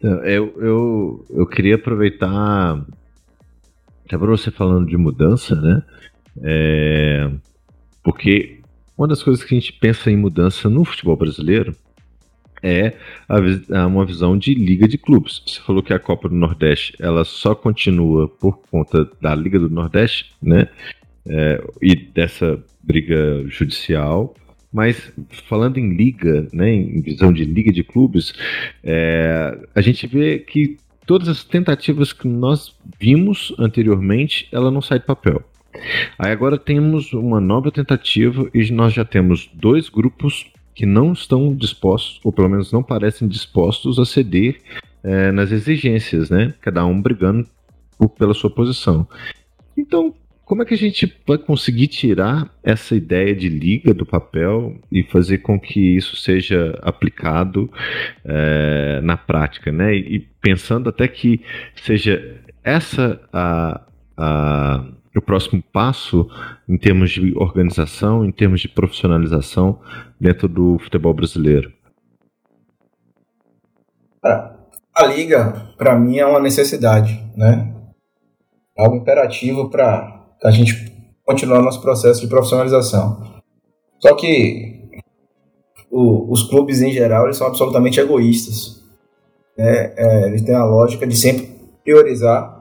eu, 0.00 0.54
eu, 0.60 1.26
eu 1.30 1.46
queria 1.46 1.74
aproveitar, 1.74 2.84
até 4.04 4.16
para 4.16 4.26
você 4.26 4.50
falando 4.50 4.86
de 4.86 4.96
mudança, 4.96 5.54
né? 5.54 5.82
É, 6.42 7.30
porque 8.02 8.60
uma 8.96 9.08
das 9.08 9.22
coisas 9.22 9.44
que 9.44 9.54
a 9.54 9.58
gente 9.58 9.72
pensa 9.72 10.10
em 10.10 10.16
mudança 10.16 10.68
no 10.68 10.84
futebol 10.84 11.16
brasileiro 11.16 11.74
é 12.62 12.96
a, 13.28 13.86
uma 13.86 14.04
visão 14.04 14.36
de 14.36 14.54
liga 14.54 14.88
de 14.88 14.98
clubes. 14.98 15.42
Você 15.46 15.60
falou 15.60 15.82
que 15.82 15.92
a 15.92 15.98
Copa 15.98 16.28
do 16.28 16.34
Nordeste 16.34 16.94
ela 17.00 17.24
só 17.24 17.54
continua 17.54 18.28
por 18.28 18.58
conta 18.70 19.08
da 19.20 19.34
Liga 19.34 19.58
do 19.58 19.70
Nordeste, 19.70 20.32
né? 20.42 20.68
É, 21.26 21.62
e 21.82 21.94
dessa 21.94 22.62
briga 22.82 23.44
judicial. 23.46 24.34
Mas 24.72 25.12
falando 25.48 25.78
em 25.78 25.94
liga, 25.94 26.46
né, 26.52 26.70
em 26.70 27.00
visão 27.00 27.32
de 27.32 27.44
liga 27.44 27.72
de 27.72 27.82
clubes, 27.82 28.34
é, 28.84 29.58
a 29.74 29.80
gente 29.80 30.06
vê 30.06 30.38
que 30.38 30.76
todas 31.06 31.28
as 31.28 31.42
tentativas 31.42 32.12
que 32.12 32.28
nós 32.28 32.76
vimos 33.00 33.54
anteriormente, 33.58 34.46
ela 34.52 34.70
não 34.70 34.82
sai 34.82 34.98
de 34.98 35.06
papel. 35.06 35.42
Aí 36.18 36.30
agora 36.30 36.58
temos 36.58 37.12
uma 37.12 37.40
nova 37.40 37.70
tentativa 37.70 38.48
e 38.52 38.70
nós 38.70 38.92
já 38.92 39.04
temos 39.04 39.48
dois 39.54 39.88
grupos 39.88 40.50
que 40.74 40.84
não 40.86 41.12
estão 41.12 41.54
dispostos, 41.54 42.20
ou 42.22 42.32
pelo 42.32 42.48
menos 42.48 42.70
não 42.70 42.82
parecem 42.82 43.26
dispostos 43.26 43.98
a 43.98 44.04
ceder 44.04 44.60
é, 45.02 45.32
nas 45.32 45.50
exigências, 45.50 46.30
né? 46.30 46.54
Cada 46.60 46.84
um 46.84 47.00
brigando 47.00 47.48
por, 47.98 48.10
pela 48.10 48.34
sua 48.34 48.50
posição. 48.50 49.08
Então, 49.76 50.14
como 50.48 50.62
é 50.62 50.64
que 50.64 50.72
a 50.72 50.78
gente 50.78 51.14
vai 51.26 51.36
conseguir 51.36 51.88
tirar 51.88 52.50
essa 52.64 52.96
ideia 52.96 53.36
de 53.36 53.50
liga 53.50 53.92
do 53.92 54.06
papel 54.06 54.80
e 54.90 55.02
fazer 55.02 55.38
com 55.38 55.60
que 55.60 55.94
isso 55.94 56.16
seja 56.16 56.78
aplicado 56.80 57.70
é, 58.24 58.98
na 59.02 59.14
prática, 59.14 59.70
né? 59.70 59.94
E 59.94 60.20
pensando 60.40 60.88
até 60.88 61.06
que 61.06 61.42
seja 61.76 62.40
essa 62.64 63.20
a, 63.30 63.82
a, 64.16 64.84
o 65.14 65.20
próximo 65.20 65.62
passo 65.70 66.26
em 66.66 66.78
termos 66.78 67.10
de 67.10 67.36
organização, 67.36 68.24
em 68.24 68.32
termos 68.32 68.62
de 68.62 68.68
profissionalização 68.68 69.78
dentro 70.18 70.48
do 70.48 70.78
futebol 70.78 71.12
brasileiro. 71.12 71.70
A 74.94 75.06
liga, 75.06 75.74
para 75.76 75.94
mim, 75.94 76.18
é 76.18 76.24
uma 76.24 76.40
necessidade, 76.40 77.22
né? 77.36 77.70
Algo 78.78 78.96
imperativo 78.96 79.68
para 79.68 80.17
a 80.42 80.50
gente 80.50 80.92
continuar 81.24 81.62
nosso 81.62 81.80
processo 81.80 82.20
de 82.20 82.26
profissionalização. 82.26 83.22
Só 83.98 84.14
que 84.14 84.88
o, 85.90 86.32
os 86.32 86.44
clubes 86.44 86.80
em 86.80 86.92
geral 86.92 87.24
eles 87.24 87.36
são 87.36 87.46
absolutamente 87.46 88.00
egoístas. 88.00 88.82
Né? 89.56 89.92
É, 89.96 90.26
eles 90.26 90.42
têm 90.42 90.54
a 90.54 90.64
lógica 90.64 91.06
de 91.06 91.16
sempre 91.16 91.48
priorizar 91.84 92.56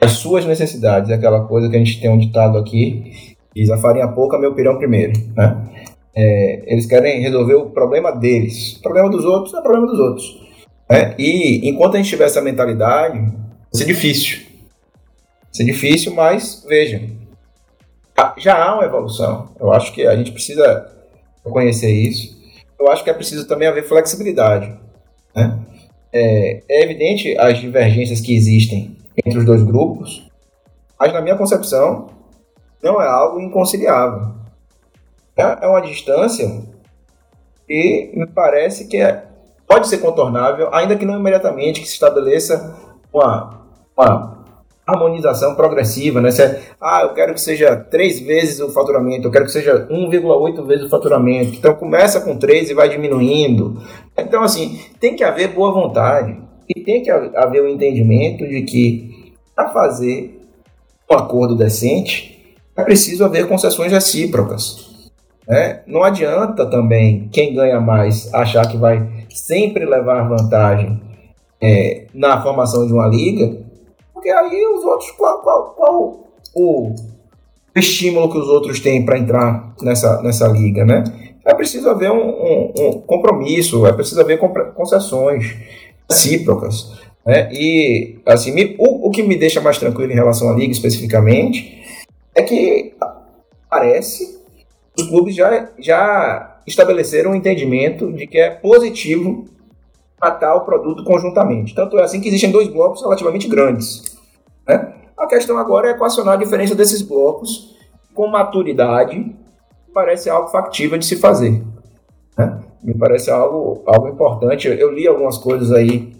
as 0.00 0.12
suas 0.12 0.44
necessidades, 0.44 1.10
aquela 1.10 1.46
coisa 1.46 1.68
que 1.68 1.76
a 1.76 1.78
gente 1.78 2.00
tem 2.00 2.10
um 2.10 2.18
ditado 2.18 2.58
aqui, 2.58 3.36
diz 3.54 3.70
a 3.70 3.78
farinha 3.78 4.08
pouca, 4.08 4.38
meu 4.38 4.54
pirão 4.54 4.76
primeiro. 4.76 5.12
Né? 5.34 5.68
É, 6.14 6.72
eles 6.72 6.86
querem 6.86 7.20
resolver 7.20 7.54
o 7.54 7.70
problema 7.70 8.12
deles. 8.12 8.76
O 8.76 8.82
problema 8.82 9.10
dos 9.10 9.24
outros 9.24 9.54
é 9.54 9.58
o 9.58 9.62
problema 9.62 9.86
dos 9.86 9.98
outros. 9.98 10.46
Né? 10.90 11.14
E 11.18 11.68
enquanto 11.68 11.94
a 11.94 11.96
gente 11.96 12.10
tiver 12.10 12.24
essa 12.24 12.42
mentalidade, 12.42 13.18
vai 13.18 13.32
ser 13.72 13.86
difícil 13.86 14.45
ser 15.56 15.64
difícil, 15.64 16.14
mas 16.14 16.64
veja, 16.68 17.02
já 18.36 18.62
há 18.62 18.74
uma 18.74 18.84
evolução. 18.84 19.48
Eu 19.58 19.72
acho 19.72 19.92
que 19.92 20.06
a 20.06 20.14
gente 20.16 20.32
precisa 20.32 20.92
reconhecer 21.44 21.90
isso. 21.90 22.36
Eu 22.78 22.90
acho 22.90 23.02
que 23.02 23.10
é 23.10 23.14
preciso 23.14 23.48
também 23.48 23.66
haver 23.66 23.84
flexibilidade. 23.84 24.74
Né? 25.34 25.58
É, 26.12 26.62
é 26.68 26.84
evidente 26.84 27.36
as 27.38 27.58
divergências 27.58 28.20
que 28.20 28.36
existem 28.36 28.96
entre 29.24 29.38
os 29.38 29.46
dois 29.46 29.62
grupos, 29.62 30.28
mas 30.98 31.12
na 31.12 31.22
minha 31.22 31.36
concepção 31.36 32.10
não 32.82 33.00
é 33.00 33.06
algo 33.06 33.40
inconciliável. 33.40 34.34
É, 35.36 35.64
é 35.64 35.66
uma 35.66 35.80
distância 35.80 36.62
que 37.66 38.12
me 38.14 38.26
parece 38.26 38.86
que 38.86 38.98
é, 38.98 39.24
pode 39.66 39.88
ser 39.88 39.98
contornável, 39.98 40.72
ainda 40.74 40.96
que 40.96 41.04
não 41.04 41.18
imediatamente 41.18 41.80
que 41.80 41.86
se 41.86 41.94
estabeleça 41.94 42.76
uma, 43.12 43.66
uma 43.96 44.35
harmonização 44.86 45.56
progressiva, 45.56 46.20
né? 46.20 46.30
É, 46.38 46.62
ah, 46.80 47.02
eu 47.02 47.12
quero 47.12 47.34
que 47.34 47.40
seja 47.40 47.74
três 47.74 48.20
vezes 48.20 48.60
o 48.60 48.70
faturamento, 48.70 49.26
eu 49.26 49.32
quero 49.32 49.44
que 49.44 49.50
seja 49.50 49.86
1,8 49.90 50.64
vezes 50.64 50.84
o 50.84 50.88
faturamento. 50.88 51.56
Então 51.56 51.74
começa 51.74 52.20
com 52.20 52.36
3 52.36 52.70
e 52.70 52.74
vai 52.74 52.88
diminuindo. 52.88 53.82
Então, 54.16 54.42
assim, 54.42 54.80
tem 55.00 55.16
que 55.16 55.24
haver 55.24 55.48
boa 55.48 55.72
vontade 55.72 56.40
e 56.68 56.80
tem 56.80 57.02
que 57.02 57.10
haver 57.10 57.62
o 57.62 57.64
um 57.64 57.68
entendimento 57.68 58.46
de 58.46 58.62
que 58.62 59.34
para 59.54 59.70
fazer 59.70 60.40
um 61.10 61.16
acordo 61.16 61.56
decente 61.56 62.54
é 62.76 62.84
preciso 62.84 63.24
haver 63.24 63.48
concessões 63.48 63.90
recíprocas. 63.90 65.10
Né? 65.48 65.82
Não 65.86 66.04
adianta 66.04 66.66
também 66.66 67.28
quem 67.32 67.54
ganha 67.54 67.80
mais 67.80 68.32
achar 68.32 68.68
que 68.68 68.76
vai 68.76 69.26
sempre 69.30 69.84
levar 69.84 70.28
vantagem 70.28 71.00
é, 71.60 72.06
na 72.14 72.40
formação 72.42 72.86
de 72.86 72.92
uma 72.92 73.06
liga 73.06 73.65
porque 74.26 74.30
aí 74.30 74.66
os 74.66 74.84
outros, 74.84 75.10
qual, 75.12 75.40
qual, 75.40 75.74
qual 75.76 76.30
o 76.54 76.94
estímulo 77.76 78.30
que 78.30 78.38
os 78.38 78.48
outros 78.48 78.80
têm 78.80 79.04
para 79.04 79.18
entrar 79.18 79.72
nessa, 79.80 80.20
nessa 80.20 80.48
liga, 80.48 80.84
né? 80.84 81.04
É 81.44 81.54
preciso 81.54 81.88
haver 81.88 82.10
um, 82.10 82.28
um, 82.28 82.72
um 82.76 82.92
compromisso, 83.02 83.86
é 83.86 83.92
preciso 83.92 84.20
haver 84.20 84.40
concessões 84.74 85.54
recíprocas. 86.10 86.92
Né? 87.24 87.48
E, 87.52 88.18
assim, 88.26 88.52
me, 88.52 88.74
o, 88.80 89.06
o 89.06 89.10
que 89.12 89.22
me 89.22 89.36
deixa 89.36 89.60
mais 89.60 89.78
tranquilo 89.78 90.10
em 90.10 90.16
relação 90.16 90.50
à 90.50 90.54
liga 90.54 90.72
especificamente 90.72 91.80
é 92.34 92.42
que 92.42 92.94
parece 93.70 94.40
os 94.98 95.06
clubes 95.06 95.36
já, 95.36 95.70
já 95.78 96.60
estabeleceram 96.66 97.30
um 97.30 97.36
entendimento 97.36 98.12
de 98.12 98.26
que 98.26 98.38
é 98.38 98.50
positivo 98.50 99.46
tratar 100.18 100.54
o 100.54 100.64
produto 100.64 101.04
conjuntamente. 101.04 101.74
Tanto 101.74 101.98
é 101.98 102.02
assim 102.02 102.20
que 102.20 102.28
existem 102.28 102.50
dois 102.50 102.68
blocos 102.68 103.02
relativamente 103.02 103.48
grandes. 103.48 104.16
Né? 104.66 104.94
A 105.16 105.26
questão 105.26 105.58
agora 105.58 105.88
é 105.88 105.90
equacionar 105.92 106.34
a 106.34 106.38
diferença 106.38 106.74
desses 106.74 107.02
blocos 107.02 107.76
com 108.14 108.26
maturidade, 108.28 109.34
parece 109.92 110.28
algo 110.28 110.48
factível 110.48 110.98
de 110.98 111.06
se 111.06 111.16
fazer. 111.16 111.62
Né? 112.36 112.60
Me 112.82 112.94
parece 112.94 113.30
algo, 113.30 113.82
algo 113.86 114.08
importante. 114.08 114.68
Eu 114.68 114.92
li 114.92 115.06
algumas 115.06 115.38
coisas 115.38 115.72
aí, 115.72 116.12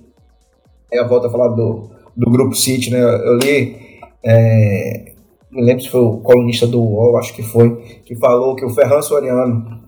aí 0.92 0.98
eu 0.98 1.08
volto 1.08 1.26
a 1.26 1.30
falar 1.30 1.48
do, 1.48 1.90
do 2.16 2.30
Grupo 2.30 2.54
City, 2.54 2.90
né? 2.90 3.00
Eu 3.00 3.36
li, 3.36 4.00
é, 4.24 5.12
me 5.50 5.62
lembro 5.62 5.82
se 5.82 5.90
foi 5.90 6.00
o 6.00 6.18
colunista 6.18 6.66
do 6.66 6.80
UOL, 6.82 7.18
acho 7.18 7.34
que 7.34 7.42
foi, 7.42 7.76
que 8.04 8.16
falou 8.16 8.56
que 8.56 8.64
o 8.64 8.70
Ferran 8.70 9.00
Soriano 9.00 9.80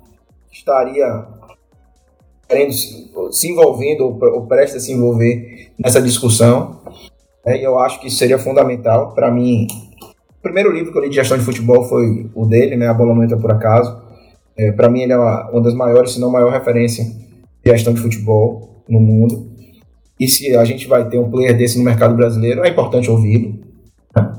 estaria 0.52 1.26
querendo 2.48 2.72
se 2.72 3.48
envolvendo 3.48 4.04
ou, 4.04 4.18
ou 4.34 4.46
prestes 4.46 4.76
a 4.76 4.80
se 4.80 4.92
envolver 4.92 5.70
nessa 5.78 6.00
discussão. 6.00 6.80
É, 7.44 7.60
e 7.60 7.64
eu 7.64 7.78
acho 7.78 8.00
que 8.00 8.10
seria 8.10 8.38
fundamental. 8.38 9.12
Para 9.14 9.30
mim, 9.30 9.66
o 10.38 10.42
primeiro 10.42 10.72
livro 10.72 10.92
que 10.92 10.98
eu 10.98 11.02
li 11.02 11.10
de 11.10 11.16
gestão 11.16 11.36
de 11.36 11.44
futebol 11.44 11.84
foi 11.84 12.30
o 12.34 12.46
dele, 12.46 12.76
né, 12.76 12.88
A 12.88 12.94
Bola 12.94 13.14
Não 13.14 13.22
Entra 13.22 13.36
Por 13.36 13.50
Acaso. 13.52 14.00
É, 14.56 14.72
para 14.72 14.88
mim, 14.88 15.02
ele 15.02 15.12
é 15.12 15.18
uma, 15.18 15.50
uma 15.50 15.60
das 15.60 15.74
maiores, 15.74 16.12
se 16.12 16.20
não 16.20 16.30
maior 16.30 16.50
referência 16.50 17.04
de 17.04 17.70
gestão 17.70 17.92
de 17.92 18.00
futebol 18.00 18.82
no 18.88 18.98
mundo. 18.98 19.48
E 20.18 20.26
se 20.26 20.56
a 20.56 20.64
gente 20.64 20.88
vai 20.88 21.08
ter 21.08 21.18
um 21.18 21.30
player 21.30 21.56
desse 21.56 21.78
no 21.78 21.84
mercado 21.84 22.16
brasileiro, 22.16 22.64
é 22.64 22.68
importante 22.68 23.10
ouvi-lo. 23.10 23.54
Né? 24.16 24.32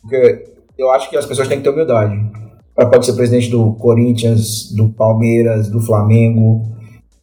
Porque 0.00 0.44
eu 0.78 0.90
acho 0.92 1.10
que 1.10 1.16
as 1.16 1.26
pessoas 1.26 1.48
têm 1.48 1.58
que 1.58 1.64
ter 1.64 1.70
humildade. 1.70 2.20
Pode 2.74 3.06
ser 3.06 3.14
presidente 3.14 3.50
do 3.50 3.72
Corinthians, 3.74 4.72
do 4.72 4.88
Palmeiras, 4.90 5.68
do 5.68 5.80
Flamengo, 5.80 6.74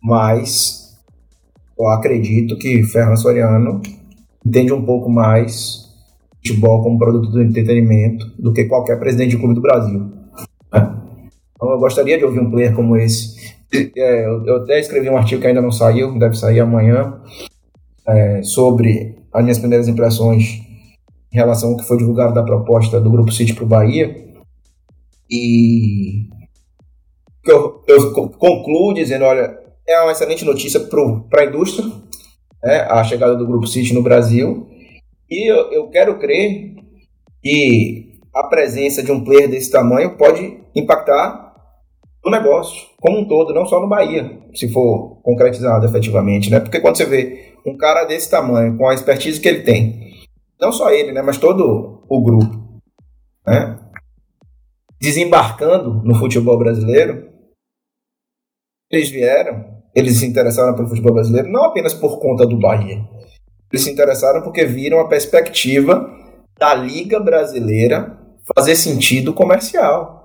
mas 0.01 0.97
eu 1.77 1.87
acredito 1.87 2.57
que 2.57 2.83
Ferran 2.83 3.15
Soriano 3.15 3.81
entende 4.45 4.73
um 4.73 4.83
pouco 4.83 5.09
mais 5.09 5.89
futebol 6.37 6.81
como 6.81 6.97
produto 6.97 7.29
do 7.29 7.41
entretenimento 7.41 8.25
do 8.39 8.51
que 8.51 8.65
qualquer 8.65 8.99
presidente 8.99 9.31
de 9.31 9.37
clube 9.37 9.55
do 9.55 9.61
Brasil. 9.61 10.11
Né? 10.73 10.97
Então 11.55 11.71
eu 11.71 11.79
gostaria 11.79 12.17
de 12.17 12.25
ouvir 12.25 12.39
um 12.39 12.49
player 12.49 12.75
como 12.75 12.97
esse. 12.97 13.55
É, 13.73 14.25
eu 14.25 14.57
até 14.57 14.79
escrevi 14.79 15.09
um 15.09 15.17
artigo 15.17 15.39
que 15.39 15.47
ainda 15.47 15.61
não 15.61 15.71
saiu, 15.71 16.17
deve 16.17 16.35
sair 16.35 16.59
amanhã, 16.59 17.21
é, 18.07 18.41
sobre 18.43 19.15
as 19.31 19.43
minhas 19.43 19.59
primeiras 19.59 19.87
impressões 19.87 20.61
em 21.31 21.37
relação 21.37 21.69
ao 21.69 21.77
que 21.77 21.87
foi 21.87 21.97
divulgado 21.97 22.33
da 22.33 22.43
proposta 22.43 22.99
do 22.99 23.09
Grupo 23.09 23.31
City 23.31 23.53
para 23.53 23.63
o 23.63 23.67
Bahia. 23.67 24.13
E 25.29 26.27
eu, 27.45 27.81
eu 27.87 28.11
concluo 28.31 28.93
dizendo, 28.93 29.23
olha, 29.23 29.60
é 29.87 30.01
uma 30.01 30.11
excelente 30.11 30.45
notícia 30.45 30.79
para 30.79 31.41
a 31.41 31.45
indústria, 31.45 31.85
né, 32.63 32.81
a 32.89 33.03
chegada 33.03 33.35
do 33.35 33.47
Grupo 33.47 33.67
City 33.67 33.93
no 33.93 34.03
Brasil. 34.03 34.67
E 35.29 35.49
eu, 35.51 35.71
eu 35.71 35.89
quero 35.89 36.19
crer 36.19 36.75
que 37.41 38.19
a 38.33 38.43
presença 38.43 39.03
de 39.03 39.11
um 39.11 39.23
player 39.23 39.49
desse 39.49 39.71
tamanho 39.71 40.17
pode 40.17 40.59
impactar 40.75 41.51
o 42.23 42.29
negócio 42.29 42.87
como 42.99 43.19
um 43.19 43.27
todo, 43.27 43.53
não 43.53 43.65
só 43.65 43.81
no 43.81 43.89
Bahia, 43.89 44.39
se 44.53 44.71
for 44.71 45.21
concretizado 45.23 45.85
efetivamente, 45.85 46.51
né? 46.51 46.59
Porque 46.59 46.79
quando 46.79 46.97
você 46.97 47.05
vê 47.05 47.55
um 47.65 47.75
cara 47.75 48.05
desse 48.05 48.29
tamanho, 48.29 48.77
com 48.77 48.87
a 48.87 48.93
expertise 48.93 49.39
que 49.39 49.47
ele 49.47 49.61
tem, 49.61 50.11
não 50.59 50.71
só 50.71 50.91
ele, 50.91 51.11
né, 51.11 51.21
mas 51.21 51.37
todo 51.37 52.03
o 52.07 52.23
grupo, 52.23 52.79
né, 53.45 53.79
desembarcando 54.99 56.03
no 56.03 56.15
futebol 56.15 56.57
brasileiro, 56.59 57.30
eles 58.91 59.09
vieram, 59.09 59.65
eles 59.95 60.17
se 60.17 60.25
interessaram 60.25 60.75
pelo 60.75 60.87
futebol 60.87 61.13
brasileiro 61.13 61.49
não 61.49 61.63
apenas 61.63 61.93
por 61.93 62.19
conta 62.19 62.45
do 62.45 62.57
Bahia. 62.57 63.01
Eles 63.71 63.83
se 63.83 63.91
interessaram 63.91 64.41
porque 64.41 64.65
viram 64.65 64.99
a 64.99 65.07
perspectiva 65.07 66.09
da 66.59 66.73
Liga 66.73 67.19
Brasileira 67.19 68.17
fazer 68.55 68.75
sentido 68.75 69.33
comercial. 69.33 70.21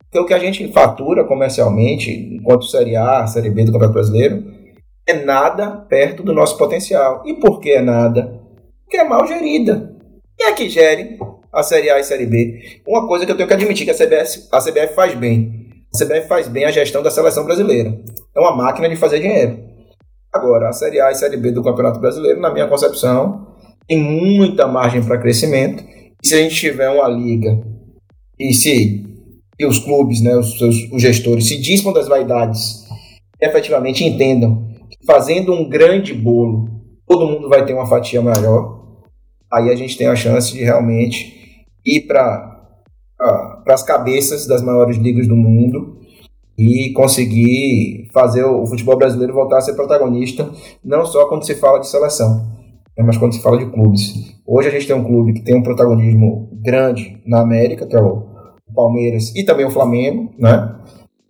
Porque 0.00 0.18
o 0.18 0.26
que 0.26 0.34
a 0.34 0.38
gente 0.38 0.72
fatura 0.72 1.24
comercialmente, 1.24 2.10
enquanto 2.10 2.66
Série 2.66 2.96
A, 2.96 3.26
Série 3.26 3.50
B 3.50 3.64
do 3.64 3.72
Campeonato 3.72 3.94
Brasileiro, 3.94 4.44
é 5.06 5.14
nada 5.14 5.70
perto 5.70 6.22
do 6.22 6.32
nosso 6.32 6.56
potencial. 6.56 7.22
E 7.26 7.34
por 7.34 7.60
que 7.60 7.72
é 7.72 7.82
nada? 7.82 8.40
Porque 8.84 8.96
é 8.96 9.04
mal 9.04 9.26
gerida. 9.26 9.94
E 10.38 10.44
é 10.44 10.52
que 10.52 10.68
gere 10.68 11.18
a 11.52 11.62
Série 11.62 11.90
A 11.90 11.98
e 11.98 12.04
Série 12.04 12.26
B. 12.26 12.80
Uma 12.86 13.06
coisa 13.08 13.26
que 13.26 13.32
eu 13.32 13.36
tenho 13.36 13.48
que 13.48 13.54
admitir 13.54 13.84
que 13.84 13.90
a 13.90 13.94
a 14.52 14.60
CBF 14.60 14.94
faz 14.94 15.14
bem. 15.14 15.65
A 15.96 16.04
CBF 16.04 16.28
faz 16.28 16.46
bem 16.46 16.66
a 16.66 16.70
gestão 16.70 17.02
da 17.02 17.10
seleção 17.10 17.46
brasileira. 17.46 17.98
É 18.36 18.38
uma 18.40 18.54
máquina 18.54 18.86
de 18.86 18.96
fazer 18.96 19.18
dinheiro. 19.18 19.58
Agora, 20.30 20.68
a 20.68 20.72
Série 20.72 21.00
A 21.00 21.10
e 21.10 21.14
Série 21.14 21.38
B 21.38 21.52
do 21.52 21.62
Campeonato 21.62 21.98
Brasileiro, 21.98 22.38
na 22.38 22.52
minha 22.52 22.68
concepção, 22.68 23.46
tem 23.88 23.98
muita 23.98 24.66
margem 24.66 25.02
para 25.02 25.16
crescimento. 25.16 25.82
E 26.22 26.28
se 26.28 26.34
a 26.34 26.38
gente 26.38 26.54
tiver 26.54 26.90
uma 26.90 27.08
liga 27.08 27.58
e 28.38 28.52
se 28.52 29.06
e 29.58 29.64
os 29.64 29.78
clubes, 29.78 30.20
né, 30.20 30.36
os, 30.36 30.60
os 30.60 31.00
gestores, 31.00 31.48
se 31.48 31.58
dispam 31.58 31.90
das 31.90 32.06
vaidades 32.06 32.84
efetivamente 33.40 34.04
entendam 34.04 34.68
que 34.90 34.98
fazendo 35.06 35.54
um 35.54 35.66
grande 35.66 36.12
bolo, 36.12 36.68
todo 37.06 37.26
mundo 37.26 37.48
vai 37.48 37.64
ter 37.64 37.72
uma 37.72 37.86
fatia 37.86 38.20
maior, 38.20 39.00
aí 39.50 39.70
a 39.70 39.74
gente 39.74 39.96
tem 39.96 40.08
a 40.08 40.16
chance 40.16 40.52
de 40.52 40.62
realmente 40.62 41.64
ir 41.86 42.02
para 42.02 42.54
para 43.66 43.74
as 43.74 43.82
cabeças 43.82 44.46
das 44.46 44.62
maiores 44.62 44.96
ligas 44.96 45.26
do 45.26 45.34
mundo 45.34 45.98
e 46.56 46.92
conseguir 46.94 48.08
fazer 48.14 48.44
o 48.44 48.64
futebol 48.64 48.96
brasileiro 48.96 49.34
voltar 49.34 49.58
a 49.58 49.60
ser 49.60 49.74
protagonista, 49.74 50.48
não 50.84 51.04
só 51.04 51.28
quando 51.28 51.44
se 51.44 51.56
fala 51.56 51.80
de 51.80 51.88
seleção, 51.88 52.46
né, 52.96 53.04
mas 53.04 53.18
quando 53.18 53.34
se 53.34 53.42
fala 53.42 53.58
de 53.58 53.66
clubes. 53.66 54.36
Hoje 54.46 54.68
a 54.68 54.70
gente 54.70 54.86
tem 54.86 54.94
um 54.94 55.02
clube 55.02 55.32
que 55.32 55.42
tem 55.42 55.56
um 55.56 55.64
protagonismo 55.64 56.48
grande 56.52 57.20
na 57.26 57.40
América, 57.40 57.86
que 57.86 57.96
é 57.96 58.00
o 58.00 58.22
Palmeiras 58.72 59.34
e 59.34 59.44
também 59.44 59.66
o 59.66 59.70
Flamengo, 59.70 60.32
né? 60.38 60.76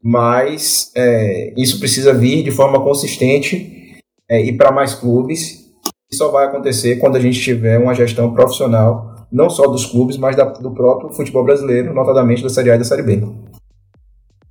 Mas 0.02 0.92
é, 0.94 1.54
isso 1.56 1.80
precisa 1.80 2.12
vir 2.12 2.44
de 2.44 2.50
forma 2.50 2.84
consistente 2.84 3.98
é, 4.30 4.44
e 4.44 4.52
para 4.52 4.70
mais 4.70 4.94
clubes. 4.94 5.64
Isso 6.10 6.18
só 6.18 6.30
vai 6.30 6.46
acontecer 6.46 6.96
quando 6.96 7.16
a 7.16 7.20
gente 7.20 7.40
tiver 7.40 7.78
uma 7.78 7.94
gestão 7.94 8.32
profissional, 8.34 9.15
não 9.36 9.50
só 9.50 9.70
dos 9.70 9.84
clubes, 9.84 10.16
mas 10.16 10.34
da, 10.34 10.44
do 10.44 10.70
próprio 10.70 11.12
futebol 11.12 11.44
brasileiro, 11.44 11.92
notadamente 11.92 12.42
da 12.42 12.48
Série 12.48 12.70
A 12.70 12.76
e 12.76 12.78
da 12.78 12.84
Série 12.84 13.02
B. 13.02 13.22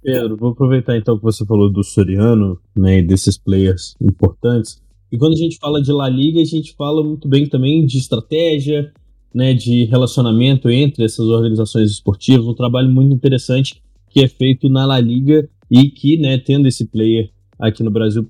Pedro, 0.03 0.37
vou 0.37 0.51
aproveitar 0.51 0.95
então 0.95 1.17
que 1.17 1.23
você 1.23 1.43
falou 1.43 1.73
do 1.73 1.83
Soriano, 1.83 2.59
né, 2.77 3.01
desses 3.01 3.35
players 3.35 3.95
importantes. 3.99 4.79
E 5.11 5.17
quando 5.17 5.33
a 5.33 5.37
gente 5.37 5.57
fala 5.57 5.81
de 5.81 5.91
La 5.91 6.07
Liga, 6.07 6.39
a 6.39 6.45
gente 6.45 6.75
fala 6.75 7.03
muito 7.03 7.27
bem 7.27 7.49
também 7.49 7.83
de 7.83 7.97
estratégia, 7.97 8.93
né, 9.33 9.55
de 9.55 9.85
relacionamento 9.85 10.69
entre 10.69 11.03
essas 11.03 11.25
organizações 11.25 11.89
esportivas, 11.89 12.45
um 12.45 12.53
trabalho 12.53 12.89
muito 12.89 13.15
interessante 13.15 13.81
que 14.11 14.23
é 14.23 14.27
feito 14.27 14.69
na 14.69 14.85
La 14.85 14.99
Liga 14.99 15.49
e 15.69 15.89
que, 15.89 16.15
né, 16.15 16.37
tendo 16.37 16.67
esse 16.67 16.85
player 16.85 17.31
aqui 17.57 17.81
no 17.81 17.89
Brasil, 17.89 18.29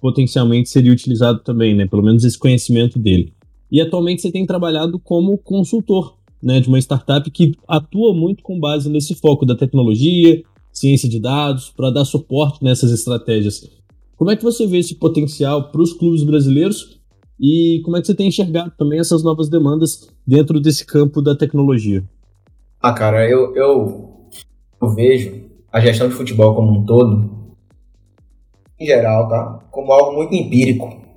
potencialmente 0.00 0.68
seria 0.68 0.92
utilizado 0.92 1.40
também, 1.40 1.74
né, 1.74 1.88
pelo 1.88 2.04
menos 2.04 2.22
esse 2.22 2.38
conhecimento 2.38 3.00
dele. 3.00 3.32
E 3.70 3.80
atualmente 3.80 4.22
você 4.22 4.32
tem 4.32 4.46
trabalhado 4.46 4.98
como 4.98 5.38
consultor, 5.38 6.16
né, 6.42 6.60
de 6.60 6.68
uma 6.68 6.78
startup 6.78 7.30
que 7.30 7.52
atua 7.66 8.14
muito 8.14 8.42
com 8.42 8.58
base 8.58 8.88
nesse 8.88 9.14
foco 9.14 9.44
da 9.44 9.56
tecnologia, 9.56 10.42
ciência 10.72 11.08
de 11.08 11.20
dados, 11.20 11.70
para 11.70 11.90
dar 11.90 12.04
suporte 12.04 12.62
nessas 12.62 12.90
estratégias. 12.92 13.68
Como 14.16 14.30
é 14.30 14.36
que 14.36 14.44
você 14.44 14.66
vê 14.66 14.78
esse 14.78 14.94
potencial 14.94 15.70
para 15.70 15.82
os 15.82 15.92
clubes 15.92 16.22
brasileiros 16.22 16.98
e 17.40 17.80
como 17.84 17.96
é 17.96 18.00
que 18.00 18.06
você 18.06 18.14
tem 18.14 18.28
enxergado 18.28 18.72
também 18.76 18.98
essas 18.98 19.22
novas 19.22 19.48
demandas 19.48 20.08
dentro 20.26 20.60
desse 20.60 20.84
campo 20.84 21.22
da 21.22 21.36
tecnologia? 21.36 22.02
Ah, 22.80 22.92
cara, 22.92 23.28
eu, 23.28 23.54
eu, 23.54 24.28
eu 24.80 24.88
vejo 24.94 25.44
a 25.72 25.80
gestão 25.80 26.08
de 26.08 26.14
futebol 26.14 26.54
como 26.54 26.80
um 26.80 26.84
todo, 26.84 27.38
em 28.78 28.86
geral, 28.86 29.28
tá? 29.28 29.66
Como 29.70 29.92
algo 29.92 30.14
muito 30.14 30.34
empírico. 30.34 31.07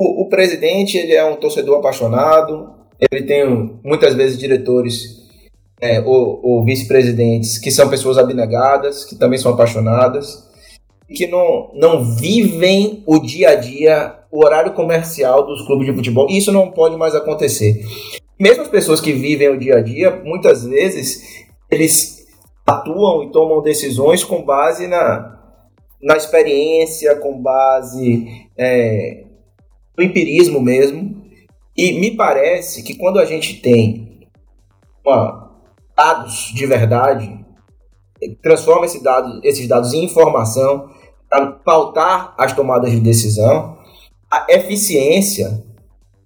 O, 0.00 0.22
o 0.22 0.28
presidente, 0.30 0.96
ele 0.96 1.12
é 1.12 1.22
um 1.22 1.36
torcedor 1.36 1.76
apaixonado, 1.76 2.70
ele 3.12 3.22
tem 3.24 3.44
muitas 3.84 4.14
vezes 4.14 4.38
diretores 4.38 5.28
é, 5.78 6.00
ou, 6.00 6.40
ou 6.42 6.64
vice-presidentes 6.64 7.58
que 7.58 7.70
são 7.70 7.90
pessoas 7.90 8.16
abnegadas, 8.16 9.04
que 9.04 9.14
também 9.14 9.38
são 9.38 9.52
apaixonadas, 9.52 10.48
e 11.06 11.12
que 11.12 11.26
não, 11.26 11.70
não 11.74 12.16
vivem 12.16 13.02
o 13.06 13.18
dia 13.18 13.50
a 13.50 13.54
dia, 13.56 14.14
o 14.32 14.42
horário 14.42 14.72
comercial 14.72 15.44
dos 15.44 15.66
clubes 15.66 15.86
de 15.86 15.94
futebol. 15.94 16.26
Isso 16.30 16.50
não 16.50 16.70
pode 16.70 16.96
mais 16.96 17.14
acontecer. 17.14 17.84
Mesmo 18.38 18.62
as 18.62 18.68
pessoas 18.68 19.02
que 19.02 19.12
vivem 19.12 19.50
o 19.50 19.58
dia 19.58 19.76
a 19.76 19.80
dia, 19.82 20.22
muitas 20.24 20.64
vezes, 20.64 21.44
eles 21.70 22.26
atuam 22.66 23.24
e 23.24 23.30
tomam 23.30 23.60
decisões 23.60 24.24
com 24.24 24.42
base 24.42 24.86
na, 24.86 25.38
na 26.02 26.16
experiência, 26.16 27.16
com 27.16 27.38
base 27.42 28.46
é, 28.56 29.24
no 30.00 30.04
empirismo 30.04 30.60
mesmo. 30.60 31.22
E 31.76 32.00
me 32.00 32.16
parece 32.16 32.82
que 32.82 32.94
quando 32.94 33.18
a 33.18 33.24
gente 33.24 33.60
tem 33.60 34.26
dados 35.96 36.52
de 36.54 36.66
verdade, 36.66 37.44
transforma 38.42 38.86
esse 38.86 39.02
dado, 39.02 39.40
esses 39.44 39.68
dados 39.68 39.92
em 39.92 40.04
informação 40.04 40.90
para 41.28 41.46
pautar 41.52 42.34
as 42.36 42.52
tomadas 42.52 42.90
de 42.90 43.00
decisão, 43.00 43.78
a 44.30 44.46
eficiência 44.48 45.64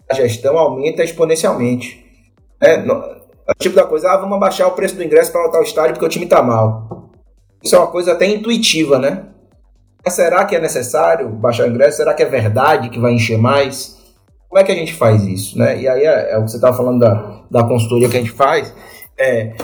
da 0.09 0.15
gestão 0.15 0.57
aumenta 0.59 1.03
exponencialmente. 1.03 2.05
É, 2.61 2.75
é 2.77 2.93
o 3.51 3.55
tipo 3.59 3.77
da 3.77 3.85
coisa, 3.85 4.11
ah, 4.11 4.17
vamos 4.17 4.37
abaixar 4.37 4.69
o 4.69 4.73
preço 4.73 4.97
do 4.97 5.05
ingresso 5.05 5.31
para 5.31 5.45
lotar 5.45 5.61
o 5.61 5.65
estádio 5.65 5.95
porque 5.95 6.07
o 6.07 6.09
time 6.09 6.25
está 6.25 6.43
mal. 6.43 7.11
Isso 7.63 7.75
é 7.75 7.79
uma 7.79 7.91
coisa 7.91 8.13
até 8.13 8.27
intuitiva, 8.27 8.99
né? 8.99 9.29
Será 10.09 10.45
que 10.45 10.55
é 10.55 10.61
necessário 10.61 11.29
baixar 11.31 11.65
o 11.65 11.71
ingresso? 11.71 11.97
Será 11.97 12.13
que 12.15 12.23
é 12.23 12.27
verdade 12.27 12.91
que 12.91 12.99
vai 12.99 13.13
encher 13.13 13.39
mais? 13.39 13.99
Como 14.49 14.61
é 14.61 14.65
que 14.65 14.73
a 14.73 14.75
gente 14.75 14.95
faz 14.95 15.25
isso? 15.25 15.59
Né? 15.59 15.81
E 15.81 15.89
aí 15.89 16.05
é, 16.05 16.33
é 16.33 16.39
o 16.39 16.45
que 16.45 16.51
você 16.51 16.57
estava 16.57 16.77
falando 16.77 17.01
da, 17.01 17.41
da 17.51 17.65
consultoria 17.65 18.09
que 18.09 18.17
a 18.17 18.21
gente 18.21 18.33
faz. 18.33 18.75
É, 19.19 19.55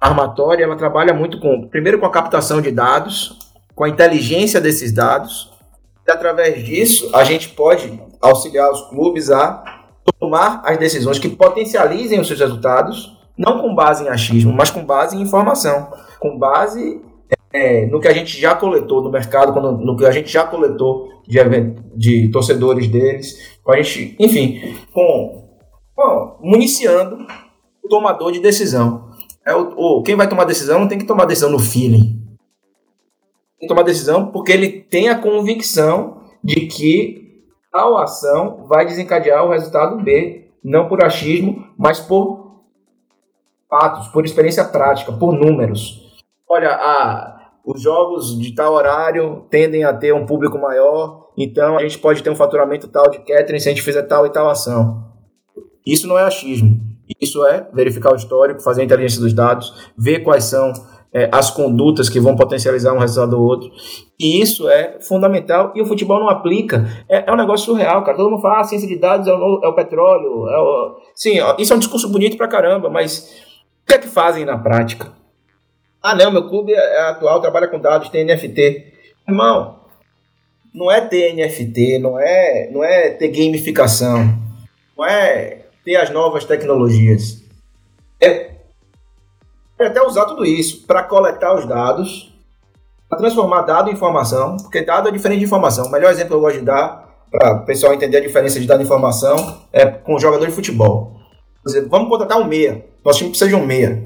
a 0.00 0.08
armatória 0.08 0.64
ela 0.64 0.76
trabalha 0.76 1.14
muito 1.14 1.40
com, 1.40 1.66
primeiro 1.68 1.98
com 1.98 2.06
a 2.06 2.10
captação 2.10 2.60
de 2.60 2.70
dados, 2.70 3.38
com 3.74 3.84
a 3.84 3.88
inteligência 3.88 4.60
desses 4.60 4.92
dados, 4.92 5.52
e 6.06 6.10
através 6.10 6.64
disso 6.64 7.10
a 7.14 7.24
gente 7.24 7.48
pode 7.50 8.00
auxiliar 8.20 8.70
os 8.70 8.82
clubes 8.88 9.30
a 9.30 9.84
tomar 10.18 10.62
as 10.64 10.78
decisões 10.78 11.18
que 11.18 11.28
potencializem 11.28 12.20
os 12.20 12.26
seus 12.26 12.40
resultados, 12.40 13.16
não 13.36 13.60
com 13.60 13.74
base 13.74 14.04
em 14.04 14.08
achismo, 14.08 14.52
mas 14.52 14.70
com 14.70 14.84
base 14.84 15.16
em 15.16 15.22
informação, 15.22 15.92
com 16.20 16.38
base 16.38 17.00
é, 17.56 17.86
no 17.86 17.98
que 17.98 18.06
a 18.06 18.12
gente 18.12 18.38
já 18.38 18.54
coletou 18.54 19.02
no 19.02 19.10
mercado, 19.10 19.54
quando, 19.54 19.78
no 19.78 19.96
que 19.96 20.04
a 20.04 20.10
gente 20.10 20.30
já 20.30 20.44
coletou 20.44 21.08
de, 21.26 21.38
de 21.96 22.30
torcedores 22.30 22.86
deles, 22.86 23.58
a 23.66 23.80
gente, 23.80 24.14
enfim, 24.20 24.76
com 24.92 25.46
municiando 26.42 27.26
o 27.82 27.88
tomador 27.88 28.30
de 28.30 28.40
decisão. 28.40 29.10
É 29.46 29.54
o, 29.54 29.72
o, 29.74 30.02
quem 30.02 30.14
vai 30.14 30.28
tomar 30.28 30.44
decisão 30.44 30.80
não 30.80 30.88
tem 30.88 30.98
que 30.98 31.06
tomar 31.06 31.24
decisão 31.24 31.50
no 31.50 31.58
feeling. 31.58 32.22
Tem 33.58 33.66
que 33.66 33.68
tomar 33.68 33.84
decisão 33.84 34.26
porque 34.30 34.52
ele 34.52 34.82
tem 34.82 35.08
a 35.08 35.18
convicção 35.18 36.20
de 36.44 36.66
que 36.66 37.42
tal 37.72 37.96
ação 37.96 38.66
vai 38.68 38.84
desencadear 38.84 39.46
o 39.46 39.50
resultado 39.50 40.02
B, 40.04 40.50
não 40.62 40.88
por 40.88 41.02
achismo, 41.02 41.66
mas 41.78 42.00
por 42.00 42.64
fatos, 43.70 44.08
por 44.08 44.26
experiência 44.26 44.64
prática, 44.64 45.10
por 45.10 45.32
números. 45.32 46.04
Olha, 46.48 46.70
a, 46.70 47.35
os 47.66 47.82
jogos 47.82 48.38
de 48.38 48.54
tal 48.54 48.74
horário 48.74 49.44
tendem 49.50 49.82
a 49.82 49.92
ter 49.92 50.14
um 50.14 50.24
público 50.24 50.56
maior, 50.56 51.26
então 51.36 51.76
a 51.76 51.82
gente 51.82 51.98
pode 51.98 52.22
ter 52.22 52.30
um 52.30 52.36
faturamento 52.36 52.86
tal 52.86 53.10
de 53.10 53.18
catering 53.18 53.58
se 53.58 53.68
a 53.68 53.72
gente 53.72 53.82
fizer 53.82 54.04
tal 54.04 54.24
e 54.24 54.30
tal 54.30 54.48
ação. 54.48 55.04
Isso 55.84 56.06
não 56.06 56.16
é 56.16 56.22
achismo. 56.22 56.80
Isso 57.20 57.44
é 57.44 57.68
verificar 57.72 58.12
o 58.12 58.16
histórico, 58.16 58.62
fazer 58.62 58.82
a 58.82 58.84
inteligência 58.84 59.20
dos 59.20 59.32
dados, 59.32 59.92
ver 59.98 60.20
quais 60.20 60.44
são 60.44 60.72
é, 61.12 61.28
as 61.32 61.50
condutas 61.50 62.08
que 62.08 62.20
vão 62.20 62.36
potencializar 62.36 62.92
um 62.92 62.98
resultado 62.98 63.34
ou 63.34 63.42
outro. 63.44 63.68
E 64.18 64.40
isso 64.40 64.68
é 64.68 64.98
fundamental 65.00 65.72
e 65.74 65.82
o 65.82 65.86
futebol 65.86 66.20
não 66.20 66.28
aplica. 66.28 66.86
É, 67.08 67.28
é 67.28 67.32
um 67.32 67.36
negócio 67.36 67.66
surreal, 67.66 68.04
cara. 68.04 68.16
Todo 68.16 68.30
mundo 68.30 68.42
fala, 68.42 68.60
ah, 68.60 68.64
ciência 68.64 68.86
de 68.86 68.96
dados 68.96 69.26
é 69.26 69.32
o, 69.32 69.60
é 69.64 69.68
o 69.68 69.74
petróleo. 69.74 70.48
É 70.48 70.58
o... 70.58 70.96
Sim, 71.14 71.40
ó, 71.40 71.56
isso 71.58 71.72
é 71.72 71.76
um 71.76 71.80
discurso 71.80 72.08
bonito 72.08 72.36
pra 72.36 72.46
caramba, 72.46 72.88
mas 72.88 73.28
o 73.82 73.86
que 73.86 73.94
é 73.94 73.98
que 73.98 74.08
fazem 74.08 74.44
na 74.44 74.56
prática? 74.56 75.12
Ah, 76.06 76.14
não, 76.14 76.30
meu 76.30 76.48
clube 76.48 76.72
é, 76.72 76.76
é 76.76 77.00
atual, 77.08 77.40
trabalha 77.40 77.66
com 77.66 77.80
dados, 77.80 78.08
tem 78.10 78.24
NFT. 78.24 78.92
Irmão, 79.26 79.80
não 80.72 80.88
é 80.88 81.00
ter 81.00 81.34
NFT, 81.34 81.98
não 81.98 82.16
é, 82.16 82.70
não 82.70 82.84
é 82.84 83.10
ter 83.10 83.26
gamificação, 83.26 84.38
não 84.96 85.04
é 85.04 85.64
ter 85.84 85.96
as 85.96 86.08
novas 86.10 86.44
tecnologias. 86.44 87.42
É, 88.22 88.52
é 89.80 89.86
até 89.86 90.00
usar 90.00 90.26
tudo 90.26 90.44
isso 90.44 90.86
para 90.86 91.02
coletar 91.02 91.56
os 91.56 91.66
dados, 91.66 92.32
para 93.08 93.18
transformar 93.18 93.62
dado 93.62 93.90
em 93.90 93.94
informação, 93.94 94.58
porque 94.58 94.82
dado 94.82 95.08
é 95.08 95.10
diferente 95.10 95.40
de 95.40 95.46
informação. 95.46 95.86
O 95.86 95.90
melhor 95.90 96.12
exemplo 96.12 96.28
que 96.28 96.34
eu 96.36 96.40
gosto 96.40 96.60
de 96.60 96.66
dar, 96.66 97.26
para 97.32 97.54
o 97.54 97.64
pessoal 97.64 97.92
entender 97.92 98.18
a 98.18 98.20
diferença 98.20 98.60
de 98.60 98.66
dado 98.68 98.80
e 98.80 98.84
informação, 98.84 99.60
é 99.72 99.84
com 99.86 100.14
o 100.14 100.20
jogador 100.20 100.46
de 100.46 100.52
futebol. 100.52 101.16
Por 101.64 101.68
exemplo, 101.68 101.88
vamos 101.90 102.08
contratar 102.08 102.38
um 102.38 102.44
meia. 102.44 102.86
Nosso 103.04 103.18
time 103.18 103.30
precisa 103.30 103.50
de 103.50 103.56
um 103.56 103.66
meia. 103.66 104.04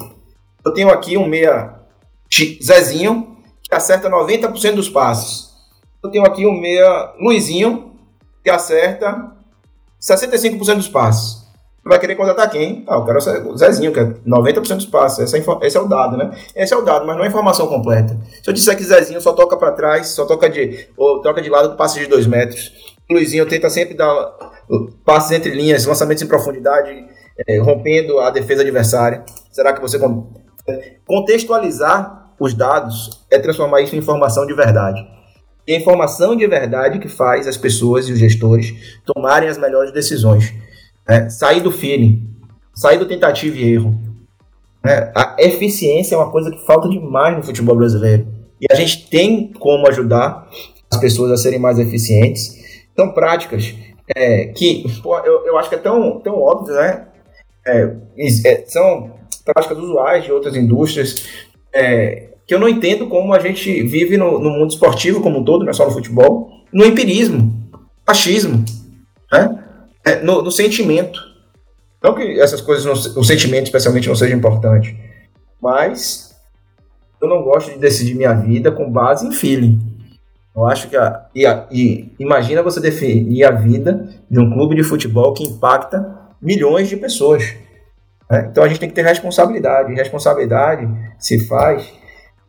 Eu 0.65 0.73
tenho 0.73 0.89
aqui 0.89 1.19
um 1.19 1.27
meia 1.27 1.80
Zezinho, 2.63 3.37
que 3.63 3.75
acerta 3.75 4.09
90% 4.09 4.75
dos 4.75 4.89
passes. 4.89 5.51
Eu 6.03 6.11
tenho 6.11 6.25
aqui 6.25 6.47
um 6.47 6.59
meia 6.59 7.13
Luizinho, 7.21 7.93
que 8.43 8.51
acerta 8.51 9.33
65% 10.01 10.77
dos 10.77 10.89
passes 10.89 11.41
vai 11.85 11.99
querer 11.99 12.15
contratar 12.15 12.49
quem? 12.51 12.85
Ah, 12.87 12.97
eu 12.97 13.05
quero 13.05 13.19
o 13.49 13.57
Zezinho, 13.57 13.93
que 13.93 14.01
é 14.01 14.05
90% 14.05 14.77
dos 14.77 14.87
passes. 14.87 15.19
Esse 15.19 15.37
é, 15.37 15.67
esse 15.67 15.77
é 15.77 15.81
o 15.81 15.89
dado, 15.89 16.17
né? 16.17 16.31
Esse 16.55 16.75
é 16.75 16.77
o 16.77 16.83
dado, 16.83 17.07
mas 17.07 17.17
não 17.17 17.25
é 17.25 17.29
informação 17.29 17.67
completa. 17.67 18.17
Se 18.43 18.49
eu 18.49 18.55
disser 18.55 18.77
que 18.77 18.85
Zezinho 18.85 19.21
só 19.21 19.33
toca 19.33 19.57
para 19.57 19.73
trás, 19.73 20.09
só 20.09 20.27
toca 20.27 20.49
de. 20.49 20.89
ou 20.97 21.21
troca 21.21 21.41
de 21.41 21.49
lado 21.49 21.71
com 21.71 21.77
passes 21.77 22.01
de 22.01 22.07
2 22.07 22.27
metros. 22.27 22.73
Luizinho 23.11 23.47
tenta 23.47 23.69
sempre 23.69 23.95
dar 23.95 24.15
passes 25.05 25.33
entre 25.33 25.51
linhas, 25.51 25.85
lançamentos 25.85 26.23
em 26.23 26.29
profundidade, 26.29 27.05
é, 27.49 27.59
rompendo 27.59 28.21
a 28.21 28.31
defesa 28.31 28.63
adversária. 28.63 29.25
Será 29.51 29.73
que 29.73 29.81
você. 29.81 29.99
Contextualizar 31.07 32.33
os 32.39 32.55
dados 32.55 33.25
é 33.31 33.39
transformar 33.39 33.83
isso 33.83 33.95
em 33.95 33.99
informação 33.99 34.47
de 34.47 34.55
verdade. 34.55 35.07
E 35.67 35.75
a 35.75 35.77
informação 35.77 36.35
de 36.35 36.47
verdade 36.47 36.99
que 36.99 37.09
faz 37.09 37.47
as 37.47 37.57
pessoas 37.57 38.09
e 38.09 38.13
os 38.13 38.19
gestores 38.19 38.99
tomarem 39.05 39.49
as 39.49 39.59
melhores 39.59 39.93
decisões. 39.93 40.53
É, 41.07 41.29
sair 41.29 41.61
do 41.61 41.71
feeling, 41.71 42.29
sair 42.75 42.99
do 42.99 43.07
tentativa 43.07 43.57
e 43.57 43.75
erro. 43.75 44.01
É, 44.85 45.13
a 45.15 45.37
eficiência 45.39 46.15
é 46.15 46.19
uma 46.19 46.31
coisa 46.31 46.51
que 46.51 46.65
falta 46.65 46.89
demais 46.89 47.37
no 47.37 47.43
futebol 47.43 47.77
brasileiro. 47.77 48.27
E 48.61 48.67
a 48.71 48.75
gente 48.75 49.09
tem 49.09 49.53
como 49.53 49.87
ajudar 49.89 50.49
as 50.91 50.99
pessoas 50.99 51.31
a 51.31 51.37
serem 51.37 51.59
mais 51.59 51.79
eficientes. 51.79 52.59
São 52.97 53.13
práticas 53.13 53.75
é, 54.17 54.47
que 54.47 54.85
pô, 55.03 55.19
eu, 55.21 55.47
eu 55.47 55.59
acho 55.59 55.69
que 55.69 55.75
é 55.75 55.79
tão, 55.79 56.21
tão 56.21 56.41
óbvio, 56.41 56.75
né? 56.75 57.07
É, 57.67 57.97
é, 58.47 58.65
são 58.67 59.20
práticas 59.53 59.79
usuais 59.79 60.25
de 60.25 60.33
outras 60.33 60.55
indústrias 60.57 61.27
é, 61.75 62.31
que 62.47 62.55
eu 62.55 62.59
não 62.59 62.69
entendo 62.69 63.07
como 63.07 63.33
a 63.33 63.39
gente 63.39 63.83
vive 63.83 64.17
no, 64.17 64.39
no 64.39 64.51
mundo 64.51 64.71
esportivo 64.71 65.21
como 65.21 65.39
um 65.39 65.45
todo, 65.45 65.63
não 65.63 65.71
é 65.71 65.73
só 65.73 65.85
no 65.85 65.93
futebol, 65.93 66.51
no 66.73 66.85
empirismo, 66.85 67.53
achismo. 68.07 68.65
Né? 69.33 69.61
é, 70.05 70.23
no, 70.23 70.43
no, 70.43 70.51
sentimento. 70.51 71.21
Não 72.03 72.15
que 72.15 72.41
essas 72.41 72.61
coisas, 72.61 72.85
não, 72.85 73.21
o 73.21 73.25
sentimento 73.25 73.67
especialmente 73.67 74.09
não 74.09 74.15
seja 74.15 74.35
importante, 74.35 74.97
mas 75.61 76.35
eu 77.21 77.29
não 77.29 77.43
gosto 77.43 77.73
de 77.73 77.79
decidir 77.79 78.15
minha 78.15 78.33
vida 78.33 78.73
com 78.73 78.91
base 78.91 79.27
em 79.27 79.33
feeling. 79.33 79.79
Eu 80.57 80.67
acho 80.67 80.89
que 80.89 80.97
a, 80.97 81.27
e, 81.35 81.47
a, 81.47 81.67
e 81.71 82.13
imagina 82.19 82.63
você 82.63 82.81
definir 82.81 83.45
a 83.45 83.51
vida 83.51 84.09
de 84.31 84.41
um 84.41 84.51
clube 84.51 84.75
de 84.75 84.83
futebol 84.83 85.33
que 85.33 85.45
impacta 85.45 86.19
milhões 86.41 86.89
de 86.89 86.97
pessoas. 86.97 87.55
Né? 88.31 88.49
Então 88.51 88.63
a 88.63 88.69
gente 88.69 88.79
tem 88.79 88.89
que 88.89 88.95
ter 88.95 89.03
responsabilidade. 89.03 89.93
E 89.93 89.97
responsabilidade 89.97 90.89
se 91.19 91.47
faz 91.47 91.93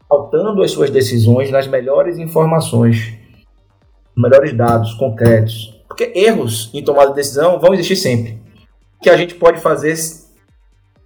faltando 0.08 0.62
as 0.62 0.72
suas 0.72 0.90
decisões 0.90 1.50
nas 1.50 1.68
melhores 1.68 2.18
informações, 2.20 3.14
melhores 4.16 4.54
dados 4.54 4.94
concretos, 4.96 5.82
porque 5.88 6.12
erros 6.14 6.70
em 6.74 6.84
tomada 6.84 7.10
de 7.10 7.16
decisão 7.16 7.60
vão 7.60 7.74
existir 7.74 7.96
sempre. 7.96 8.42
O 9.00 9.04
que 9.04 9.10
a 9.10 9.18
gente 9.18 9.36
pode 9.36 9.60
fazer 9.62 9.96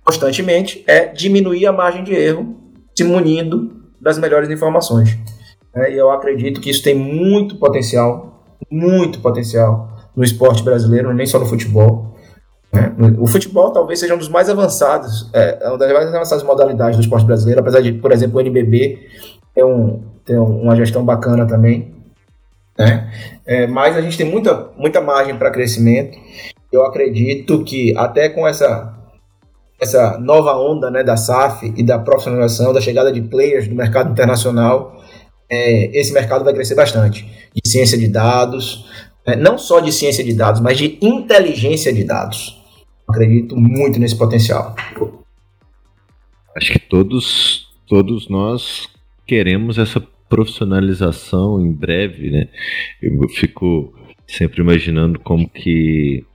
constantemente 0.04 0.84
é 0.88 1.08
diminuir 1.08 1.66
a 1.66 1.72
margem 1.72 2.04
de 2.04 2.14
erro, 2.14 2.56
se 2.96 3.04
munindo 3.04 3.86
das 4.02 4.18
melhores 4.18 4.50
informações. 4.50 5.18
É, 5.76 5.92
e 5.92 5.98
eu 5.98 6.10
acredito 6.10 6.62
que 6.62 6.70
isso 6.70 6.84
tem 6.84 6.96
muito 6.96 7.58
potencial, 7.58 8.44
muito 8.72 9.20
potencial 9.20 10.10
no 10.16 10.24
esporte 10.24 10.64
brasileiro, 10.64 11.14
nem 11.14 11.26
só 11.26 11.38
no 11.38 11.46
futebol. 11.46 12.15
Né? 12.76 12.94
O 13.18 13.26
futebol 13.26 13.72
talvez 13.72 14.00
seja 14.00 14.14
um 14.14 14.18
dos 14.18 14.28
mais 14.28 14.50
avançados, 14.50 15.30
é, 15.34 15.68
uma 15.70 15.78
das 15.78 15.94
mais 15.94 16.14
avançadas 16.14 16.44
modalidades 16.44 16.98
do 16.98 17.02
esporte 17.02 17.26
brasileiro, 17.26 17.62
apesar 17.62 17.80
de, 17.80 17.94
por 17.94 18.12
exemplo, 18.12 18.38
o 18.38 18.42
NBB 18.42 19.00
ter, 19.54 19.64
um, 19.64 20.04
ter 20.26 20.38
uma 20.38 20.76
gestão 20.76 21.06
bacana 21.06 21.48
também. 21.48 21.96
Né? 22.78 23.10
É, 23.46 23.66
mas 23.66 23.96
a 23.96 24.02
gente 24.02 24.18
tem 24.18 24.30
muita, 24.30 24.72
muita 24.78 25.00
margem 25.00 25.38
para 25.38 25.50
crescimento. 25.50 26.18
Eu 26.70 26.84
acredito 26.86 27.64
que 27.64 27.96
até 27.96 28.28
com 28.28 28.46
essa, 28.46 28.94
essa 29.80 30.18
nova 30.18 30.58
onda 30.58 30.92
né, 30.92 31.02
da 31.02 31.16
SAF 31.16 31.74
e 31.78 31.82
da 31.82 31.98
profissionalização, 31.98 32.74
da 32.74 32.82
chegada 32.82 33.10
de 33.10 33.22
players 33.22 33.70
do 33.70 33.76
mercado 33.76 34.12
internacional, 34.12 35.02
é, 35.50 35.98
esse 35.98 36.12
mercado 36.12 36.44
vai 36.44 36.54
crescer 36.54 36.76
bastante. 36.76 37.26
De 37.54 37.70
ciência 37.70 37.98
de 37.98 38.10
dados, 38.10 38.86
é, 39.26 39.36
não 39.36 39.58
só 39.58 39.80
de 39.80 39.94
ciência 39.94 40.24
de 40.24 40.34
dados, 40.34 40.60
mas 40.60 40.78
de 40.78 40.98
inteligência 41.02 41.94
de 41.94 42.04
dados. 42.04 42.65
Acredito 43.16 43.56
muito 43.56 43.98
nesse 43.98 44.18
potencial. 44.18 44.76
Acho 46.56 46.74
que 46.74 46.80
todos, 46.80 47.70
todos 47.88 48.28
nós 48.28 48.90
queremos 49.26 49.78
essa 49.78 50.02
profissionalização 50.28 51.62
em 51.62 51.72
breve, 51.72 52.30
né? 52.30 52.50
Eu 53.02 53.28
fico 53.30 53.94
sempre 54.28 54.62
imaginando 54.62 55.18
como 55.20 55.48
que 55.48 56.26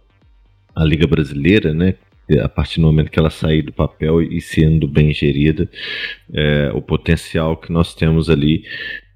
a 0.74 0.83
Liga 0.85 1.07
Brasileira, 1.07 1.74
né? 1.74 1.97
A 2.43 2.49
partir 2.49 2.81
do 2.81 2.87
momento 2.87 3.11
que 3.11 3.18
ela 3.18 3.28
sair 3.28 3.61
do 3.61 3.72
papel 3.72 4.22
e 4.22 4.41
sendo 4.41 4.89
bem 4.89 5.12
gerida, 5.12 5.68
é, 6.33 6.70
o 6.74 6.81
potencial 6.81 7.59
que 7.59 7.70
nós 7.70 7.95
temos 7.95 8.31
ali 8.31 8.62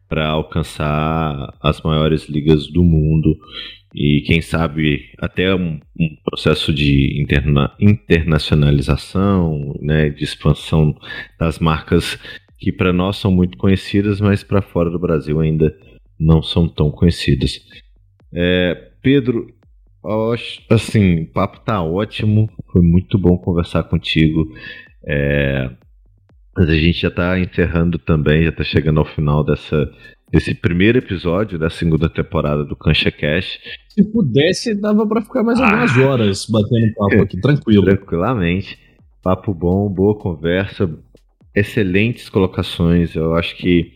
para 0.07 0.29
alcançar 0.29 1.57
as 1.63 1.81
maiores 1.81 2.29
ligas 2.29 2.67
do 2.67 2.83
mundo 2.83 3.39
e 3.95 4.23
quem 4.27 4.43
sabe 4.43 5.13
até 5.19 5.55
um, 5.55 5.79
um 5.99 6.17
processo 6.25 6.75
de 6.75 7.23
interna 7.23 7.73
internacionalização, 7.79 9.79
né, 9.81 10.11
de 10.11 10.25
expansão 10.25 10.97
das 11.39 11.61
marcas 11.61 12.19
que 12.59 12.73
para 12.73 12.93
nós 12.93 13.19
são 13.19 13.31
muito 13.31 13.57
conhecidas, 13.57 14.21
mas 14.21 14.43
para 14.43 14.61
fora 14.61 14.91
do 14.91 14.99
Brasil 14.99 15.39
ainda 15.39 15.73
não 16.19 16.43
são 16.43 16.69
tão 16.69 16.91
conhecidas. 16.91 17.61
É, 18.33 18.91
Pedro, 19.01 19.47
assim, 20.69 21.23
o 21.23 21.27
papo 21.27 21.61
tá 21.61 21.83
ótimo, 21.83 22.51
foi 22.73 22.83
muito 22.83 23.19
bom 23.19 23.39
conversar 23.39 23.85
contigo. 23.85 24.53
É, 25.07 25.71
mas 26.57 26.69
a 26.69 26.75
gente 26.75 27.01
já 27.01 27.09
está 27.09 27.39
encerrando 27.39 27.99
também, 27.99 28.45
já 28.45 28.51
está 28.51 28.65
chegando 28.65 29.01
ao 29.01 29.07
final 29.07 29.45
dessa, 29.45 29.91
desse 30.35 30.53
primeiro 30.53 30.99
episódio 30.99 31.57
da 31.57 31.71
segunda 31.71 32.09
temporada 32.09 32.65
do 32.65 32.75
Cancha 32.75 33.09
Cash. 33.09 33.61
Se 33.89 34.03
pudesse, 34.11 34.75
dava 34.75 35.07
para 35.07 35.23
ficar 35.23 35.45
mais 35.45 35.61
algumas 35.61 35.97
ah, 35.97 36.09
horas 36.09 36.47
batendo 36.47 36.95
papo 36.95 37.23
aqui, 37.23 37.41
tranquilo. 37.41 37.85
Tranquilamente. 37.85 38.77
Papo 39.23 39.55
bom, 39.55 39.89
boa 39.89 40.19
conversa, 40.19 40.91
excelentes 41.55 42.29
colocações. 42.29 43.15
Eu 43.15 43.37
acho 43.37 43.57
que 43.57 43.93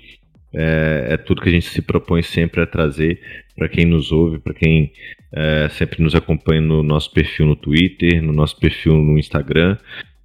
é, 0.54 1.08
é 1.10 1.16
tudo 1.16 1.42
que 1.42 1.48
a 1.48 1.52
gente 1.52 1.66
se 1.66 1.82
propõe 1.82 2.22
sempre 2.22 2.62
a 2.62 2.66
trazer 2.66 3.20
para 3.56 3.68
quem 3.68 3.84
nos 3.84 4.12
ouve, 4.12 4.38
para 4.38 4.54
quem 4.54 4.92
é, 5.32 5.68
sempre 5.70 6.00
nos 6.00 6.14
acompanha 6.14 6.60
no 6.60 6.84
nosso 6.84 7.12
perfil 7.12 7.46
no 7.46 7.56
Twitter, 7.56 8.22
no 8.22 8.32
nosso 8.32 8.56
perfil 8.58 8.94
no 8.94 9.18
Instagram. 9.18 9.76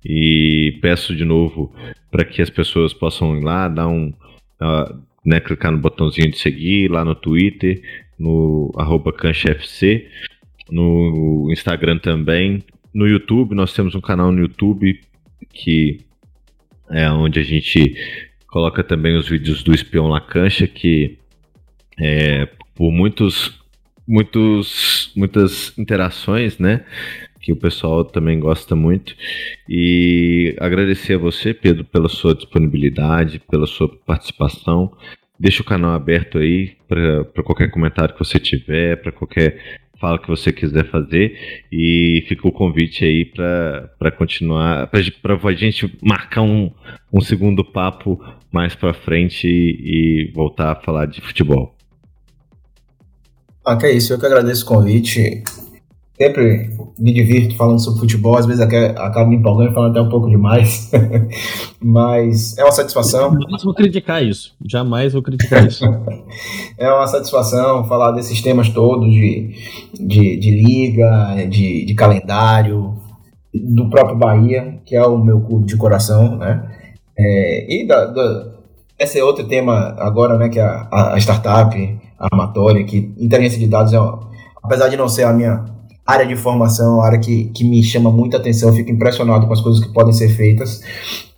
E 0.05 0.77
peço 0.79 1.15
de 1.15 1.25
novo 1.25 1.73
para 2.11 2.23
que 2.23 2.39
as 2.39 2.51
pessoas 2.51 2.93
possam 2.93 3.35
ir 3.35 3.43
lá, 3.43 3.67
dar 3.67 3.87
um. 3.87 4.13
Uh, 4.61 5.12
né, 5.25 5.39
clicar 5.39 5.71
no 5.71 5.77
botãozinho 5.77 6.31
de 6.31 6.37
seguir 6.37 6.89
lá 6.89 7.03
no 7.05 7.15
Twitter, 7.15 7.81
no 8.19 8.71
arroba 8.77 9.11
canchafc, 9.13 10.07
no 10.69 11.49
Instagram 11.51 11.97
também. 11.97 12.63
No 12.93 13.07
YouTube, 13.07 13.55
nós 13.55 13.73
temos 13.73 13.95
um 13.95 14.01
canal 14.01 14.31
no 14.31 14.41
YouTube 14.41 14.99
que 15.51 15.99
é 16.89 17.09
onde 17.09 17.39
a 17.39 17.43
gente 17.43 17.95
coloca 18.47 18.83
também 18.83 19.17
os 19.17 19.27
vídeos 19.27 19.63
do 19.63 19.73
Espião 19.73 20.07
La 20.07 20.21
Cancha, 20.21 20.67
que 20.67 21.17
é, 21.99 22.47
por 22.75 22.91
muitos, 22.91 23.59
muitos, 24.07 25.11
muitas 25.15 25.77
interações, 25.77 26.57
né? 26.59 26.85
Que 27.43 27.51
o 27.51 27.57
pessoal 27.57 28.05
também 28.05 28.39
gosta 28.39 28.73
muito. 28.73 29.13
E 29.67 30.55
agradecer 30.59 31.15
a 31.15 31.17
você, 31.17 31.53
Pedro, 31.53 31.83
pela 31.83 32.07
sua 32.07 32.33
disponibilidade, 32.33 33.39
pela 33.51 33.67
sua 33.67 33.89
participação. 33.89 34.93
Deixa 35.37 35.61
o 35.61 35.65
canal 35.65 35.91
aberto 35.91 36.37
aí 36.37 36.77
para 36.87 37.43
qualquer 37.43 37.69
comentário 37.69 38.13
que 38.13 38.23
você 38.23 38.39
tiver, 38.39 38.95
para 39.01 39.11
qualquer 39.11 39.81
fala 39.99 40.19
que 40.19 40.27
você 40.27 40.51
quiser 40.51 40.89
fazer 40.89 41.65
e 41.71 42.25
fica 42.27 42.47
o 42.47 42.51
convite 42.51 43.05
aí 43.05 43.25
para 43.25 44.11
continuar, 44.17 44.87
para 44.87 44.99
a 44.99 45.53
gente 45.53 45.97
marcar 46.01 46.41
um, 46.41 46.71
um 47.11 47.21
segundo 47.21 47.63
papo 47.63 48.19
mais 48.51 48.73
para 48.73 48.93
frente 48.93 49.47
e, 49.47 50.27
e 50.27 50.31
voltar 50.33 50.71
a 50.71 50.75
falar 50.75 51.07
de 51.07 51.19
futebol. 51.19 51.75
Ah, 53.65 53.77
que 53.77 53.85
é 53.85 53.93
isso, 53.93 54.13
eu 54.13 54.19
que 54.19 54.25
agradeço 54.25 54.65
o 54.65 54.67
convite. 54.67 55.43
Sempre 56.23 56.69
me 56.97 57.11
divirto 57.11 57.57
falando 57.57 57.83
sobre 57.83 57.99
futebol, 57.99 58.37
às 58.37 58.45
vezes 58.45 58.61
acabo 58.61 59.29
me 59.29 59.35
empolgando 59.35 59.73
falando 59.73 59.91
até 59.91 60.01
um 60.01 60.07
pouco 60.07 60.29
demais. 60.29 60.89
Mas 61.83 62.57
é 62.57 62.63
uma 62.63 62.71
satisfação. 62.71 63.33
Jamais 63.33 63.63
vou 63.63 63.73
criticar 63.73 64.23
isso. 64.23 64.55
Jamais 64.65 65.11
vou 65.11 65.21
criticar 65.21 65.67
isso. 65.67 65.83
é 66.79 66.89
uma 66.89 67.05
satisfação 67.07 67.83
falar 67.89 68.11
desses 68.11 68.41
temas 68.41 68.69
todos 68.69 69.11
de, 69.11 69.53
de, 69.93 70.37
de 70.37 70.51
liga, 70.63 71.45
de, 71.49 71.83
de 71.83 71.93
calendário, 71.93 72.95
do 73.53 73.89
próprio 73.89 74.15
Bahia, 74.15 74.79
que 74.85 74.95
é 74.95 75.05
o 75.05 75.17
meu 75.17 75.41
clube 75.41 75.65
de 75.65 75.75
coração, 75.75 76.37
né? 76.37 76.63
É, 77.19 77.81
e 77.81 77.85
da, 77.85 78.05
da, 78.05 78.53
esse 78.97 79.19
é 79.19 79.23
outro 79.25 79.43
tema 79.43 79.93
agora, 79.99 80.37
né? 80.37 80.47
Que 80.47 80.59
é 80.59 80.63
a, 80.63 81.15
a 81.15 81.17
startup, 81.17 81.99
a 82.17 82.27
armatória, 82.31 82.85
que 82.85 83.13
inteligência 83.19 83.59
de 83.59 83.67
dados 83.67 83.91
é, 83.91 83.97
apesar 84.63 84.87
de 84.87 84.95
não 84.95 85.09
ser 85.09 85.23
a 85.23 85.33
minha 85.33 85.72
área 86.05 86.25
de 86.25 86.35
formação, 86.35 87.01
área 87.01 87.19
que, 87.19 87.45
que 87.45 87.63
me 87.63 87.81
chama 87.83 88.11
muita 88.11 88.37
atenção, 88.37 88.69
eu 88.69 88.75
fico 88.75 88.91
impressionado 88.91 89.47
com 89.47 89.53
as 89.53 89.61
coisas 89.61 89.83
que 89.83 89.91
podem 89.93 90.13
ser 90.13 90.29
feitas. 90.29 90.81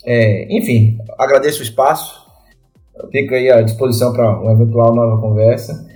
É, 0.06 0.48
enfim, 0.56 0.98
agradeço 1.18 1.60
o 1.60 1.64
espaço, 1.64 2.26
fico 3.12 3.34
aí 3.34 3.50
à 3.50 3.62
disposição 3.62 4.12
para 4.12 4.40
uma 4.40 4.54
eventual 4.54 4.96
nova 4.96 5.22
conversa. 5.22 5.88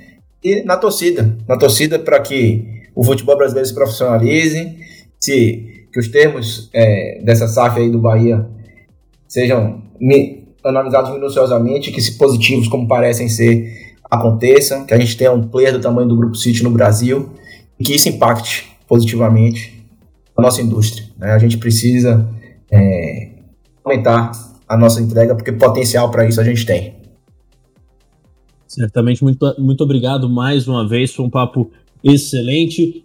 E 0.43 0.63
na 0.63 0.77
torcida, 0.77 1.35
na 1.47 1.57
torcida 1.57 1.99
para 1.99 2.19
que 2.19 2.65
o 2.95 3.03
futebol 3.03 3.37
brasileiro 3.37 3.67
se 3.67 3.73
profissionalize, 3.73 4.77
se, 5.19 5.87
que 5.91 5.99
os 5.99 6.07
termos 6.07 6.69
é, 6.73 7.21
dessa 7.23 7.47
SAF 7.47 7.79
aí 7.79 7.89
do 7.89 7.99
Bahia 7.99 8.47
sejam 9.27 9.81
analisados 10.63 11.11
minuciosamente, 11.11 11.91
que 11.91 12.01
se 12.01 12.17
positivos 12.17 12.67
como 12.67 12.87
parecem 12.87 13.27
ser 13.27 13.89
aconteçam, 14.09 14.85
que 14.85 14.93
a 14.93 14.99
gente 14.99 15.17
tenha 15.17 15.31
um 15.31 15.47
player 15.47 15.73
do 15.73 15.81
tamanho 15.81 16.07
do 16.07 16.15
Grupo 16.15 16.35
City 16.35 16.63
no 16.63 16.71
Brasil 16.71 17.29
e 17.79 17.83
que 17.83 17.95
isso 17.95 18.09
impacte 18.09 18.67
positivamente 18.87 19.83
a 20.35 20.41
nossa 20.41 20.61
indústria. 20.61 21.07
Né? 21.17 21.31
A 21.31 21.39
gente 21.39 21.57
precisa 21.57 22.29
é, 22.71 23.29
aumentar 23.83 24.31
a 24.67 24.77
nossa 24.77 25.01
entrega, 25.01 25.35
porque 25.35 25.51
potencial 25.51 26.11
para 26.11 26.27
isso 26.27 26.39
a 26.39 26.43
gente 26.43 26.65
tem. 26.65 26.93
Certamente, 28.67 29.23
muito, 29.23 29.55
muito 29.57 29.83
obrigado 29.83 30.29
mais 30.29 30.67
uma 30.67 30.87
vez, 30.87 31.13
foi 31.13 31.25
um 31.25 31.29
papo 31.29 31.71
excelente. 32.03 33.03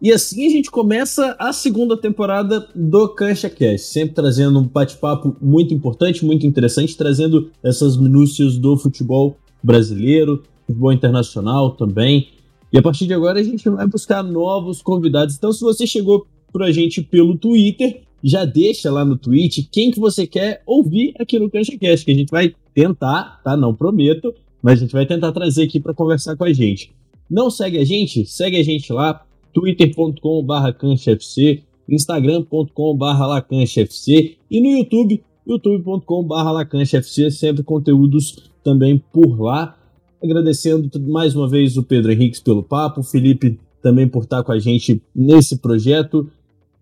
E 0.00 0.12
assim 0.12 0.46
a 0.46 0.50
gente 0.50 0.70
começa 0.70 1.34
a 1.38 1.54
segunda 1.54 1.96
temporada 1.96 2.68
do 2.74 3.08
Cancha 3.08 3.48
Cast, 3.48 3.86
sempre 3.86 4.14
trazendo 4.14 4.58
um 4.58 4.64
bate-papo 4.64 5.34
muito 5.40 5.72
importante, 5.72 6.24
muito 6.24 6.46
interessante, 6.46 6.94
trazendo 6.94 7.50
essas 7.62 7.96
minúcias 7.96 8.58
do 8.58 8.76
futebol 8.76 9.38
brasileiro, 9.62 10.42
futebol 10.66 10.92
internacional 10.92 11.70
também. 11.70 12.28
E 12.72 12.78
a 12.78 12.82
partir 12.82 13.06
de 13.06 13.14
agora 13.14 13.40
a 13.40 13.42
gente 13.42 13.68
vai 13.68 13.86
buscar 13.86 14.22
novos 14.22 14.82
convidados. 14.82 15.36
Então, 15.36 15.52
se 15.52 15.60
você 15.60 15.86
chegou 15.86 16.26
pra 16.52 16.72
gente 16.72 17.02
pelo 17.02 17.36
Twitter, 17.36 18.02
já 18.22 18.44
deixa 18.44 18.90
lá 18.90 19.04
no 19.04 19.16
tweet 19.16 19.68
quem 19.70 19.90
que 19.90 20.00
você 20.00 20.26
quer 20.26 20.62
ouvir 20.66 21.14
aqui 21.18 21.38
no 21.38 21.50
CanchaCast, 21.50 22.04
que 22.04 22.10
a 22.10 22.14
gente 22.14 22.30
vai 22.30 22.54
tentar, 22.74 23.40
tá? 23.44 23.56
Não 23.56 23.74
prometo, 23.74 24.34
mas 24.62 24.78
a 24.78 24.82
gente 24.82 24.92
vai 24.92 25.06
tentar 25.06 25.32
trazer 25.32 25.64
aqui 25.64 25.78
para 25.78 25.94
conversar 25.94 26.36
com 26.36 26.44
a 26.44 26.52
gente. 26.52 26.92
Não 27.30 27.50
segue 27.50 27.78
a 27.78 27.84
gente? 27.84 28.24
Segue 28.26 28.56
a 28.56 28.62
gente 28.62 28.92
lá, 28.92 29.24
twitter.com.br 29.52 30.72
canchafc, 30.78 31.62
instagram.com.br 31.88 33.26
lacanchafc 33.26 34.36
e 34.50 34.60
no 34.60 34.78
YouTube, 34.78 35.22
youtube.com.br 35.46 36.34
lacanchafc, 36.34 37.30
sempre 37.30 37.62
conteúdos 37.62 38.50
também 38.64 39.02
por 39.12 39.40
lá. 39.40 39.75
Agradecendo 40.22 40.90
mais 41.00 41.34
uma 41.34 41.48
vez 41.48 41.76
o 41.76 41.82
Pedro 41.82 42.12
Henriques 42.12 42.40
pelo 42.40 42.62
papo, 42.62 43.00
o 43.00 43.04
Felipe 43.04 43.58
também 43.82 44.08
por 44.08 44.24
estar 44.24 44.42
com 44.42 44.52
a 44.52 44.58
gente 44.58 45.02
nesse 45.14 45.58
projeto. 45.58 46.28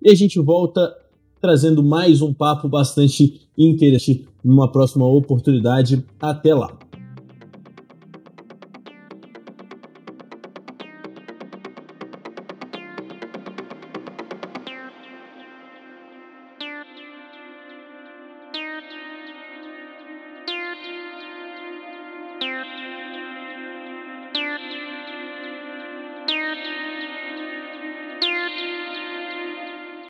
E 0.02 0.10
a 0.10 0.14
gente 0.14 0.38
volta 0.38 0.94
trazendo 1.40 1.82
mais 1.82 2.22
um 2.22 2.32
papo 2.32 2.68
bastante 2.68 3.42
interessante 3.56 4.26
numa 4.42 4.70
próxima 4.70 5.06
oportunidade. 5.06 6.04
Até 6.20 6.54
lá! 6.54 6.83